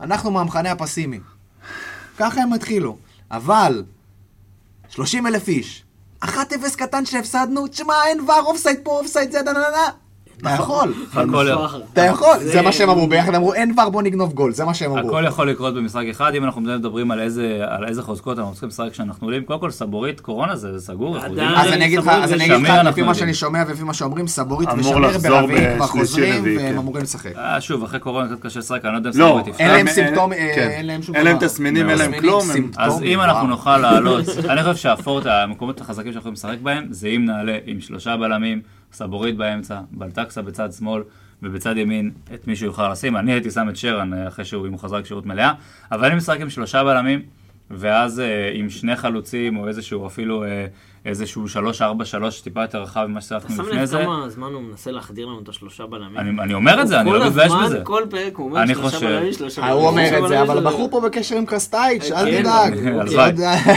[0.00, 1.20] אנחנו מהמחנה הפסימי.
[2.18, 2.96] ככה הם התחילו.
[3.30, 3.84] אבל,
[4.88, 5.84] 30 אלף איש,
[6.24, 6.26] 1-0
[6.76, 10.03] קטן שהפסדנו, תשמע, אין VAR, אופסייד פה, אופסייד זה, דה דה דה.
[10.46, 10.94] אתה יכול,
[11.92, 14.74] אתה יכול, זה מה שהם אמרו, ביחד אמרו, אין VAR, בוא נגנוב גול, זה מה
[14.74, 15.08] שהם אמרו.
[15.08, 17.60] הכל יכול לקרות במשחק אחד, אם אנחנו מדברים על איזה,
[18.02, 21.18] חוזקות אנחנו צריכים לשחק כשאנחנו עולים, קודם כל סבורית, קורונה זה, סגור.
[21.18, 23.14] אז אני אגיד לך, אז אני אגיד לך, שמיר אנחנו לפי מה.
[23.14, 26.78] שאני שומע ולפי מה שאומרים, סבורית ושמיר ברביעי כבר חוזרים, והם כן.
[26.78, 27.36] אמורים לשחק.
[27.36, 29.60] אה, שוב, אחרי קורונה קצת קשה לשחק, אני לא יודע אם לא, סבורית יפתח.
[29.60, 30.68] אין להם סימפטום, אין- אה, כן.
[30.68, 31.38] אין להם.
[31.40, 33.20] תסמינים, אין להם כלום, סימפטומים, אז אם.
[33.20, 37.58] אנחנו נוכל לעלות, אני חושב שהפורטה, המקומות החזקים שאנחנו יכולים לשחק בהם, זה אם נעלה
[37.66, 38.60] עם שלושה בלמים,
[38.94, 41.02] סבורית באמצע, בלטקסה בצד שמאל,
[41.42, 43.16] ובצד ימין את מי שהוא יוכל לשים.
[43.16, 45.52] אני הייתי שם את שרן אה, אחרי שהוא, אם הוא חזר כשירות מלאה,
[45.92, 47.22] אבל אני משחק עם שלושה בלמים,
[47.70, 50.66] ואז אה, עם שני חלוצים, או איזשהו אפילו אה,
[51.04, 51.44] איזשהו
[51.80, 51.84] 3-4-3
[52.44, 54.02] טיפה יותר רחב ממה אתה ששיחקנו שם לפני לב זה.
[54.04, 56.18] כמה זמן הוא מנסה להחדיר לנו את השלושה בלמים?
[56.18, 57.80] אני אני אומר את זה, אני כל לא מתבייש הזמן, בזה.
[57.84, 59.76] כל פרק הוא אומר אני שלושה חושב- בלמים, שלושה בלמים.
[59.78, 62.78] הוא אומר את זה, אבל הבחור פה בקשר עם קרסטייץ', אל כן, תדאג.
[62.86, 63.32] הלוואי.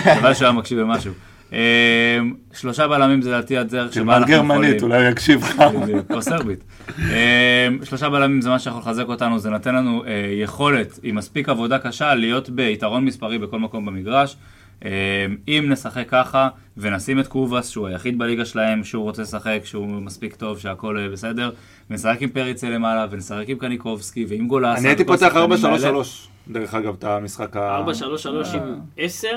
[0.05, 1.13] הלוואי שהוא היה מקשיב למשהו.
[1.53, 2.19] אה,
[2.53, 4.91] שלושה בלמים זה לדעתי הדרך שבה תלמד אנחנו גרמנית, יכולים.
[4.91, 5.61] אולי הוא יקשיב לך.
[5.81, 6.63] בדיוק, או סרבית.
[6.99, 10.09] אה, שלושה בלמים זה מה שיכול לחזק אותנו, זה נותן לנו אה,
[10.43, 14.37] יכולת עם מספיק עבודה קשה להיות ביתרון מספרי בכל מקום במגרש.
[14.85, 19.87] אה, אם נשחק ככה ונשים את קובאס, שהוא היחיד בליגה שלהם, שהוא רוצה לשחק, שהוא
[19.87, 21.51] מספיק טוב, שהכל אה, בסדר,
[21.89, 24.79] ונשחק עם פריצה למעלה, ונשחק עם קניקובסקי ועם גולסה.
[24.79, 26.01] אני הייתי פותח השחקנים 4-3-3, האלה.
[26.47, 27.81] דרך אגב, את המשחק ה...
[28.23, 29.27] 4-3-3 עם 10,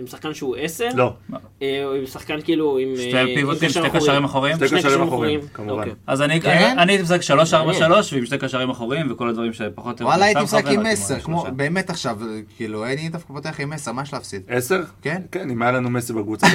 [0.00, 0.88] עם שחקן שהוא 10?
[0.94, 1.12] לא,
[1.62, 2.88] אה, או עם שחקן כאילו עם...
[2.96, 3.90] שתי אה, פיבוטים, שתי.
[3.92, 4.56] קשרים אחוריים.
[4.56, 5.40] שתי קשרים אחוריים.
[5.54, 5.72] כמובן.
[5.72, 5.92] אוקיי.
[6.06, 6.76] אז אני, כן?
[6.78, 7.92] אני הייתי משחק 3-4-3 מעניין.
[8.12, 10.02] ועם שתי קשרים אחוריים וכל הדברים שפחות...
[10.02, 11.54] וואלה, הייתי משחק עם הייתי מסר, ממש כמו, שלושה.
[11.54, 12.18] באמת עכשיו,
[12.56, 14.42] כאילו, אני דווקא פותח עם מסר, מה יש להפסיד?
[14.48, 14.82] 10?
[15.02, 15.22] כן?
[15.32, 16.46] כן, אם היה לנו מסי בקבוצה.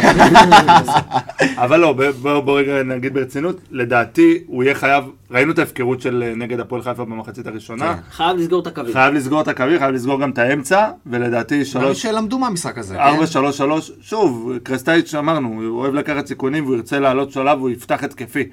[1.64, 6.02] אבל לא, ב- בוא בוא רגע נגיד ברצינות, לדעתי הוא יהיה חייב, ראינו את ההפקרות
[6.02, 8.02] של אה, נגד הפועל חיפה במחצית הראשונה, כן.
[8.11, 8.93] חייב לסגור את הקווים.
[8.93, 12.02] חייב לסגור את הקווים, חייב לסגור גם את האמצע, ולדעתי דברים שלוש...
[12.02, 13.02] שלמדו מהמשחק הזה, כן?
[13.02, 17.69] 4, 3, 3, שוב, קרסטייץ' אמרנו, הוא אוהב לקחת סיכונים והוא ירצה לעלות שלב והוא
[17.69, 18.49] יפתח התקפי.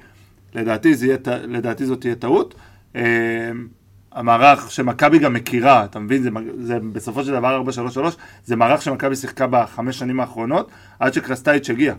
[0.55, 1.17] לדעתי, זה יהיה,
[1.47, 2.55] לדעתי זאת תהיה טעות.
[2.95, 3.01] אה,
[4.11, 6.23] המערך שמכבי גם מכירה, אתה מבין?
[6.23, 6.29] זה,
[6.59, 11.13] זה בסופו של דבר 4, 3, 3, זה מערך שמכבי שיחקה בחמש שנים האחרונות, עד
[11.13, 11.93] שקרסטייץ' הגיע.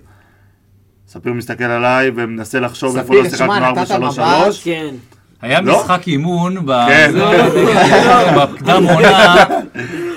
[1.09, 4.27] ספיר מסתכל עליי ומנסה לחשוב איפה לא שיחקנו שמע, 4, נתת 3, מבט.
[4.45, 4.63] 3.
[4.65, 4.95] כן.
[5.43, 5.77] היה לא?
[5.79, 7.13] משחק אימון ב- כן.
[8.37, 9.45] בקדם עונה.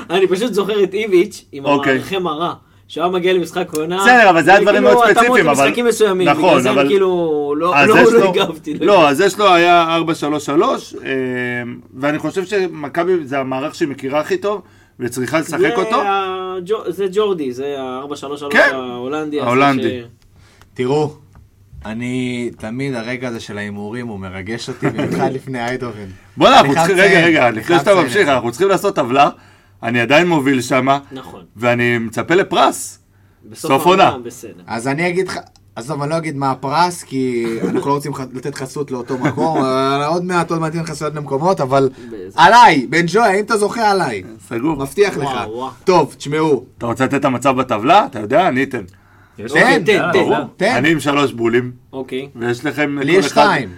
[0.09, 1.91] אני פשוט זוכר את איביץ' עם אוקיי.
[1.93, 2.53] המערכי מראה.
[2.88, 3.97] שהוא היה מגיע למשחק עונה.
[4.01, 6.27] בסדר, אבל זה היה דברים וכאילו מאוד ספציפיים, אבל- למשחקים מסוימים.
[6.30, 8.73] נכון, בגלל זה כאילו לא אז לא- יש לא לו- הגבתי.
[8.73, 10.61] לא, אז יש לו היה 4-3-3,
[11.05, 11.09] אה,
[11.99, 14.61] ואני חושב שמכבי זה המערך שהיא מכירה הכי טוב,
[14.99, 16.01] וצריכה לשחק אותו.
[16.88, 18.69] זה ג'ורדי, זה ה-433 כן.
[18.73, 19.39] ההולנדי.
[19.41, 20.01] ההולנדי.
[20.78, 21.14] תראו,
[21.86, 26.06] אני, תמיד הרגע הזה של ההימורים הוא מרגש אותי, במיוחד לפני איידובן.
[26.38, 28.28] בוא'נה, אנחנו צריכים, רגע, רגע, לפני שאתה ממשיך.
[28.28, 29.30] אנחנו צריכים לעשות טבלה,
[29.84, 31.44] אני עדיין מוביל שמה, נכון.
[31.56, 32.99] ואני מצפה לפרס.
[33.49, 34.18] בסוף סוף עונה.
[34.24, 34.64] בסדר.
[34.68, 35.40] אז אני אגיד לך,
[35.76, 39.58] עזוב, אני לא אגיד מה הפרס, כי אנחנו לא רוצים לתת חסות לאותו מקום,
[40.14, 41.90] עוד מעט, עוד מעט ניתן חסויות למקומות, אבל
[42.36, 44.24] עליי, בן ג'וי, האם אתה זוכה עליי?
[44.48, 44.76] סגור.
[44.76, 45.30] מבטיח לך.
[45.84, 48.06] טוב, תשמעו, אתה רוצה לתת את המצב בטבלה?
[48.06, 48.84] אתה יודע, אני אתן.
[49.39, 50.01] יש תן, תן,
[50.57, 50.76] תן.
[50.76, 52.30] אני עם שלוש בולים, אוקיי.
[52.35, 52.99] ויש לכם...
[52.99, 53.69] לי יש אחד- שתיים.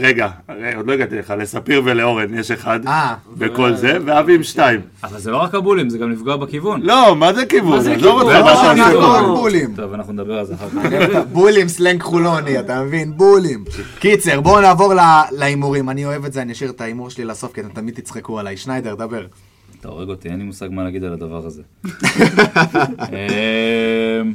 [0.00, 4.42] רגע, רגע, עוד לא הגעתי לך, לספיר ולאורן יש אחד, אה, בכל זה, ואבי עם
[4.42, 4.80] שתיים.
[5.04, 6.82] אבל זה לא רק הבולים, זה גם לפגוע בכיוון.
[6.82, 7.72] לא, מה זה כיוון?
[7.76, 8.22] מה זה כיוון?
[8.22, 9.14] אותך, לא.
[9.16, 9.74] רק בולים.
[9.76, 11.18] טוב, אנחנו נדבר על זה אחר כך.
[11.32, 13.12] בולים סלנג חולוני, אתה מבין?
[13.16, 13.64] בולים.
[13.98, 14.92] קיצר, בואו נעבור
[15.32, 15.90] להימורים.
[15.90, 18.56] אני אוהב את זה, אני אשאיר את ההימור שלי לסוף, כי אתם תמיד תצחקו עליי.
[18.56, 19.24] שניידר, דבר.
[19.80, 21.62] אתה הורג אותי, אין לי מושג מה להגיד על הדבר הזה.
[23.08, 24.32] אמ,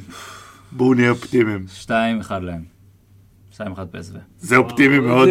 [0.71, 1.65] בואו נהיה אופטימיים.
[1.73, 2.63] שתיים, אחד להם.
[3.51, 4.13] שתיים, אחד פסו.
[4.39, 5.29] זה אופטימי מאוד.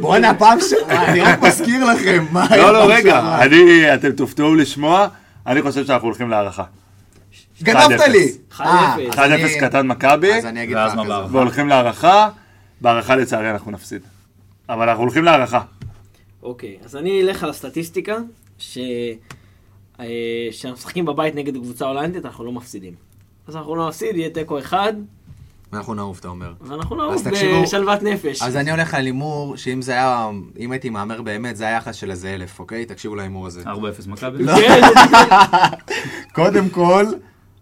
[0.00, 0.72] בואנה, פעם ש...
[0.90, 3.38] אני רק מזכיר לכם, מה היה לא, לא, רגע.
[3.42, 5.08] אני, אתם תופתעו לשמוע,
[5.46, 6.64] אני חושב שאנחנו הולכים להערכה.
[7.62, 8.08] גנבת 1-0.
[8.08, 8.32] לי.
[8.56, 8.60] 1-0.
[8.60, 10.30] אה, 1-0 אז אני- קטן מכבי?
[11.30, 12.28] והולכים להערכה,
[12.80, 14.02] בהערכה לצערי אנחנו נפסיד.
[14.68, 15.60] אבל אנחנו הולכים להערכה.
[16.42, 18.16] אוקיי, אז אני אלך על הסטטיסטיקה,
[18.58, 18.78] ש...
[20.00, 20.06] אה,
[20.50, 22.94] כשאנחנו משחקים בבית נגד קבוצה הולנדית, אנחנו לא מפסידים.
[23.46, 24.92] אז אנחנו לא נפסיד, יהיה תיקו אחד,
[25.72, 26.52] אנחנו נעוף, אתה אומר.
[26.60, 27.22] ואנחנו נעוף
[27.62, 28.42] בשלוות נפש.
[28.42, 31.94] אז אני הולך על הימור, שאם זה היה, אם הייתי מהמר באמת, זה היה יחס
[31.94, 32.86] של איזה אלף, אוקיי?
[32.86, 33.62] תקשיבו להימור הזה.
[33.62, 33.66] 4-0
[34.06, 34.44] מכבי?
[34.44, 34.52] לא.
[34.56, 34.80] כן,
[36.34, 37.04] קודם כל,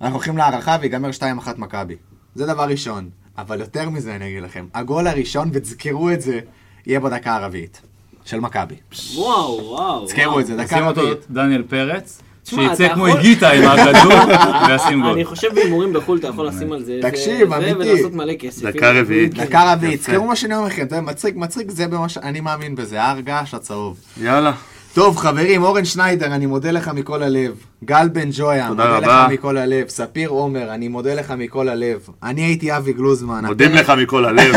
[0.00, 1.22] אנחנו הולכים להערכה ויגמר 2-1
[1.56, 1.96] מכבי.
[2.34, 3.10] זה דבר ראשון.
[3.38, 6.40] אבל יותר מזה אני אגיד לכם, הגול הראשון, ותזכרו את זה,
[6.86, 7.82] יהיה בדקה הרביעית.
[8.24, 8.74] של מכבי.
[9.14, 10.04] וואו, וואו.
[10.06, 10.40] תזכרו.
[10.40, 11.18] את זה, דקה שים אותו רביעית.
[11.30, 14.12] דניאל פרץ, תשמע, שיצא כמו יכול- היגיטה עם הכדור
[14.68, 15.10] וישים גול.
[15.12, 16.98] אני חושב בהימורים בחו"ל אתה יכול לשים על זה.
[17.02, 17.72] תקשיב, זה- אמיתי.
[17.74, 18.62] ולעשות מלא כסף.
[18.62, 19.34] דקה אם- רביעית.
[19.34, 19.44] כן.
[19.44, 20.10] דקה רביעית, יפה.
[20.12, 23.20] תזכרו מה שאני אומר לכם, אתה יודע, מצחיק, מצחיק, זה במה שאני מאמין בזה, הר
[23.20, 23.96] געש הצהוב.
[24.22, 24.52] יאללה.
[24.94, 27.52] טוב, חברים, אורן שניידר, אני מודה לך מכל הלב.
[27.84, 29.26] גל בן ג'ויה, תודה מודה רבה.
[29.26, 29.88] לך מכל הלב.
[29.88, 31.98] ספיר עומר, אני מודה לך מכל הלב.
[32.22, 33.44] אני הייתי אבי גלוזמן.
[33.46, 34.54] מודים הפרק- לך מכל הלב.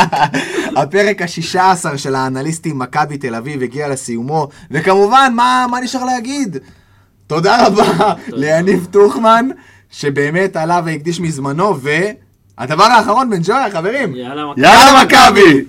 [0.76, 6.56] הפרק השישה עשר של האנליסטים מכבי תל אביב הגיע לסיומו, וכמובן, מה, מה נשאר להגיד?
[7.26, 7.84] תודה רבה
[8.28, 9.48] ליניב טוחמן,
[9.90, 14.62] שבאמת עלה והקדיש מזמנו, והדבר האחרון, בן ג'ויה, חברים, יאללה, מכבי.
[14.62, 15.64] יאללה מכבי!